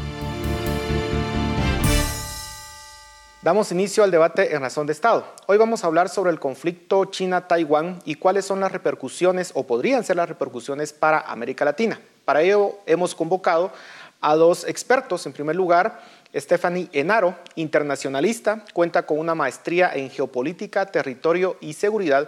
Damos 3.43 3.71
inicio 3.71 4.03
al 4.03 4.09
debate 4.09 4.55
en 4.55 4.61
Razón 4.61 4.87
de 4.87 4.93
Estado. 4.93 5.27
Hoy 5.45 5.59
vamos 5.59 5.83
a 5.83 5.87
hablar 5.87 6.09
sobre 6.09 6.31
el 6.31 6.39
conflicto 6.39 7.05
China-Taiwán 7.05 7.99
y 8.03 8.15
cuáles 8.15 8.45
son 8.45 8.61
las 8.61 8.71
repercusiones 8.71 9.51
o 9.53 9.67
podrían 9.67 10.03
ser 10.03 10.15
las 10.15 10.27
repercusiones 10.27 10.91
para 10.91 11.19
América 11.19 11.65
Latina. 11.65 12.01
Para 12.25 12.41
ello 12.41 12.79
hemos 12.87 13.13
convocado 13.13 13.71
a 14.19 14.35
dos 14.35 14.67
expertos. 14.67 15.23
En 15.27 15.33
primer 15.33 15.55
lugar, 15.55 16.01
Stephanie 16.33 16.89
Enaro, 16.93 17.35
internacionalista, 17.53 18.65
cuenta 18.73 19.05
con 19.05 19.19
una 19.19 19.35
maestría 19.35 19.91
en 19.93 20.09
geopolítica, 20.09 20.87
territorio 20.87 21.57
y 21.61 21.73
seguridad 21.73 22.27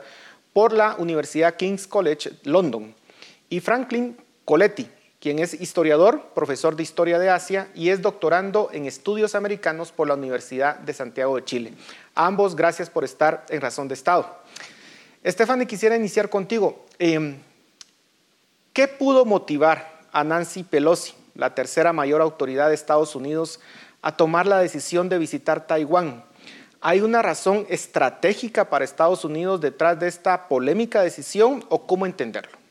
por 0.54 0.74
la 0.74 0.95
Universidad 0.99 1.56
King's 1.56 1.88
College 1.88 2.34
London. 2.43 2.93
Y 3.49 3.60
Franklin 3.60 4.16
Coletti, 4.46 4.89
quien 5.24 5.39
es 5.39 5.54
historiador, 5.54 6.32
profesor 6.36 6.76
de 6.76 6.84
Historia 6.84 7.18
de 7.18 7.30
Asia 7.30 7.70
y 7.74 7.89
es 7.89 8.02
doctorando 8.02 8.70
en 8.74 8.86
estudios 8.86 9.36
americanos 9.36 9.94
por 9.94 10.08
la 10.08 10.16
Universidad 10.16 10.78
de 10.80 10.94
Santiago 10.94 11.38
de 11.38 11.46
Chile. 11.46 11.74
ambos, 12.14 12.58
gracias 12.58 12.89
por 12.89 13.06
estar 13.06 13.46
en 13.48 13.62
Razón 13.62 13.88
de 13.88 13.94
Estado. 13.94 14.44
Stephanie, 15.26 15.66
quisiera 15.66 15.96
iniciar 15.96 16.30
contigo. 16.30 16.86
Em, 17.00 17.38
¿Qué 18.74 18.89
pudo 18.89 19.24
motivar 19.24 20.02
a 20.12 20.26
Nancy 20.26 20.64
Pelosi, 20.64 21.14
la 21.36 21.56
tercera 21.56 21.94
mayor 21.94 22.22
autoridad 22.22 22.68
de 22.68 22.76
Estados 22.76 23.16
Unidos, 23.16 23.62
a 24.02 24.18
tomar 24.18 24.46
la 24.46 24.60
decisión 24.60 25.08
de 25.08 25.20
visitar 25.20 25.68
Taiwán? 25.68 26.26
¿Hay 26.82 27.00
una 27.00 27.22
razón 27.22 27.66
estratégica 27.70 28.70
para 28.70 28.84
Estados 28.84 29.24
Unidos 29.24 29.62
detrás 29.62 29.98
de 30.02 30.10
esta 30.10 30.50
polémica 30.50 31.02
decisión 31.02 31.64
o 31.70 31.88
cómo 31.88 32.06
entenderlo? 32.06 32.62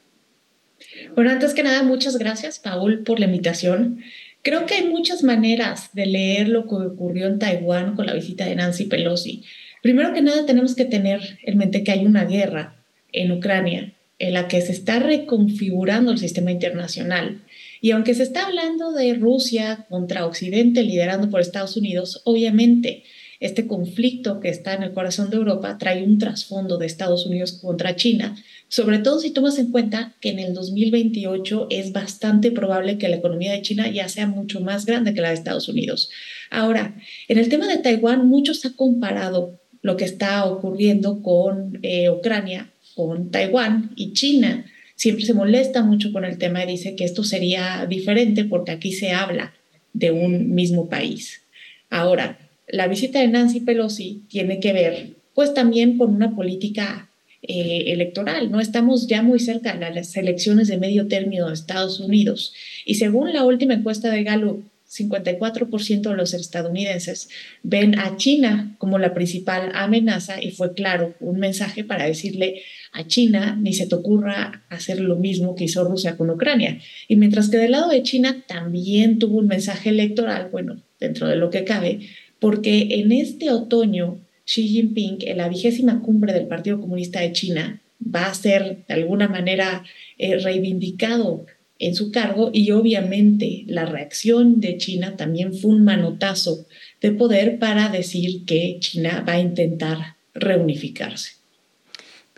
Bueno, 1.15 1.31
antes 1.31 1.55
que 1.55 1.63
nada, 1.63 1.83
muchas 1.83 2.19
gracias, 2.19 2.59
Paul, 2.59 3.03
por 3.03 3.21
la 3.21 3.27
invitación. 3.27 4.03
Creo 4.43 4.67
que 4.67 4.75
hay 4.75 4.89
muchas 4.89 5.23
maneras 5.23 5.91
de 5.93 6.07
leer 6.07 6.49
lo 6.49 6.67
que 6.67 6.75
ocurrió 6.75 7.29
en 7.29 7.39
Taiwán 7.39 7.95
con 7.95 8.07
la 8.07 8.15
visita 8.15 8.45
de 8.45 8.57
Nancy 8.57 8.87
Pelosi. 8.87 9.45
Primero 9.83 10.13
que 10.13 10.23
nada, 10.23 10.47
tenemos 10.47 10.75
que 10.75 10.85
tener 10.85 11.39
en 11.43 11.59
mente 11.59 11.85
que 11.85 11.93
hay 11.93 12.05
una 12.05 12.25
guerra 12.25 12.77
en 13.13 13.33
Ucrania 13.33 13.93
en 14.19 14.35
la 14.35 14.47
que 14.47 14.61
se 14.61 14.73
está 14.73 15.01
reconfigurando 15.01 16.13
el 16.13 16.19
sistema 16.19 16.53
internacional. 16.53 17.43
Y 17.81 17.91
aunque 17.91 18.15
se 18.15 18.23
está 18.23 18.47
hablando 18.47 18.93
de 18.93 19.15
Rusia 19.15 19.87
contra 19.89 20.27
Occidente 20.27 20.85
liderando 20.85 21.29
por 21.29 21.41
Estados 21.41 21.77
Unidos, 21.77 22.23
obviamente 22.25 23.03
este 23.43 23.67
conflicto 23.67 24.39
que 24.39 24.49
está 24.49 24.75
en 24.75 24.85
el 24.85 24.93
corazón 24.93 25.29
de 25.29 25.37
Europa 25.37 25.77
trae 25.77 26.05
un 26.05 26.19
trasfondo 26.19 26.79
de 26.79 26.87
Estados 26.87 27.27
Unidos 27.27 27.53
contra 27.61 27.97
China, 27.97 28.37
sobre 28.69 28.99
todo 28.99 29.19
si 29.19 29.31
tomas 29.31 29.59
en 29.59 29.73
cuenta 29.73 30.15
que 30.21 30.31
en 30.31 30.39
el 30.39 30.55
2028 30.55 31.67
es 31.71 31.93
bastante 31.93 32.53
probable 32.53 32.99
que 32.99 33.09
la 33.09 33.17
economía 33.17 33.53
de 33.53 33.63
China 33.63 33.91
ya 33.91 34.09
sea 34.09 34.29
mucho 34.29 34.61
más 34.61 34.87
grande 34.87 35.13
que 35.13 35.21
la 35.21 35.29
de 35.29 35.35
Estados 35.35 35.69
Unidos. 35.69 36.09
Ahora, 36.51 36.95
en 37.27 37.37
el 37.37 37.49
tema 37.49 37.67
de 37.67 37.79
Taiwán, 37.79 38.29
muchos 38.29 38.65
han 38.65 38.75
comparado 38.75 39.61
lo 39.83 39.97
que 39.97 40.05
está 40.05 40.45
ocurriendo 40.45 41.21
con 41.21 41.81
eh, 41.83 42.11
Ucrania, 42.11 42.73
con 42.95 43.33
Taiwán 43.33 43.91
y 43.97 44.13
China. 44.13 44.67
Siempre 44.95 45.25
se 45.25 45.35
molesta 45.35 45.83
mucho 45.83 46.13
con 46.13 46.25
el 46.25 46.39
tema 46.39 46.63
y 46.63 46.69
dice 46.69 46.95
que 46.95 47.05
esto 47.05 47.25
sería 47.25 47.87
diferente 47.87 48.45
porque 48.45 48.71
aquí 48.71 48.93
se 48.93 49.11
habla 49.11 49.53
de 49.93 50.13
un 50.13 50.55
mismo 50.55 50.89
país. 50.89 51.43
Ahora, 51.91 52.39
la 52.73 52.89
visita 52.89 53.21
de 53.21 53.29
Nancy 53.29 53.61
Pelosi 53.61 54.25
tiene 54.29 54.59
que 54.59 54.73
ver 54.73 55.11
pues 55.35 55.55
también 55.55 55.99
con 55.99 56.15
una 56.15 56.35
política 56.35 57.11
eh, 57.43 57.85
electoral. 57.89 58.51
No 58.51 58.61
estamos 58.61 59.07
ya 59.07 59.23
muy 59.23 59.41
cerca 59.41 59.77
de 59.77 59.95
las 59.95 60.17
elecciones 60.17 60.69
de 60.69 60.79
medio 60.79 61.07
término 61.07 61.49
de 61.49 61.55
Estados 61.55 62.01
Unidos. 62.01 62.53
Y 62.85 62.95
según 62.95 63.33
la 63.33 63.45
última 63.45 63.75
encuesta 63.75 64.11
de 64.11 64.25
Gallup, 64.25 64.65
54% 64.89 66.03
de 66.03 66.17
los 66.17 66.35
estadounidenses 66.35 67.31
ven 67.63 67.99
a 67.99 68.17
China 68.17 68.75
como 68.79 68.99
la 68.99 69.15
principal 69.15 69.71
amenaza 69.75 70.43
y 70.43 70.51
fue 70.51 70.75
claro 70.75 71.15
un 71.21 71.39
mensaje 71.39 71.83
para 71.83 72.05
decirle 72.05 72.63
a 72.93 73.07
China 73.07 73.59
ni 73.59 73.73
se 73.73 73.87
te 73.87 73.95
ocurra 73.95 74.65
hacer 74.69 75.01
lo 75.01 75.17
mismo 75.17 75.55
que 75.55 75.65
hizo 75.65 75.85
Rusia 75.85 76.17
con 76.17 76.29
Ucrania. 76.29 76.79
Y 77.09 77.17
mientras 77.17 77.49
que 77.49 77.57
del 77.57 77.71
lado 77.71 77.89
de 77.89 78.03
China 78.03 78.45
también 78.47 79.19
tuvo 79.19 79.39
un 79.39 79.47
mensaje 79.47 79.89
electoral, 79.89 80.49
bueno, 80.53 80.83
dentro 81.01 81.27
de 81.27 81.37
lo 81.37 81.49
que 81.49 81.65
cabe, 81.65 82.01
porque 82.43 82.89
en 82.91 83.13
este 83.13 83.53
otoño 83.53 84.19
Xi 84.45 84.67
Jinping, 84.67 85.19
en 85.21 85.37
la 85.39 85.49
vigésima 85.49 86.03
cumbre 86.03 86.33
del 86.33 86.49
Partido 86.49 86.81
Comunista 86.81 87.21
de 87.21 87.33
China, 87.33 87.81
va 88.03 88.27
a 88.27 88.35
ser 88.35 88.85
de 88.89 88.95
alguna 88.95 89.29
manera 89.29 89.85
eh, 90.19 90.39
reivindicado 90.39 91.47
en 91.79 91.95
su 91.95 92.11
cargo 92.11 92.51
y 92.53 92.73
obviamente 92.73 93.63
la 93.69 93.85
reacción 93.85 94.61
de 94.61 94.77
China 94.77 95.17
también 95.17 95.55
fue 95.55 95.71
un 95.71 95.85
manotazo 95.85 96.67
de 97.01 97.13
poder 97.13 97.61
para 97.61 97.91
decir 97.91 98.45
que 98.45 98.79
China 98.81 99.25
va 99.27 99.35
a 99.35 99.41
intentar 99.41 100.17
reunificarse. 100.35 101.35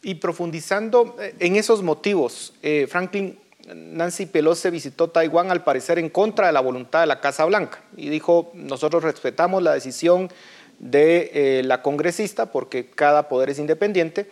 Y 0.02 0.16
profundizando 0.16 1.16
eh, 1.18 1.34
en 1.40 1.56
esos 1.56 1.82
motivos, 1.82 2.52
eh, 2.62 2.86
Franklin, 2.90 3.38
Nancy 3.72 4.26
Pelosi 4.26 4.70
visitó 4.70 5.08
Taiwán 5.08 5.50
al 5.50 5.64
parecer 5.64 5.98
en 5.98 6.10
contra 6.10 6.48
de 6.48 6.52
la 6.52 6.60
voluntad 6.60 7.00
de 7.00 7.06
la 7.06 7.20
Casa 7.20 7.44
Blanca 7.44 7.82
y 7.96 8.08
dijo, 8.08 8.50
nosotros 8.54 9.02
respetamos 9.02 9.62
la 9.62 9.72
decisión 9.72 10.28
de 10.78 11.30
eh, 11.32 11.62
la 11.64 11.82
congresista 11.82 12.46
porque 12.46 12.90
cada 12.90 13.28
poder 13.28 13.50
es 13.50 13.58
independiente, 13.58 14.28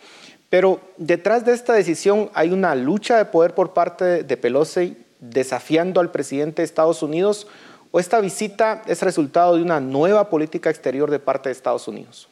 pero 0.49 0.79
detrás 0.97 1.45
de 1.45 1.53
esta 1.53 1.73
decisión 1.73 2.29
hay 2.33 2.51
una 2.51 2.75
lucha 2.75 3.17
de 3.17 3.25
poder 3.25 3.55
por 3.55 3.73
parte 3.73 4.23
de 4.23 4.37
Pelosi 4.37 4.97
desafiando 5.19 5.99
al 5.99 6.11
presidente 6.11 6.61
de 6.61 6.65
Estados 6.65 7.01
Unidos 7.01 7.47
o 7.91 7.99
esta 7.99 8.19
visita 8.19 8.81
es 8.87 9.01
resultado 9.01 9.55
de 9.55 9.61
una 9.61 9.79
nueva 9.79 10.29
política 10.29 10.69
exterior 10.69 11.09
de 11.09 11.19
parte 11.19 11.49
de 11.49 11.53
Estados 11.53 11.87
Unidos. 11.87 12.27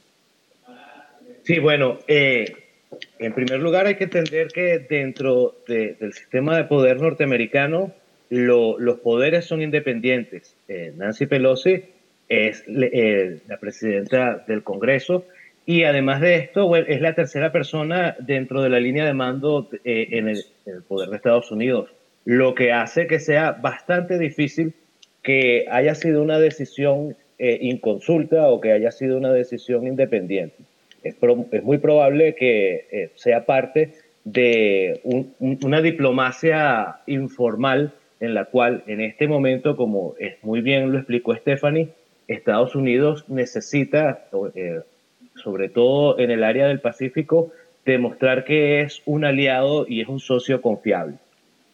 Sí, 1.43 1.59
bueno, 1.59 1.99
eh, 2.07 2.60
en 3.19 3.33
primer 3.33 3.59
lugar, 3.59 3.85
hay 3.85 3.95
que 3.95 4.05
entender 4.05 4.47
que 4.47 4.79
dentro 4.79 5.55
del 5.67 6.13
sistema 6.13 6.57
de 6.57 6.65
poder 6.65 6.99
norteamericano, 6.99 7.93
los 8.29 8.99
poderes 8.99 9.45
son 9.45 9.61
independientes. 9.61 10.55
Eh, 10.67 10.93
Nancy 10.95 11.25
Pelosi 11.25 11.83
es 12.29 12.63
eh, 12.67 13.39
la 13.47 13.57
presidenta 13.57 14.43
del 14.47 14.63
Congreso 14.63 15.25
y 15.65 15.83
además 15.83 16.21
de 16.21 16.35
esto, 16.35 16.75
es 16.75 17.01
la 17.01 17.13
tercera 17.13 17.51
persona 17.51 18.15
dentro 18.19 18.61
de 18.61 18.69
la 18.69 18.79
línea 18.79 19.05
de 19.05 19.13
mando 19.13 19.69
eh, 19.83 20.07
en, 20.11 20.29
el, 20.29 20.43
poder 20.87 21.09
de 21.09 21.17
Estados 21.17 21.51
Unidos, 21.51 21.93
lo 22.25 22.55
que 22.55 22.71
hace 22.71 23.07
que 23.07 23.19
sea 23.19 23.51
bastante 23.51 24.17
difícil 24.17 24.73
que 25.21 25.65
haya 25.69 25.93
sido 25.93 26.21
una 26.21 26.39
decisión 26.39 27.15
inconsulta 27.37 28.49
o 28.49 28.61
que 28.61 28.71
haya 28.71 28.91
sido 28.91 29.17
una 29.17 29.33
decisión 29.33 29.87
independiente 29.87 30.63
es, 31.03 31.15
muy 31.63 31.77
probable 31.77 32.35
que 32.35 32.87
eh, 32.91 33.11
sea 33.15 33.45
parte 33.45 33.93
de 34.23 35.01
una 35.39 35.81
diplomacia 35.81 36.99
informal 37.07 37.93
en 38.19 38.35
la 38.35 38.45
cual 38.45 38.83
en 38.85 39.01
este 39.01 39.27
momento, 39.27 39.75
como 39.75 40.13
es 40.19 40.35
muy 40.43 40.61
bien 40.61 40.91
lo 40.91 40.99
explicó 40.99 41.35
Stephanie, 41.35 41.89
Estados 42.27 42.75
Unidos 42.75 43.25
necesita, 43.27 44.25
eh, 44.53 44.81
sobre 45.35 45.69
todo 45.69 46.19
en 46.19 46.29
el 46.29 46.43
área 46.43 46.67
del 46.67 46.79
Pacífico, 46.79 47.51
demostrar 47.83 48.45
que 48.45 48.81
es 48.81 49.01
un 49.05 49.25
aliado 49.25 49.85
y 49.87 50.01
es 50.01 50.07
un 50.07 50.19
socio 50.19 50.61
confiable. 50.61 51.15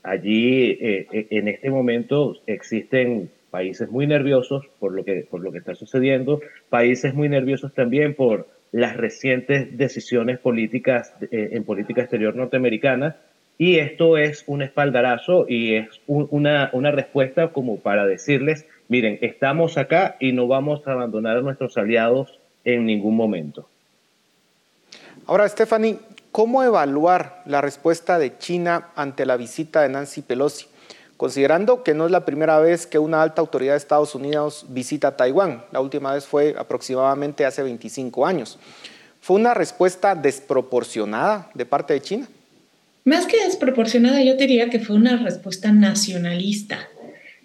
Allí, 0.03 0.77
eh, 0.79 1.05
en 1.11 1.49
este 1.49 1.69
momento, 1.69 2.37
existen 2.47 3.29
países 3.51 3.89
muy 3.89 4.07
nerviosos 4.07 4.65
por 4.79 4.93
lo 4.93 5.03
que, 5.03 5.27
por 5.29 5.41
lo 5.41 5.51
que 5.51 5.57
está 5.57 5.75
sucediendo, 5.75 6.39
países 6.69 7.13
muy 7.13 7.27
nerviosos 7.27 7.73
también 7.73 8.13
por 8.13 8.47
las 8.77 8.95
recientes 8.95 9.75
decisiones 9.75 10.37
políticas 10.37 11.11
eh, 11.31 11.49
en 11.53 11.63
política 11.63 12.01
exterior 12.01 12.35
norteamericana 12.35 13.17
y 13.57 13.79
esto 13.79 14.17
es 14.17 14.43
un 14.45 14.61
espaldarazo 14.61 15.47
y 15.49 15.73
es 15.73 15.87
una, 16.05 16.69
una 16.73 16.91
respuesta 16.91 17.47
como 17.47 17.79
para 17.79 18.05
decirles, 18.05 18.65
miren, 18.87 19.17
estamos 19.21 19.79
acá 19.79 20.15
y 20.19 20.31
no 20.31 20.47
vamos 20.47 20.87
a 20.87 20.91
abandonar 20.91 21.37
a 21.37 21.41
nuestros 21.41 21.75
aliados 21.77 22.39
en 22.65 22.85
ningún 22.85 23.15
momento. 23.15 23.67
Ahora, 25.25 25.49
Stephanie, 25.49 25.97
¿cómo 26.31 26.63
evaluar 26.63 27.41
la 27.47 27.61
respuesta 27.61 28.19
de 28.19 28.37
China 28.37 28.89
ante 28.95 29.25
la 29.25 29.37
visita 29.37 29.81
de 29.81 29.89
Nancy 29.89 30.21
Pelosi? 30.21 30.67
Considerando 31.17 31.83
que 31.83 31.95
no 31.95 32.05
es 32.05 32.11
la 32.11 32.25
primera 32.25 32.59
vez 32.59 32.87
que 32.87 32.99
una 32.99 33.21
alta 33.21 33.41
autoridad 33.41 33.73
de 33.73 33.77
Estados 33.77 34.15
Unidos 34.15 34.65
visita 34.69 35.17
Taiwán. 35.17 35.63
La 35.71 35.81
última 35.81 36.13
vez 36.13 36.25
fue 36.25 36.55
aproximadamente 36.57 37.45
hace 37.45 37.63
25 37.63 38.25
años. 38.25 38.57
¿Fue 39.19 39.35
una 39.35 39.53
respuesta 39.53 40.15
desproporcionada 40.15 41.49
de 41.53 41.65
parte 41.65 41.93
de 41.93 42.01
China? 42.01 42.27
Más 43.03 43.25
que 43.25 43.43
desproporcionada, 43.43 44.21
yo 44.21 44.35
diría 44.35 44.69
que 44.69 44.79
fue 44.79 44.95
una 44.95 45.17
respuesta 45.17 45.71
nacionalista. 45.71 46.87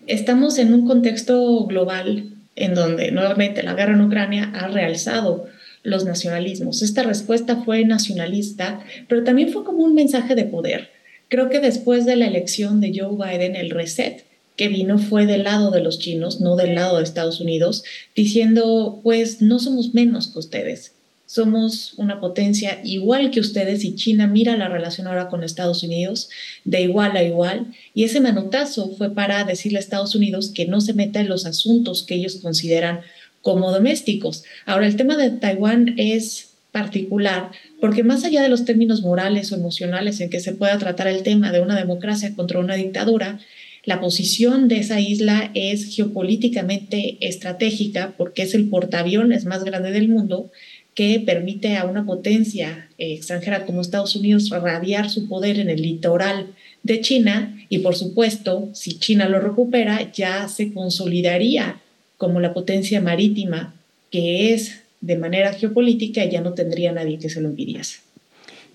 Estamos 0.06 0.58
en 0.58 0.74
un 0.74 0.86
contexto 0.86 1.66
global 1.66 2.34
en 2.56 2.74
donde 2.74 3.10
nuevamente 3.10 3.62
la 3.62 3.74
guerra 3.74 3.94
en 3.94 4.02
Ucrania 4.02 4.52
ha 4.54 4.68
realzado 4.68 5.46
los 5.82 6.04
nacionalismos. 6.04 6.82
Esta 6.82 7.02
respuesta 7.02 7.56
fue 7.64 7.84
nacionalista, 7.84 8.80
pero 9.08 9.24
también 9.24 9.52
fue 9.52 9.64
como 9.64 9.84
un 9.84 9.94
mensaje 9.94 10.34
de 10.34 10.44
poder 10.44 10.91
Creo 11.32 11.48
que 11.48 11.60
después 11.60 12.04
de 12.04 12.14
la 12.14 12.26
elección 12.26 12.82
de 12.82 12.92
Joe 12.94 13.16
Biden, 13.16 13.56
el 13.56 13.70
reset 13.70 14.26
que 14.54 14.68
vino 14.68 14.98
fue 14.98 15.24
del 15.24 15.44
lado 15.44 15.70
de 15.70 15.80
los 15.80 15.98
chinos, 15.98 16.42
no 16.42 16.56
del 16.56 16.74
lado 16.74 16.98
de 16.98 17.04
Estados 17.04 17.40
Unidos, 17.40 17.84
diciendo, 18.14 19.00
pues 19.02 19.40
no 19.40 19.58
somos 19.58 19.94
menos 19.94 20.26
que 20.26 20.40
ustedes, 20.40 20.92
somos 21.24 21.94
una 21.96 22.20
potencia 22.20 22.82
igual 22.84 23.30
que 23.30 23.40
ustedes 23.40 23.82
y 23.82 23.94
China 23.94 24.26
mira 24.26 24.58
la 24.58 24.68
relación 24.68 25.06
ahora 25.06 25.30
con 25.30 25.42
Estados 25.42 25.82
Unidos 25.82 26.28
de 26.66 26.82
igual 26.82 27.16
a 27.16 27.22
igual. 27.22 27.68
Y 27.94 28.04
ese 28.04 28.20
manotazo 28.20 28.90
fue 28.98 29.14
para 29.14 29.42
decirle 29.44 29.78
a 29.78 29.80
Estados 29.80 30.14
Unidos 30.14 30.52
que 30.54 30.66
no 30.66 30.82
se 30.82 30.92
meta 30.92 31.20
en 31.20 31.30
los 31.30 31.46
asuntos 31.46 32.02
que 32.02 32.16
ellos 32.16 32.36
consideran 32.42 33.00
como 33.40 33.72
domésticos. 33.72 34.44
Ahora, 34.66 34.86
el 34.86 34.96
tema 34.96 35.16
de 35.16 35.30
Taiwán 35.30 35.94
es 35.96 36.51
particular, 36.72 37.50
porque 37.80 38.02
más 38.02 38.24
allá 38.24 38.42
de 38.42 38.48
los 38.48 38.64
términos 38.64 39.02
morales 39.02 39.52
o 39.52 39.56
emocionales 39.56 40.20
en 40.20 40.30
que 40.30 40.40
se 40.40 40.52
pueda 40.52 40.78
tratar 40.78 41.06
el 41.06 41.22
tema 41.22 41.52
de 41.52 41.60
una 41.60 41.76
democracia 41.76 42.34
contra 42.34 42.58
una 42.58 42.74
dictadura, 42.74 43.38
La 43.84 44.00
posición 44.00 44.68
de 44.68 44.78
esa 44.78 45.00
isla 45.00 45.50
es 45.54 45.94
geopolíticamente 45.94 47.16
estratégica 47.20 48.14
porque 48.16 48.42
es 48.42 48.54
el 48.54 48.68
portaaviones 48.68 49.44
más 49.44 49.64
grande 49.64 49.90
del 49.90 50.08
mundo 50.08 50.52
que 50.94 51.20
permite 51.24 51.76
a 51.76 51.84
una 51.84 52.04
potencia 52.04 52.88
extranjera 52.98 53.66
como 53.66 53.80
Estados 53.80 54.14
Unidos 54.14 54.50
radiar 54.50 55.10
su 55.10 55.26
poder 55.26 55.58
en 55.58 55.68
el 55.68 55.82
litoral 55.82 56.48
de 56.84 57.00
China. 57.00 57.58
Y 57.70 57.78
por 57.78 57.96
supuesto, 57.96 58.70
si 58.72 58.98
China 59.00 59.28
lo 59.28 59.40
recupera, 59.40 60.12
ya 60.12 60.46
se 60.48 60.72
consolidaría 60.72 61.80
como 62.18 62.38
la 62.38 62.54
potencia 62.54 63.00
marítima 63.00 63.74
que 64.12 64.52
es 64.52 64.81
de 65.02 65.18
manera 65.18 65.52
geopolítica 65.52 66.24
ya 66.24 66.40
no 66.40 66.54
tendría 66.54 66.92
nadie 66.92 67.18
que 67.18 67.28
se 67.28 67.42
lo 67.42 67.48
impidiese. 67.48 68.00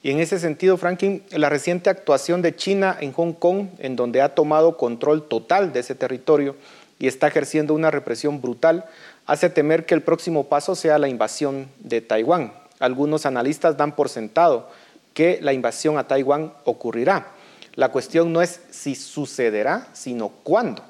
Y 0.03 0.11
en 0.11 0.19
ese 0.19 0.39
sentido, 0.39 0.77
Franklin, 0.77 1.23
la 1.31 1.49
reciente 1.49 1.89
actuación 1.89 2.41
de 2.41 2.55
China 2.55 2.95
en 2.99 3.13
Hong 3.13 3.33
Kong, 3.33 3.69
en 3.79 3.95
donde 3.95 4.21
ha 4.21 4.35
tomado 4.35 4.77
control 4.77 5.27
total 5.27 5.73
de 5.73 5.79
ese 5.79 5.95
territorio 5.95 6.55
y 6.99 7.07
está 7.07 7.27
ejerciendo 7.27 7.73
una 7.73 7.89
represión 7.89 8.41
brutal, 8.41 8.85
hace 9.25 9.49
temer 9.49 9.85
que 9.85 9.95
el 9.95 10.03
próximo 10.03 10.47
paso 10.47 10.75
sea 10.75 10.99
la 10.99 11.07
invasión 11.07 11.67
de 11.79 12.01
Taiwán. 12.01 12.53
Algunos 12.79 13.25
analistas 13.25 13.75
dan 13.75 13.95
por 13.95 14.09
sentado 14.09 14.69
que 15.13 15.39
la 15.41 15.53
invasión 15.53 15.97
a 15.97 16.07
Taiwán 16.07 16.53
ocurrirá. 16.63 17.31
La 17.73 17.89
cuestión 17.89 18.31
no 18.33 18.41
es 18.41 18.59
si 18.69 18.95
sucederá, 18.95 19.87
sino 19.93 20.29
cuándo. 20.29 20.83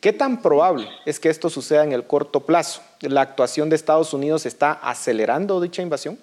¿Qué 0.00 0.14
tan 0.14 0.40
probable 0.40 0.86
es 1.04 1.20
que 1.20 1.28
esto 1.28 1.50
suceda 1.50 1.84
en 1.84 1.92
el 1.92 2.04
corto 2.04 2.40
plazo? 2.40 2.82
¿La 3.02 3.20
actuación 3.20 3.68
de 3.68 3.76
Estados 3.76 4.14
Unidos 4.14 4.46
está 4.46 4.72
acelerando 4.72 5.60
dicha 5.60 5.82
invasión? 5.82 6.18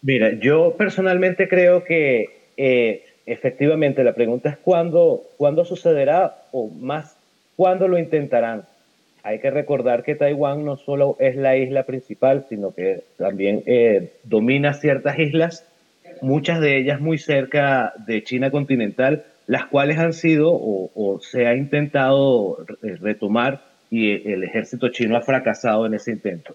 Mira, 0.00 0.32
yo 0.32 0.74
personalmente 0.78 1.48
creo 1.48 1.84
que 1.84 2.48
eh, 2.56 3.04
efectivamente 3.26 4.02
la 4.02 4.14
pregunta 4.14 4.48
es 4.48 4.56
cuándo, 4.56 5.22
cuándo 5.36 5.66
sucederá 5.66 6.42
o 6.52 6.68
más 6.68 7.14
cuándo 7.56 7.88
lo 7.88 7.98
intentarán. 7.98 8.64
Hay 9.22 9.40
que 9.40 9.50
recordar 9.50 10.02
que 10.02 10.14
Taiwán 10.14 10.64
no 10.64 10.78
solo 10.78 11.16
es 11.18 11.36
la 11.36 11.58
isla 11.58 11.82
principal, 11.82 12.46
sino 12.48 12.72
que 12.72 13.02
también 13.18 13.62
eh, 13.66 14.14
domina 14.24 14.72
ciertas 14.72 15.18
islas, 15.18 15.66
muchas 16.22 16.62
de 16.62 16.78
ellas 16.78 17.02
muy 17.02 17.18
cerca 17.18 17.92
de 18.06 18.24
China 18.24 18.50
continental, 18.50 19.26
las 19.50 19.66
cuales 19.66 19.98
han 19.98 20.12
sido 20.12 20.52
o, 20.52 21.18
se 21.20 21.48
ha 21.48 21.56
intentado 21.56 22.64
eh, 22.84 22.94
retomar 23.00 23.64
y 23.90 24.30
el 24.30 24.44
ejército 24.44 24.90
chino 24.90 25.16
ha 25.16 25.22
fracasado 25.22 25.86
en 25.86 25.94
ese 25.94 26.12
intento. 26.12 26.54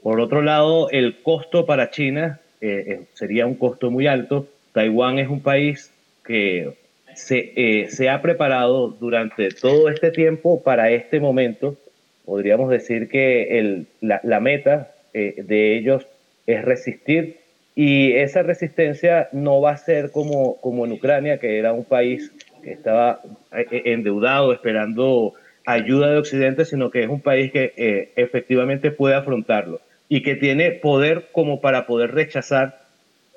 Por 0.00 0.20
otro 0.20 0.42
lado, 0.42 0.88
el 0.90 1.22
costo 1.24 1.66
para 1.66 1.90
China 1.90 2.38
eh, 2.60 2.84
eh, 2.86 3.00
sería 3.14 3.46
un 3.46 3.56
costo 3.56 3.90
muy 3.90 4.06
alto. 4.06 4.46
Taiwán 4.70 5.18
es 5.18 5.28
un 5.28 5.40
país 5.40 5.92
que 6.24 6.74
se, 7.16 7.52
eh, 7.56 7.88
se, 7.90 8.08
ha 8.10 8.22
preparado 8.22 8.90
durante 8.90 9.48
todo 9.48 9.88
este 9.88 10.12
tiempo 10.12 10.62
para 10.62 10.92
este 10.92 11.18
momento. 11.18 11.76
Podríamos 12.24 12.70
decir 12.70 13.08
que 13.08 13.58
el, 13.58 13.88
la, 14.00 14.38
meta 14.38 14.92
de 15.12 15.76
ellos 15.76 16.06
es 16.46 16.64
resistir 16.64 17.40
y 17.76 18.14
esa 18.14 18.42
resistencia 18.42 19.28
no 19.30 19.60
va 19.60 19.70
a 19.70 19.76
ser 19.76 20.10
como, 20.10 20.60
como 20.60 20.84
en 20.84 20.92
Ucrania, 20.92 21.38
que 21.38 21.58
era 21.58 21.72
un 21.72 21.84
país 21.84 22.32
que 22.64 22.72
estaba 22.72 23.20
endeudado 23.52 24.52
esperando 24.52 25.34
ayuda 25.64 26.10
de 26.10 26.18
Occidente, 26.18 26.64
sino 26.64 26.90
que 26.90 27.04
es 27.04 27.08
un 27.08 27.20
país 27.20 27.52
que 27.52 28.12
efectivamente 28.16 28.90
puede 28.90 29.14
afrontarlo 29.14 29.80
y 30.08 30.22
que 30.22 30.36
tiene 30.36 30.72
poder 30.72 31.28
como 31.32 31.60
para 31.60 31.86
poder 31.86 32.12
rechazar, 32.12 32.80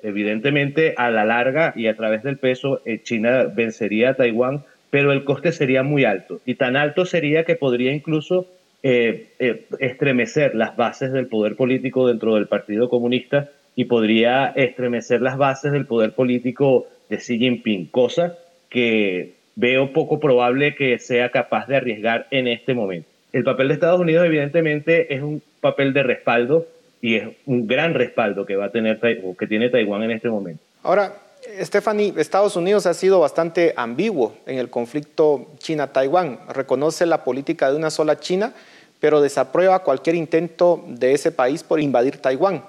evidentemente 0.02 0.94
a 0.96 1.10
la 1.10 1.24
larga 1.24 1.72
y 1.76 1.86
a 1.88 1.96
través 1.96 2.22
del 2.22 2.38
peso, 2.38 2.80
eh, 2.84 3.00
China 3.02 3.44
vencería 3.44 4.10
a 4.10 4.14
Taiwán, 4.14 4.64
pero 4.90 5.12
el 5.12 5.24
coste 5.24 5.52
sería 5.52 5.82
muy 5.82 6.04
alto 6.04 6.40
y 6.44 6.54
tan 6.54 6.76
alto 6.76 7.04
sería 7.04 7.44
que 7.44 7.56
podría 7.56 7.92
incluso 7.92 8.46
eh, 8.82 9.28
eh, 9.38 9.66
estremecer 9.78 10.54
las 10.54 10.76
bases 10.76 11.12
del 11.12 11.26
poder 11.26 11.54
político 11.54 12.08
dentro 12.08 12.36
del 12.36 12.46
Partido 12.46 12.88
Comunista 12.88 13.50
y 13.76 13.84
podría 13.84 14.46
estremecer 14.56 15.22
las 15.22 15.36
bases 15.36 15.72
del 15.72 15.86
poder 15.86 16.12
político 16.12 16.86
de 17.08 17.18
Xi 17.18 17.38
Jinping, 17.38 17.86
cosa 17.86 18.36
que 18.68 19.34
veo 19.56 19.92
poco 19.92 20.20
probable 20.20 20.74
que 20.74 20.98
sea 20.98 21.30
capaz 21.30 21.66
de 21.66 21.76
arriesgar 21.76 22.26
en 22.30 22.48
este 22.48 22.74
momento. 22.74 23.08
El 23.32 23.44
papel 23.44 23.68
de 23.68 23.74
Estados 23.74 24.00
Unidos 24.00 24.26
evidentemente 24.26 25.14
es 25.14 25.22
un 25.22 25.42
papel 25.60 25.92
de 25.92 26.02
respaldo 26.02 26.66
y 27.00 27.16
es 27.16 27.28
un 27.46 27.66
gran 27.66 27.94
respaldo 27.94 28.44
que 28.44 28.56
va 28.56 28.66
a 28.66 28.70
tener 28.70 28.98
o 29.24 29.36
que 29.36 29.46
tiene 29.46 29.68
Taiwán 29.68 30.02
en 30.02 30.10
este 30.10 30.28
momento. 30.28 30.62
Ahora, 30.82 31.14
Stephanie, 31.60 32.12
Estados 32.16 32.56
Unidos 32.56 32.86
ha 32.86 32.94
sido 32.94 33.20
bastante 33.20 33.72
ambiguo 33.76 34.34
en 34.46 34.58
el 34.58 34.68
conflicto 34.68 35.48
China-Taiwán. 35.58 36.40
Reconoce 36.54 37.06
la 37.06 37.24
política 37.24 37.70
de 37.70 37.76
una 37.76 37.90
sola 37.90 38.18
China, 38.18 38.52
pero 38.98 39.20
desaprueba 39.20 39.82
cualquier 39.82 40.16
intento 40.16 40.84
de 40.86 41.12
ese 41.12 41.32
país 41.32 41.62
por 41.62 41.80
invadir 41.80 42.18
Taiwán. 42.18 42.62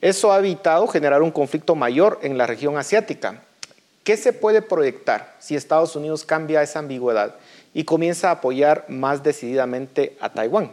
Eso 0.00 0.32
ha 0.32 0.38
evitado 0.38 0.86
generar 0.86 1.22
un 1.22 1.30
conflicto 1.30 1.74
mayor 1.74 2.18
en 2.22 2.38
la 2.38 2.46
región 2.46 2.78
asiática. 2.78 3.42
¿Qué 4.04 4.16
se 4.16 4.32
puede 4.32 4.62
proyectar 4.62 5.34
si 5.38 5.54
Estados 5.54 5.94
Unidos 5.94 6.24
cambia 6.24 6.62
esa 6.62 6.78
ambigüedad 6.78 7.34
y 7.74 7.84
comienza 7.84 8.28
a 8.28 8.32
apoyar 8.32 8.86
más 8.88 9.22
decididamente 9.22 10.16
a 10.20 10.30
Taiwán? 10.30 10.72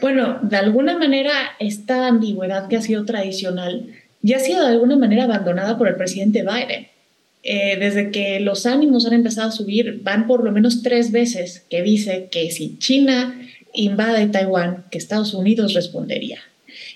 Bueno, 0.00 0.38
de 0.42 0.56
alguna 0.56 0.98
manera 0.98 1.32
esta 1.58 2.08
ambigüedad 2.08 2.68
que 2.68 2.76
ha 2.76 2.82
sido 2.82 3.04
tradicional 3.04 3.86
ya 4.22 4.38
ha 4.38 4.40
sido 4.40 4.62
de 4.62 4.68
alguna 4.68 4.96
manera 4.96 5.24
abandonada 5.24 5.76
por 5.76 5.86
el 5.86 5.96
presidente 5.96 6.42
Biden. 6.42 6.88
Eh, 7.42 7.76
desde 7.78 8.10
que 8.10 8.40
los 8.40 8.64
ánimos 8.64 9.04
han 9.04 9.12
empezado 9.12 9.48
a 9.48 9.52
subir, 9.52 10.00
van 10.02 10.26
por 10.26 10.42
lo 10.42 10.50
menos 10.50 10.82
tres 10.82 11.12
veces 11.12 11.62
que 11.68 11.82
dice 11.82 12.28
que 12.30 12.50
si 12.50 12.78
China 12.78 13.38
invade 13.74 14.28
Taiwán, 14.28 14.86
que 14.90 14.96
Estados 14.96 15.34
Unidos 15.34 15.74
respondería. 15.74 16.38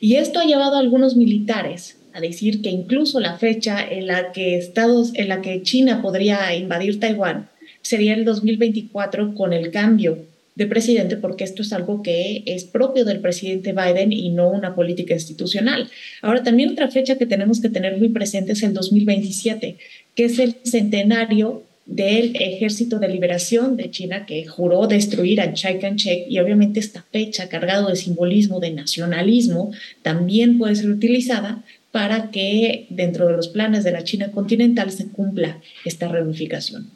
Y 0.00 0.16
esto 0.16 0.40
ha 0.40 0.44
llevado 0.44 0.76
a 0.76 0.80
algunos 0.80 1.16
militares 1.16 1.96
a 2.12 2.20
decir 2.20 2.62
que 2.62 2.70
incluso 2.70 3.20
la 3.20 3.38
fecha 3.38 3.86
en 3.88 4.06
la 4.06 4.32
que 4.32 4.56
Estados, 4.56 5.12
en 5.14 5.28
la 5.28 5.40
que 5.40 5.62
China 5.62 6.02
podría 6.02 6.54
invadir 6.54 7.00
Taiwán 7.00 7.48
sería 7.82 8.14
el 8.14 8.24
2024 8.24 9.34
con 9.34 9.52
el 9.52 9.70
cambio 9.70 10.18
de 10.58 10.66
presidente, 10.66 11.16
porque 11.16 11.44
esto 11.44 11.62
es 11.62 11.72
algo 11.72 12.02
que 12.02 12.42
es 12.44 12.64
propio 12.64 13.04
del 13.04 13.20
presidente 13.20 13.72
Biden 13.72 14.12
y 14.12 14.30
no 14.30 14.50
una 14.50 14.74
política 14.74 15.14
institucional. 15.14 15.88
Ahora, 16.20 16.42
también 16.42 16.70
otra 16.70 16.88
fecha 16.88 17.16
que 17.16 17.26
tenemos 17.26 17.60
que 17.60 17.68
tener 17.68 17.96
muy 17.96 18.08
presente 18.08 18.52
es 18.52 18.64
el 18.64 18.74
2027, 18.74 19.76
que 20.16 20.24
es 20.24 20.40
el 20.40 20.56
centenario 20.64 21.62
del 21.88 22.36
Ejército 22.36 22.98
de 22.98 23.08
Liberación 23.08 23.76
de 23.76 23.90
China 23.90 24.26
que 24.26 24.46
juró 24.46 24.86
destruir 24.86 25.40
a 25.40 25.54
Chiang 25.54 25.80
Kai-shek 25.80 26.26
y 26.28 26.38
obviamente 26.38 26.80
esta 26.80 27.02
fecha 27.10 27.48
cargado 27.48 27.88
de 27.88 27.96
simbolismo, 27.96 28.60
de 28.60 28.70
nacionalismo, 28.70 29.72
también 30.02 30.58
puede 30.58 30.76
ser 30.76 30.90
utilizada 30.90 31.64
para 31.90 32.30
que 32.30 32.86
dentro 32.90 33.26
de 33.26 33.32
los 33.32 33.48
planes 33.48 33.84
de 33.84 33.92
la 33.92 34.04
China 34.04 34.30
continental 34.32 34.92
se 34.92 35.08
cumpla 35.08 35.60
esta 35.86 36.08
reunificación. 36.08 36.90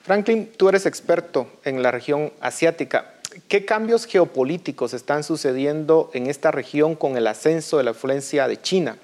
Franklin, 0.00 0.48
tú 0.56 0.68
eres 0.68 0.84
experto 0.84 1.52
en 1.64 1.80
la 1.82 1.92
región 1.92 2.32
asiática. 2.40 3.14
¿Qué 3.46 3.64
cambios 3.64 4.04
geopolíticos 4.04 4.94
están 4.94 5.22
sucediendo 5.22 6.10
en 6.12 6.26
esta 6.26 6.50
región 6.50 6.96
con 6.96 7.16
el 7.16 7.28
ascenso 7.28 7.78
de 7.78 7.84
la 7.84 7.90
influencia 7.90 8.48
de 8.48 8.60
China? 8.60 8.96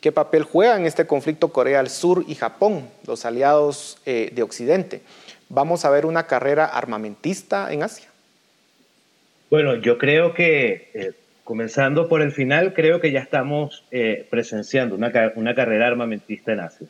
¿Qué 0.00 0.12
papel 0.12 0.44
juega 0.44 0.76
en 0.76 0.86
este 0.86 1.06
conflicto 1.06 1.52
Corea 1.52 1.78
del 1.78 1.90
Sur 1.90 2.24
y 2.26 2.34
Japón, 2.34 2.88
los 3.06 3.24
aliados 3.24 3.98
eh, 4.06 4.30
de 4.34 4.42
Occidente? 4.42 5.02
¿Vamos 5.48 5.84
a 5.84 5.90
ver 5.90 6.06
una 6.06 6.26
carrera 6.26 6.64
armamentista 6.64 7.72
en 7.72 7.82
Asia? 7.82 8.08
Bueno, 9.50 9.74
yo 9.76 9.98
creo 9.98 10.32
que, 10.32 10.90
eh, 10.94 11.12
comenzando 11.44 12.08
por 12.08 12.22
el 12.22 12.32
final, 12.32 12.72
creo 12.72 13.00
que 13.00 13.12
ya 13.12 13.20
estamos 13.20 13.84
eh, 13.90 14.26
presenciando 14.30 14.94
una, 14.94 15.12
una, 15.34 15.54
carrera 15.54 15.88
armamentista 15.88 16.52
en 16.52 16.60
Asia. 16.60 16.86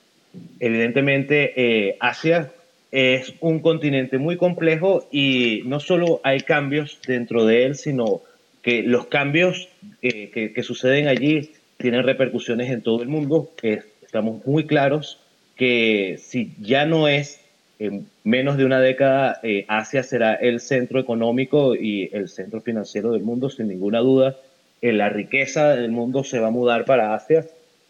Evidentemente, 0.61 1.97
Asia 1.99 2.53
es 2.93 3.35
un 3.41 3.61
continente 3.61 4.19
muy 4.19 4.37
complejo 4.37 5.09
y 5.11 5.63
no 5.67 5.81
solo 5.81 6.21
hay 6.23 6.41
cambios 6.41 7.01
dentro 7.07 7.45
de 7.45 7.65
él, 7.67 7.75
sino 7.77 8.23
que 8.63 8.83
los 8.83 9.07
cambios 9.07 9.69
eh, 10.03 10.53
que, 10.55 10.63
suceden 10.63 11.09
allí 11.09 11.53
tienen 11.81 12.05
repercusiones 12.05 12.70
en 12.70 12.83
todo 12.83 13.03
el 13.03 13.09
mundo, 13.09 13.51
estamos 13.62 14.47
muy 14.47 14.66
claros 14.66 15.18
que 15.57 16.18
si 16.22 16.55
ya 16.61 16.87
no 16.87 17.09
es 17.09 17.41
en 17.78 18.07
menos 18.24 18.59
de 18.59 18.64
una 18.66 18.81
década, 18.81 19.41
eh, 19.43 19.64
Asia 19.66 20.03
será 20.03 20.35
el 20.35 20.61
centro 20.61 21.01
económico 21.01 21.74
y 21.74 22.11
el 22.12 22.28
centro 22.28 22.61
financiero 22.61 23.12
del 23.12 23.22
mundo, 23.22 23.49
sin 23.49 23.68
ninguna 23.68 24.01
duda. 24.01 24.37
Eh, 24.83 24.93
la 24.93 25.09
riqueza 25.09 25.74
del 25.74 25.91
mundo 25.91 26.22
se 26.22 26.39
va 26.39 26.49
a 26.49 26.51
mudar 26.51 26.85
para 26.85 27.14
Asia 27.14 27.47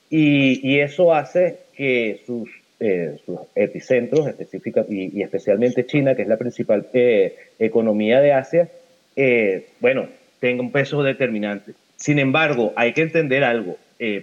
y, 0.09 0.67
y 0.69 0.79
eso 0.79 1.13
hace 1.13 1.59
que 1.75 2.23
sus 2.25 2.49
eh, 2.83 3.19
sus 3.27 3.39
epicentros, 3.55 4.27
específica, 4.27 4.87
y, 4.89 5.21
especialmente 5.21 5.85
China, 5.85 6.15
que 6.15 6.23
es 6.23 6.29
la 6.29 6.39
principal 6.39 6.87
eh, 6.95 7.37
economía 7.59 8.23
de 8.23 8.33
Asia, 8.33 8.71
eh, 9.15 9.67
bueno, 9.81 10.09
tenga 10.39 10.63
un 10.63 10.73
peso 10.73 11.03
determinante. 11.03 11.75
Sin 12.01 12.19
embargo, 12.19 12.73
hay 12.77 12.93
que 12.93 13.03
entender 13.03 13.45
algo. 13.45 13.77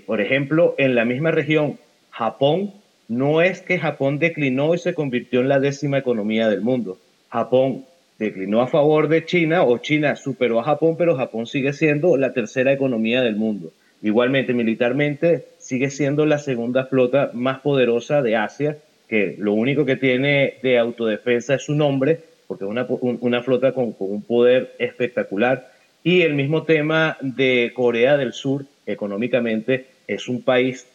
por 0.06 0.20
ejemplo, 0.20 0.76
en 0.78 0.96
la 0.96 1.06
misma 1.06 1.32
región, 1.32 1.78
Japón, 2.10 2.74
no 3.08 3.42
es 3.42 3.62
que 3.62 3.80
Japón 3.80 4.20
declinó 4.20 4.74
y 4.74 4.80
se 4.80 4.94
convirtió 4.94 5.40
en 5.42 5.50
la 5.50 5.60
décima 5.60 6.00
economía 6.00 6.50
del 6.50 6.62
mundo. 6.62 6.98
Japón 7.30 7.86
declinó 8.20 8.62
a 8.62 8.68
favor 8.68 9.08
de 9.08 9.26
China 9.26 9.64
o 9.64 9.78
China 9.78 10.16
superó 10.16 10.60
a 10.60 10.64
Japón, 10.64 10.96
pero 10.98 11.16
Japón 11.16 11.46
sigue 11.46 11.74
siendo 11.74 12.18
la 12.18 12.34
tercera 12.34 12.74
economía 12.74 13.22
del 13.22 13.36
mundo. 13.36 13.72
Igualmente, 14.02 14.54
militarmente, 14.54 15.46
sigue 15.60 15.90
siendo 15.90 16.26
la 16.26 16.38
segunda 16.38 16.86
flota 16.86 17.32
más 17.34 17.60
poderosa 17.60 18.22
de 18.22 18.36
Asia, 18.36 18.78
que 19.08 19.36
lo 19.38 19.54
único 19.54 19.86
que 19.86 19.96
tiene 19.96 20.56
de 20.62 20.78
autodefensa 20.78 21.56
es 21.56 21.64
su 21.64 21.74
nombre, 21.74 22.20
porque 22.48 22.66
es 22.66 22.70
una, 22.70 22.86
una 23.02 23.44
flota 23.44 23.72
con, 23.72 23.96
un 24.00 24.22
poder 24.22 24.74
espectacular. 24.80 25.72
Y 26.08 26.22
el 26.22 26.36
mismo 26.36 26.64
tema 26.64 27.18
de 27.20 27.74
Corea 27.76 28.16
del 28.16 28.32
Sur, 28.32 28.64
económicamente, 28.86 29.88
es 30.08 30.30
un 30.30 30.42
país 30.42 30.88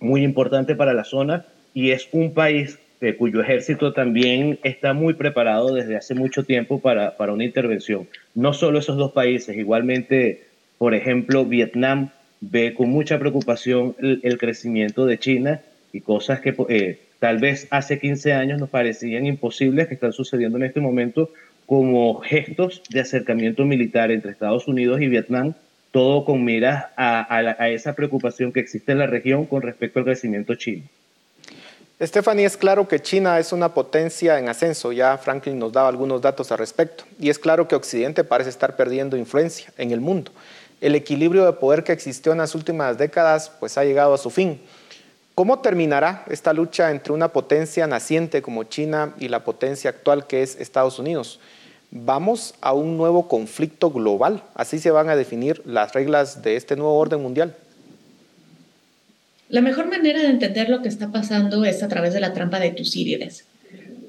muy 0.00 0.24
importante 0.24 0.74
para 0.74 0.92
la 0.92 1.04
zona 1.04 1.46
y 1.72 1.92
es 1.92 2.08
un 2.10 2.34
país 2.34 2.80
cuyo 3.16 3.40
ejército 3.40 3.92
también 3.92 4.58
está 4.64 4.92
muy 4.92 5.14
preparado 5.14 5.72
desde 5.72 5.94
hace 5.94 6.16
mucho 6.16 6.42
tiempo 6.42 6.80
para, 6.80 7.16
para 7.16 7.32
una 7.32 7.44
intervención. 7.44 8.08
No 8.34 8.54
solo 8.54 8.80
esos 8.80 8.96
dos 8.96 9.12
países, 9.12 9.56
igualmente, 9.56 10.42
por 10.78 10.96
ejemplo, 10.96 11.44
Vietnam 11.44 12.08
ve 12.40 12.74
con 12.74 12.88
mucha 12.88 13.20
preocupación 13.20 13.94
el, 14.00 14.36
crecimiento 14.36 15.06
de 15.06 15.18
China 15.18 15.60
y 15.92 16.00
cosas 16.00 16.40
que 16.40 16.56
eh, 16.70 16.98
tal 17.20 17.38
vez 17.38 17.68
hace 17.70 18.00
15 18.00 18.32
años 18.32 18.58
nos 18.58 18.70
parecían 18.70 19.26
imposibles 19.26 19.86
que 19.86 19.94
están 19.94 20.12
sucediendo 20.12 20.58
en 20.58 20.64
este 20.64 20.80
momento 20.80 21.30
como 21.66 22.20
gestos 22.20 22.82
de 22.90 23.00
acercamiento 23.00 23.64
militar 23.64 24.10
entre 24.10 24.32
Estados 24.32 24.68
Unidos 24.68 25.00
y 25.00 25.08
Vietnam, 25.08 25.54
todo 25.90 26.24
con 26.24 26.44
miras 26.44 26.86
a, 26.96 27.34
a 27.34 27.68
esa 27.70 27.94
preocupación 27.94 28.52
que 28.52 28.60
existe 28.60 28.92
en 28.92 28.98
la 28.98 29.06
región 29.06 29.46
con 29.46 29.62
respecto 29.62 30.00
al 30.00 30.04
crecimiento 30.04 30.54
chino. 30.56 30.82
Stephanie, 32.02 32.44
es 32.44 32.56
claro 32.56 32.88
que 32.88 33.00
China 33.00 33.38
es 33.38 33.52
una 33.52 33.72
potencia 33.72 34.38
en 34.40 34.48
ascenso, 34.48 34.90
ya 34.90 35.16
Franklin 35.16 35.58
nos 35.58 35.72
daba 35.72 35.88
algunos 35.88 36.20
datos 36.20 36.50
al 36.50 36.58
respecto, 36.58 37.04
y 37.20 37.30
es 37.30 37.38
claro 37.38 37.68
que 37.68 37.76
Occidente 37.76 38.24
parece 38.24 38.50
estar 38.50 38.74
perdiendo 38.74 39.16
influencia 39.16 39.72
en 39.78 39.92
el 39.92 40.00
mundo. 40.00 40.32
El 40.80 40.96
equilibrio 40.96 41.46
de 41.46 41.52
poder 41.52 41.84
que 41.84 41.92
existió 41.92 42.32
en 42.32 42.38
las 42.38 42.56
últimas 42.56 42.98
décadas 42.98 43.50
pues 43.60 43.78
ha 43.78 43.84
llegado 43.84 44.12
a 44.12 44.18
su 44.18 44.28
fin. 44.28 44.60
¿Cómo 45.34 45.58
terminará 45.58 46.24
esta 46.30 46.52
lucha 46.52 46.92
entre 46.92 47.12
una 47.12 47.32
potencia 47.32 47.88
naciente 47.88 48.40
como 48.40 48.62
China 48.64 49.14
y 49.18 49.26
la 49.26 49.42
potencia 49.42 49.90
actual 49.90 50.28
que 50.28 50.42
es 50.44 50.60
Estados 50.60 51.00
Unidos? 51.00 51.40
¿Vamos 51.90 52.54
a 52.60 52.72
un 52.72 52.96
nuevo 52.96 53.26
conflicto 53.26 53.90
global? 53.90 54.44
¿Así 54.54 54.78
se 54.78 54.92
van 54.92 55.08
a 55.08 55.16
definir 55.16 55.60
las 55.66 55.92
reglas 55.92 56.42
de 56.42 56.54
este 56.54 56.76
nuevo 56.76 56.96
orden 56.96 57.20
mundial? 57.20 57.56
La 59.48 59.60
mejor 59.60 59.88
manera 59.88 60.22
de 60.22 60.28
entender 60.28 60.68
lo 60.68 60.82
que 60.82 60.88
está 60.88 61.10
pasando 61.10 61.64
es 61.64 61.82
a 61.82 61.88
través 61.88 62.14
de 62.14 62.20
la 62.20 62.32
trampa 62.32 62.60
de 62.60 62.70
Tucídides. 62.70 63.44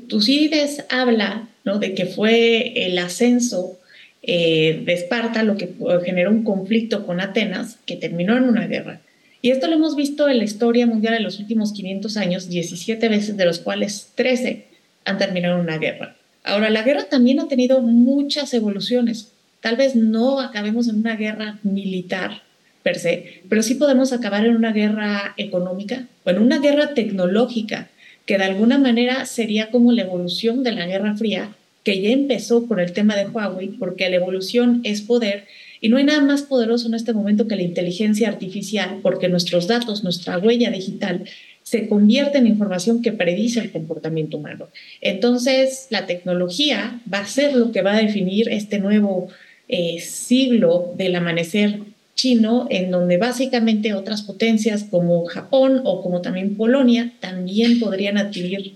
Tucídides 0.08 0.86
habla 0.90 1.48
de 1.64 1.96
que 1.96 2.06
fue 2.06 2.86
el 2.86 3.00
ascenso 3.00 3.80
eh, 4.22 4.84
de 4.86 4.94
Esparta 4.94 5.42
lo 5.42 5.58
que 5.58 5.74
generó 6.04 6.30
un 6.30 6.44
conflicto 6.44 7.04
con 7.08 7.20
Atenas 7.20 7.80
que 7.88 7.96
terminó 7.96 8.38
en 8.38 8.44
una 8.44 8.68
guerra. 8.68 9.02
Y 9.46 9.52
esto 9.52 9.68
lo 9.68 9.76
hemos 9.76 9.96
visto 9.96 10.28
en 10.28 10.40
la 10.40 10.44
historia 10.44 10.88
mundial 10.88 11.14
en 11.14 11.22
los 11.22 11.38
últimos 11.38 11.72
500 11.72 12.18
años, 12.18 12.50
17 12.50 13.10
veces 13.10 13.38
de 13.38 13.46
los 13.46 13.60
cuales 13.60 14.12
13 14.16 14.66
han 15.06 15.20
terminado 15.20 15.54
en 15.54 15.62
una 15.62 15.78
guerra. 15.78 16.16
Ahora, 16.44 16.72
la 16.72 16.82
guerra 16.82 17.04
también 17.04 17.40
ha 17.40 17.48
tenido 17.48 17.80
muchas 17.82 18.56
evoluciones. 18.56 19.34
Tal 19.62 19.76
vez 19.76 19.96
no 19.96 20.40
acabemos 20.40 20.88
en 20.88 20.96
una 20.96 21.16
guerra 21.16 21.60
militar, 21.62 22.42
per 22.82 22.98
se, 22.98 23.44
pero 23.48 23.62
sí 23.62 23.76
podemos 23.76 24.14
acabar 24.14 24.44
en 24.48 24.56
una 24.56 24.72
guerra 24.72 25.36
económica 25.38 26.08
o 26.24 26.32
en 26.32 26.40
una 26.40 26.58
guerra 26.58 26.96
tecnológica, 26.96 27.90
que 28.26 28.40
de 28.40 28.46
alguna 28.46 28.80
manera 28.80 29.28
sería 29.28 29.70
como 29.70 29.92
la 29.92 30.02
evolución 30.02 30.64
de 30.64 30.72
la 30.72 30.88
Guerra 30.88 31.18
Fría, 31.18 31.56
que 31.84 32.02
ya 32.02 32.10
empezó 32.10 32.68
con 32.68 32.80
el 32.80 32.94
tema 32.94 33.16
de 33.16 33.28
Huawei, 33.28 33.68
porque 33.78 34.10
la 34.10 34.16
evolución 34.16 34.82
es 34.84 35.04
poder 35.04 35.46
y 35.86 35.90
no 35.90 35.98
hay 35.98 36.04
nada 36.04 36.22
más 36.22 36.42
poderoso 36.42 36.88
en 36.88 36.96
este 36.96 37.14
momento 37.14 37.48
que 37.48 37.56
la 37.56 37.62
inteligencia 37.62 38.28
artificial, 38.28 39.02
porque 39.04 39.30
nuestros 39.30 39.68
datos, 39.68 40.04
nuestra 40.04 40.40
huella 40.40 40.72
digital, 40.72 41.26
se 41.62 41.88
convierte 41.88 42.40
en 42.40 42.48
información 42.48 43.04
que 43.04 43.12
predice 43.12 43.60
el 43.60 43.72
comportamiento 43.72 44.38
humano. 44.38 44.70
Entonces, 45.00 45.86
la 45.92 46.08
tecnología 46.08 47.00
va 47.14 47.20
a 47.20 47.28
ser 47.28 47.56
lo 47.56 47.72
que 47.72 47.84
va 47.84 47.94
a 47.94 48.02
definir 48.02 48.50
este 48.50 48.80
nuevo 48.80 49.28
eh, 49.68 50.00
siglo 50.00 50.92
del 50.98 51.18
amanecer 51.18 51.82
chino, 52.16 52.66
en 52.72 52.90
donde 52.90 53.18
básicamente 53.18 53.94
otras 53.94 54.24
potencias 54.24 54.86
como 54.90 55.24
Japón 55.26 55.82
o 55.84 56.02
como 56.02 56.22
también 56.22 56.58
Polonia 56.58 57.14
también 57.20 57.80
podrían 57.80 58.18
adquirir 58.18 58.76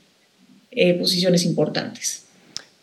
eh, 0.69 0.93
posiciones 0.93 1.43
importantes. 1.43 2.27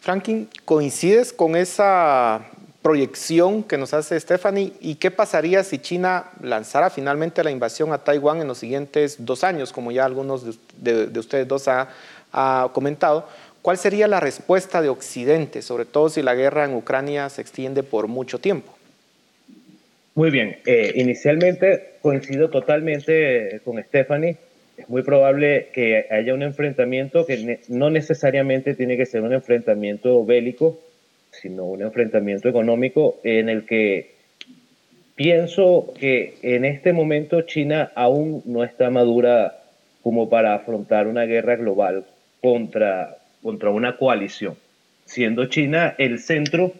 Franklin, 0.01 0.49
¿coincides 0.65 1.33
con 1.33 1.55
esa 1.55 2.51
proyección 2.87 3.65
que 3.65 3.79
nos 3.79 3.93
hace 3.95 4.21
Stephanie? 4.21 4.73
¿Y 4.81 4.95
qué 4.95 5.11
pasaría 5.11 5.65
si 5.65 5.81
China 5.81 6.27
lanzara 6.41 6.89
finalmente 6.89 7.43
la 7.43 7.51
invasión 7.51 7.93
a 7.93 7.99
Taiwán 7.99 8.41
en 8.41 8.47
los 8.47 8.59
siguientes 8.59 9.17
dos 9.19 9.43
años, 9.43 9.73
como 9.73 9.91
ya 9.91 10.05
algunos 10.05 10.57
de, 10.79 11.19
ustedes 11.19 11.49
dos 11.49 11.67
ha, 11.67 11.89
comentado? 12.73 13.29
¿Cuál 13.61 13.77
sería 13.77 14.07
la 14.07 14.21
respuesta 14.21 14.83
de 14.83 14.89
Occidente, 14.89 15.63
sobre 15.63 15.85
todo 15.85 16.09
si 16.09 16.23
la 16.23 16.37
guerra 16.37 16.65
en 16.65 16.77
Ucrania 16.77 17.29
se 17.29 17.43
extiende 17.43 17.83
por 17.83 18.07
mucho 18.07 18.39
tiempo? 18.39 18.73
Muy 20.15 20.31
bien, 20.31 20.59
eh, 20.65 20.93
inicialmente 20.95 21.95
coincido 22.03 22.51
totalmente 22.51 23.63
con 23.65 23.83
Stephanie. 23.83 24.37
Es 24.77 24.89
muy 24.89 25.03
probable 25.03 25.71
que 25.73 26.07
haya 26.09 26.33
un 26.33 26.45
enfrentamiento 26.45 27.27
que 27.27 27.59
no 27.67 27.91
necesariamente 27.91 28.77
tiene 28.77 28.97
que 28.97 29.07
ser 29.07 29.23
un 29.23 29.33
enfrentamiento 29.33 30.25
bélico, 30.25 30.79
sino 31.41 31.65
un 31.65 31.83
enfrentamiento 31.83 32.49
económico 32.49 33.19
en 33.25 33.49
el 33.49 33.67
que 33.67 34.15
pienso 35.15 35.93
que 35.99 36.35
en 36.43 36.65
este 36.65 36.93
momento 36.93 37.43
China 37.43 37.91
aún 37.95 38.43
no 38.45 38.65
está 38.65 38.91
madura 38.91 39.59
como 40.03 40.29
para 40.29 40.55
afrontar 40.55 41.07
una 41.07 41.25
guerra 41.25 41.57
global 41.57 42.05
contra, 42.41 43.19
contra 43.43 43.71
una 43.71 43.97
coalición, 43.97 44.57
siendo 45.05 45.47
China 45.47 45.95
el 45.99 46.19
centro 46.19 46.73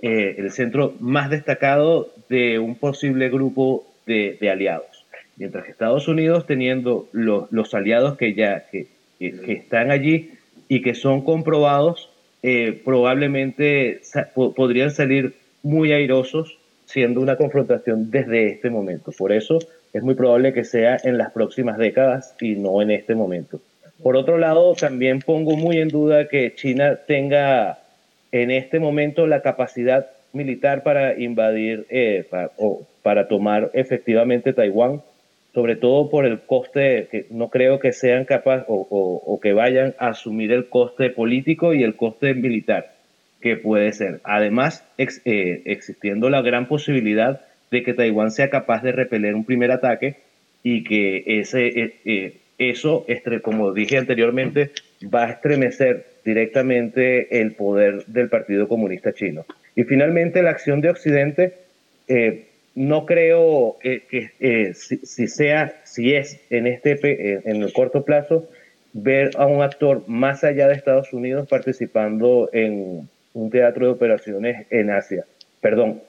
eh, 0.00 0.36
el 0.38 0.52
centro 0.52 0.94
más 1.00 1.28
destacado 1.28 2.12
de 2.28 2.60
un 2.60 2.76
posible 2.76 3.28
grupo 3.30 3.84
de, 4.06 4.38
aliados. 4.50 5.04
Mientras 5.36 5.64
que 5.64 5.72
Estados 5.72 6.06
Unidos 6.06 6.46
teniendo 6.46 7.08
los, 7.12 7.74
aliados 7.74 8.16
que 8.16 8.34
ya 8.34 8.66
que, 8.70 8.86
están 9.18 9.90
allí 9.90 10.30
y 10.68 10.82
que 10.82 10.94
son 10.94 11.22
comprobados, 11.22 12.10
eh, 12.42 12.80
probablemente 12.84 14.00
podrían 14.34 14.90
salir 14.90 15.34
muy 15.62 15.92
airosos 15.92 16.56
siendo 16.86 17.20
una 17.20 17.36
confrontación 17.36 18.10
desde 18.10 18.48
este 18.48 18.70
momento. 18.70 19.12
Por 19.16 19.32
eso 19.32 19.58
es 19.92 20.02
muy 20.02 20.14
probable 20.14 20.52
que 20.52 20.64
sea 20.64 20.98
en 21.02 21.18
las 21.18 21.32
próximas 21.32 21.78
décadas 21.78 22.34
y 22.40 22.54
no 22.54 22.80
en 22.80 22.90
este 22.90 23.14
momento. 23.14 23.60
Por 24.02 24.16
otro 24.16 24.38
lado, 24.38 24.74
también 24.74 25.20
pongo 25.20 25.56
muy 25.56 25.78
en 25.78 25.88
duda 25.88 26.28
que 26.28 26.54
China 26.54 26.98
tenga 27.06 27.78
en 28.30 28.50
este 28.50 28.78
momento 28.78 29.26
la 29.26 29.42
capacidad 29.42 30.06
militar 30.32 30.82
para 30.82 31.18
invadir 31.18 31.86
eh, 31.90 32.26
o 32.56 32.86
para 33.02 33.26
tomar 33.26 33.70
efectivamente 33.72 34.52
Taiwán, 34.52 35.02
sobre 35.58 35.74
todo 35.74 36.08
por 36.08 36.24
el 36.24 36.38
coste, 36.38 37.08
que 37.10 37.26
no 37.30 37.48
creo 37.48 37.80
que 37.80 37.92
sean 37.92 38.26
capaces 38.26 38.64
o, 38.68 39.40
que 39.42 39.52
vayan 39.52 39.96
a 39.98 40.10
asumir 40.10 40.52
el 40.52 40.68
coste 40.68 41.10
político 41.10 41.74
y 41.74 41.82
el 41.82 41.96
coste 41.96 42.32
militar 42.34 42.94
que 43.40 43.56
puede 43.56 43.92
ser. 43.92 44.20
Además, 44.22 44.84
eh, 44.98 45.62
existiendo 45.64 46.30
la 46.30 46.42
gran 46.42 46.68
posibilidad 46.68 47.40
de 47.72 47.82
que 47.82 47.92
Taiwán 47.92 48.30
sea 48.30 48.50
capaz 48.50 48.84
de 48.84 48.92
repeler 48.92 49.34
un 49.34 49.44
primer 49.44 49.72
ataque 49.72 50.18
y 50.62 50.84
que 50.84 51.24
ese, 51.26 51.96
eh, 52.04 52.36
eso, 52.58 53.04
como 53.42 53.72
dije 53.72 53.98
anteriormente, 53.98 54.70
va 55.12 55.24
a 55.24 55.30
estremecer 55.30 56.06
directamente 56.24 57.40
el 57.40 57.56
poder 57.56 58.06
del 58.06 58.28
Partido 58.28 58.68
Comunista 58.68 59.12
Chino. 59.12 59.44
Y 59.74 59.82
finalmente 59.82 60.40
la 60.40 60.50
acción 60.50 60.80
de 60.80 60.90
Occidente, 60.90 61.54
eh, 62.06 62.44
no 62.78 63.06
creo 63.06 63.76
que 63.80 64.30
eh, 64.40 64.72
si, 64.74 65.28
sea, 65.28 65.80
si 65.84 66.14
es 66.14 66.40
en, 66.50 66.66
este, 66.66 66.92
eh, 66.92 67.40
en 67.44 67.62
el 67.62 67.72
corto 67.72 68.04
plazo, 68.04 68.48
ver 68.92 69.30
a 69.36 69.46
un 69.46 69.62
actor 69.62 70.04
más 70.06 70.44
allá 70.44 70.68
de 70.68 70.74
Estados 70.74 71.12
Unidos 71.12 71.48
participando 71.48 72.48
en 72.52 73.08
un 73.34 73.50
teatro 73.50 73.86
de 73.86 73.92
operaciones 73.92 74.66
en 74.70 74.90
Asia. 74.90 75.24
Perdón, 75.60 76.02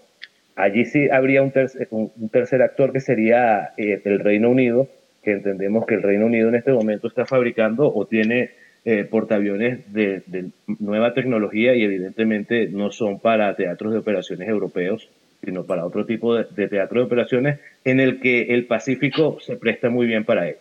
allí 0.55 0.85
sí 0.85 1.09
habría 1.09 1.41
un, 1.41 1.51
un 1.89 2.29
tercer 2.29 2.61
actor 2.61 2.93
que 2.93 2.99
sería 2.99 3.73
el 3.77 4.19
Reino 4.19 4.49
Unido, 4.49 4.87
que 5.23 5.31
entendemos 5.31 5.85
que 5.85 5.95
el 5.95 6.03
Reino 6.03 6.25
Unido 6.25 6.49
en 6.49 6.55
este 6.55 6.71
momento 6.71 7.07
está 7.07 7.25
fabricando 7.25 7.91
o 7.93 8.05
tiene 8.05 8.51
eh, 8.85 9.03
portaaviones 9.03 9.91
de, 9.91 10.51
nueva 10.79 11.13
tecnología 11.13 11.75
y 11.75 11.83
evidentemente 11.83 12.69
no 12.69 12.91
son 12.91 13.19
para 13.19 13.53
teatros 13.55 13.91
de 13.91 13.99
operaciones 13.99 14.47
europeos, 14.47 15.09
sino 15.43 15.63
para 15.63 15.85
otro 15.85 16.05
tipo 16.05 16.35
de, 16.35 16.67
teatro 16.67 16.99
de 16.99 17.05
operaciones 17.05 17.59
en 17.85 17.99
el 17.99 18.19
que 18.19 18.53
el 18.53 18.65
Pacífico 18.65 19.37
se 19.41 19.55
presta 19.55 19.89
muy 19.89 20.07
bien 20.07 20.25
para 20.25 20.47
él. 20.49 20.57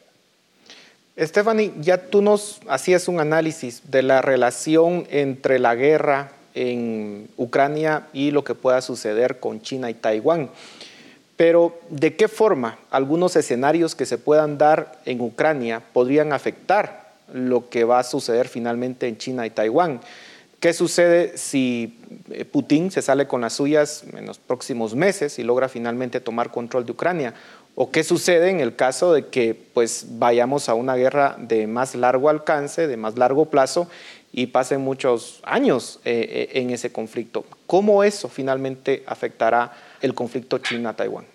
Stephanie, 1.19 1.73
ya 1.81 1.99
tú 1.99 2.23
nos 2.23 2.61
hacías 2.69 3.09
un 3.09 3.19
análisis 3.19 3.91
de 3.91 4.03
la 4.03 4.23
relación 4.23 5.07
entre 5.11 5.59
la 5.59 5.75
guerra 5.75 6.31
en 6.55 7.29
Ucrania 7.37 8.07
y 8.13 8.31
lo 8.31 8.45
que 8.45 8.55
pueda 8.55 8.81
suceder 8.81 9.41
con 9.41 9.61
China 9.61 9.91
y 9.91 9.95
Taiwán. 9.95 10.51
Pero, 11.37 11.79
¿de 11.89 12.17
qué 12.17 12.27
forma 12.27 12.79
algunos 12.91 13.37
escenarios 13.37 13.95
que 13.95 14.07
se 14.07 14.19
puedan 14.19 14.59
dar 14.59 14.99
en 15.05 15.21
Ucrania 15.21 15.83
podrían 15.93 16.33
afectar 16.33 17.13
lo 17.33 17.69
que 17.69 17.85
va 17.85 18.01
a 18.01 18.05
suceder 18.05 18.49
finalmente 18.49 19.07
en 19.07 19.19
China 19.19 19.47
y 19.47 19.51
Taiwán? 19.51 20.01
¿Qué 20.61 20.73
sucede 20.73 21.39
si 21.39 21.99
eh, 22.31 22.45
Putin 22.45 22.91
se 22.91 23.01
sale 23.01 23.29
con 23.29 23.41
las 23.41 23.53
suyas 23.53 24.05
en 24.17 24.27
los 24.27 24.39
próximos 24.39 24.97
meses 24.97 25.39
y 25.39 25.45
logra 25.45 25.69
finalmente 25.69 26.21
tomar 26.21 26.51
control 26.51 26.85
de 26.85 26.93
Ucrania? 26.93 27.35
¿O 27.77 27.93
qué 27.93 28.03
sucede 28.03 28.51
en 28.51 28.59
el 28.59 28.75
caso 28.75 29.13
de 29.13 29.27
que 29.27 29.55
pues, 29.55 30.07
vayamos 30.19 30.69
a 30.69 30.75
una 30.75 30.97
guerra 30.97 31.37
de 31.39 31.69
más 31.69 31.95
largo 31.95 32.29
alcance, 32.29 32.89
de 32.89 32.97
más 32.97 33.17
largo 33.17 33.45
plazo 33.45 33.89
y 34.33 34.47
pasen 34.47 34.81
muchos 34.81 35.41
años 35.45 36.01
eh, 36.05 36.49
eh, 36.53 36.61
en 36.61 36.71
ese 36.71 36.91
conflicto? 36.91 37.45
¿Cómo 37.69 38.03
eso 38.03 38.29
finalmente 38.29 39.05
afectará 39.07 39.73
el 40.03 40.13
conflicto 40.13 40.59
China-Taiwán? 40.59 41.27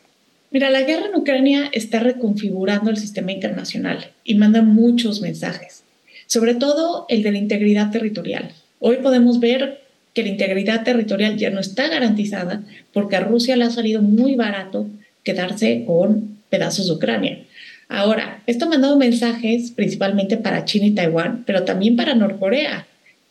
Mira, 0.51 0.69
la 0.69 0.81
guerra 0.81 1.05
en 1.05 1.15
Ucrania 1.15 1.69
está 1.71 2.01
reconfigurando 2.01 2.89
el 2.89 2.97
sistema 2.97 3.31
internacional 3.31 4.11
y 4.25 4.35
manda 4.35 4.61
muchos 4.61 5.21
mensajes, 5.21 5.85
sobre 6.27 6.55
todo 6.55 7.05
el 7.07 7.23
de 7.23 7.31
la 7.31 7.37
integridad 7.37 7.89
territorial. 7.89 8.53
Hoy 8.85 8.97
podemos 8.97 9.39
ver 9.39 9.79
que 10.13 10.23
la 10.23 10.27
integridad 10.27 10.83
territorial 10.83 11.37
ya 11.37 11.49
no 11.49 11.61
está 11.61 11.87
garantizada 11.87 12.63
porque 12.91 13.15
a 13.15 13.21
Rusia 13.21 13.55
le 13.55 13.63
ha 13.63 13.69
salido 13.69 14.01
muy 14.01 14.35
barato 14.35 14.87
quedarse 15.23 15.85
con 15.87 16.37
pedazos 16.49 16.87
de 16.87 16.93
Ucrania. 16.93 17.39
Ahora, 17.87 18.43
esto 18.45 18.65
ha 18.65 18.67
mandado 18.67 18.97
mensajes 18.97 19.71
principalmente 19.71 20.35
para 20.35 20.65
China 20.65 20.87
y 20.87 20.91
Taiwán, 20.91 21.45
pero 21.45 21.63
también 21.63 21.95
para 21.95 22.13
Norcorea. 22.13 22.85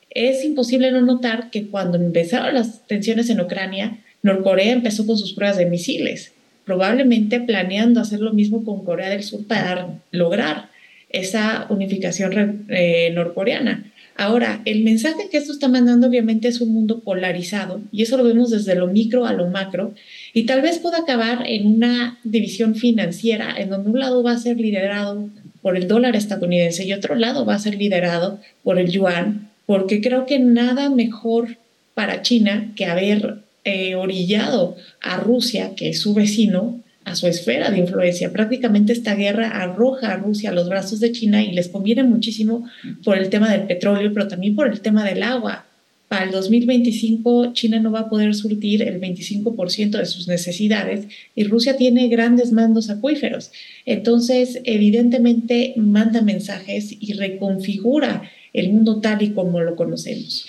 Es 0.08 0.42
imposible 0.42 0.90
no 0.90 1.02
notar 1.02 1.50
que 1.50 1.66
cuando 1.66 1.98
empezaron 1.98 2.54
las 2.54 2.86
tensiones 2.86 3.28
en 3.28 3.42
Ucrania, 3.42 3.98
Norcorea 4.22 4.72
empezó 4.72 5.06
con 5.06 5.18
sus 5.18 5.34
pruebas 5.34 5.58
de 5.58 5.66
misiles, 5.66 6.32
probablemente 6.64 7.40
planeando 7.40 8.00
hacer 8.00 8.20
lo 8.20 8.32
mismo 8.32 8.64
con 8.64 8.86
Corea 8.86 9.10
del 9.10 9.22
Sur 9.22 9.46
para 9.46 9.98
lograr 10.12 10.70
esa 11.10 11.66
unificación 11.68 12.64
eh, 12.70 13.10
norcoreana. 13.14 13.91
Ahora, 14.16 14.60
el 14.64 14.84
mensaje 14.84 15.28
que 15.30 15.38
esto 15.38 15.52
está 15.52 15.68
mandando 15.68 16.06
obviamente 16.06 16.48
es 16.48 16.60
un 16.60 16.72
mundo 16.72 17.00
polarizado 17.00 17.80
y 17.90 18.02
eso 18.02 18.16
lo 18.16 18.24
vemos 18.24 18.50
desde 18.50 18.74
lo 18.74 18.86
micro 18.86 19.26
a 19.26 19.32
lo 19.32 19.48
macro 19.48 19.94
y 20.34 20.44
tal 20.44 20.62
vez 20.62 20.78
pueda 20.78 20.98
acabar 20.98 21.44
en 21.46 21.66
una 21.66 22.18
división 22.22 22.74
financiera 22.74 23.54
en 23.56 23.70
donde 23.70 23.90
un 23.90 23.98
lado 23.98 24.22
va 24.22 24.32
a 24.32 24.38
ser 24.38 24.58
liderado 24.58 25.28
por 25.62 25.76
el 25.76 25.88
dólar 25.88 26.16
estadounidense 26.16 26.84
y 26.84 26.92
otro 26.92 27.14
lado 27.14 27.46
va 27.46 27.54
a 27.54 27.60
ser 27.60 27.76
liderado 27.76 28.38
por 28.62 28.78
el 28.78 28.90
yuan, 28.90 29.48
porque 29.64 30.00
creo 30.00 30.26
que 30.26 30.38
nada 30.38 30.90
mejor 30.90 31.56
para 31.94 32.22
China 32.22 32.72
que 32.76 32.86
haber 32.86 33.38
eh, 33.64 33.94
orillado 33.94 34.76
a 35.00 35.18
Rusia, 35.18 35.72
que 35.76 35.90
es 35.90 36.00
su 36.00 36.14
vecino, 36.14 36.81
a 37.04 37.14
su 37.14 37.26
esfera 37.26 37.70
de 37.70 37.78
influencia. 37.78 38.32
Prácticamente 38.32 38.92
esta 38.92 39.14
guerra 39.14 39.48
arroja 39.48 40.12
a 40.12 40.16
Rusia 40.16 40.50
a 40.50 40.52
los 40.52 40.68
brazos 40.68 41.00
de 41.00 41.12
China 41.12 41.42
y 41.42 41.52
les 41.52 41.68
conviene 41.68 42.02
muchísimo 42.04 42.68
por 43.04 43.18
el 43.18 43.28
tema 43.28 43.50
del 43.50 43.66
petróleo, 43.66 44.12
pero 44.12 44.28
también 44.28 44.54
por 44.54 44.68
el 44.68 44.80
tema 44.80 45.04
del 45.04 45.22
agua. 45.22 45.66
Para 46.08 46.24
el 46.24 46.30
2025 46.30 47.54
China 47.54 47.80
no 47.80 47.90
va 47.90 48.00
a 48.00 48.08
poder 48.10 48.34
surtir 48.34 48.82
el 48.82 49.00
25% 49.00 49.92
de 49.92 50.06
sus 50.06 50.28
necesidades 50.28 51.06
y 51.34 51.44
Rusia 51.44 51.76
tiene 51.76 52.08
grandes 52.08 52.52
mandos 52.52 52.90
acuíferos. 52.90 53.50
Entonces, 53.86 54.60
evidentemente, 54.64 55.72
manda 55.76 56.20
mensajes 56.20 56.94
y 57.00 57.14
reconfigura 57.14 58.30
el 58.52 58.70
mundo 58.72 59.00
tal 59.00 59.22
y 59.22 59.30
como 59.30 59.60
lo 59.60 59.74
conocemos. 59.74 60.46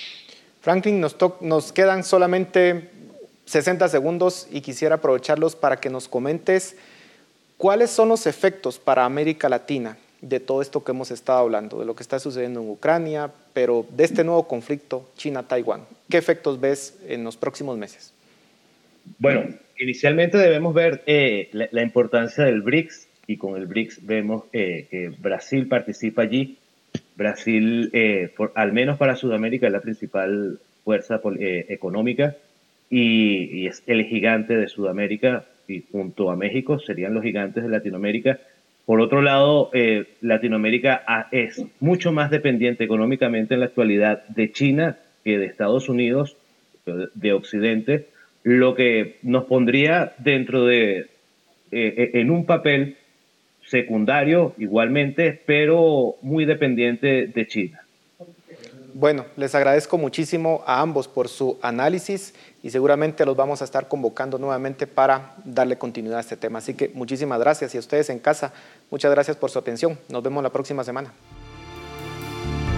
Franklin, 0.59 0.99
nos, 1.01 1.15
nos 1.41 1.71
quedan 1.71 2.03
solamente 2.03 2.89
60 3.45 3.87
segundos 3.89 4.47
y 4.51 4.61
quisiera 4.61 4.95
aprovecharlos 4.95 5.55
para 5.55 5.77
que 5.77 5.89
nos 5.89 6.07
comentes 6.07 6.75
cuáles 7.57 7.89
son 7.89 8.09
los 8.09 8.25
efectos 8.27 8.79
para 8.79 9.05
América 9.05 9.49
Latina 9.49 9.97
de 10.21 10.39
todo 10.39 10.61
esto 10.61 10.83
que 10.83 10.91
hemos 10.91 11.11
estado 11.11 11.39
hablando, 11.39 11.79
de 11.79 11.85
lo 11.85 11.95
que 11.95 12.03
está 12.03 12.17
sucediendo 12.17 12.61
en 12.61 12.69
Ucrania, 12.69 13.29
pero 13.53 13.85
de 13.91 14.05
este 14.05 14.23
nuevo 14.23 14.47
conflicto 14.47 15.09
China-Taiwán. 15.17 15.81
¿Qué 16.09 16.17
efectos 16.17 16.61
ves 16.61 16.97
en 17.07 17.25
los 17.25 17.35
próximos 17.35 17.77
meses? 17.77 18.13
Bueno, 19.19 19.43
inicialmente 19.77 20.37
debemos 20.37 20.73
ver 20.73 21.03
eh, 21.07 21.49
la, 21.51 21.81
importancia 21.81 22.45
del 22.45 22.61
BRICS 22.61 23.07
y 23.27 23.35
con 23.35 23.57
el 23.57 23.65
BRICS 23.65 24.05
vemos 24.05 24.43
eh, 24.53 24.87
que 24.89 25.09
Brasil 25.09 25.67
participa 25.67 26.21
allí. 26.21 26.57
Brasil, 27.17 27.89
eh, 27.91 28.33
al 28.55 28.71
menos 28.71 28.97
para 28.97 29.17
Sudamérica, 29.17 29.67
es 29.67 29.73
la 29.73 29.81
principal 29.81 30.59
fuerza 30.85 31.21
económica 31.67 32.37
y, 32.95 33.65
es 33.65 33.83
el 33.87 34.05
gigante 34.05 34.55
de 34.55 34.67
Sudamérica 34.67 35.45
y 35.67 35.83
junto 35.91 36.29
a 36.29 36.35
México 36.35 36.77
serían 36.77 37.15
los 37.15 37.23
gigantes 37.23 37.63
de 37.63 37.69
Latinoamérica. 37.69 38.39
Por 38.85 39.01
otro 39.01 39.23
lado, 39.23 39.71
eh, 39.73 40.05
Latinoamérica 40.21 41.03
es 41.31 41.65
mucho 41.79 42.11
más 42.11 42.29
dependiente 42.29 42.83
económicamente 42.83 43.55
en 43.55 43.61
la 43.61 43.67
actualidad 43.67 44.27
de 44.27 44.51
China 44.51 44.97
que 45.23 45.39
de 45.39 45.45
Estados 45.45 45.89
Unidos, 45.89 46.37
de 46.85 47.33
Occidente, 47.33 48.09
lo 48.43 48.75
que 48.75 49.15
nos 49.23 49.45
pondría 49.45 50.13
dentro 50.19 50.65
de, 50.65 50.97
eh, 50.99 51.07
eh, 51.71 52.11
en 52.15 52.29
un 52.29 52.45
papel 52.45 52.97
secundario 53.65 54.53
igualmente, 54.59 55.41
pero 55.45 56.17
muy 56.21 56.45
dependiente 56.45 57.25
de 57.27 57.47
China. 57.47 57.82
Bueno, 58.95 59.25
les 59.37 59.55
agradezco 59.55 59.97
muchísimo 59.97 60.63
a 60.67 60.79
ambos 60.79 61.07
por 61.07 61.27
su 61.27 61.57
análisis 61.63 62.35
y 62.61 62.69
seguramente 62.69 63.25
los 63.25 63.35
vamos 63.35 63.61
a 63.61 63.65
estar 63.65 63.87
convocando 63.87 64.37
nuevamente 64.37 64.85
para 64.85 65.35
darle 65.43 65.77
continuidad 65.79 66.19
a 66.19 66.21
este 66.21 66.37
tema. 66.37 66.59
Así 66.59 66.75
que 66.75 66.89
muchísimas 66.93 67.39
gracias 67.39 67.73
y 67.73 67.77
a 67.77 67.79
ustedes 67.79 68.11
en 68.11 68.19
casa, 68.19 68.53
muchas 68.91 69.11
gracias 69.11 69.35
por 69.35 69.49
su 69.49 69.57
atención. 69.57 69.97
Nos 70.09 70.21
vemos 70.21 70.43
la 70.43 70.51
próxima 70.51 70.83
semana. 70.83 71.11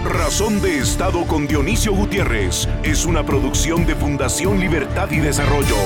Razón 0.04 0.62
de 0.62 0.78
Estado 0.78 1.26
con 1.26 1.46
Dionisio 1.46 1.92
Gutiérrez 1.92 2.66
es 2.82 3.04
una 3.04 3.26
producción 3.26 3.84
de 3.86 3.94
Fundación 3.94 4.58
Libertad 4.58 5.10
y 5.10 5.18
Desarrollo. 5.18 5.76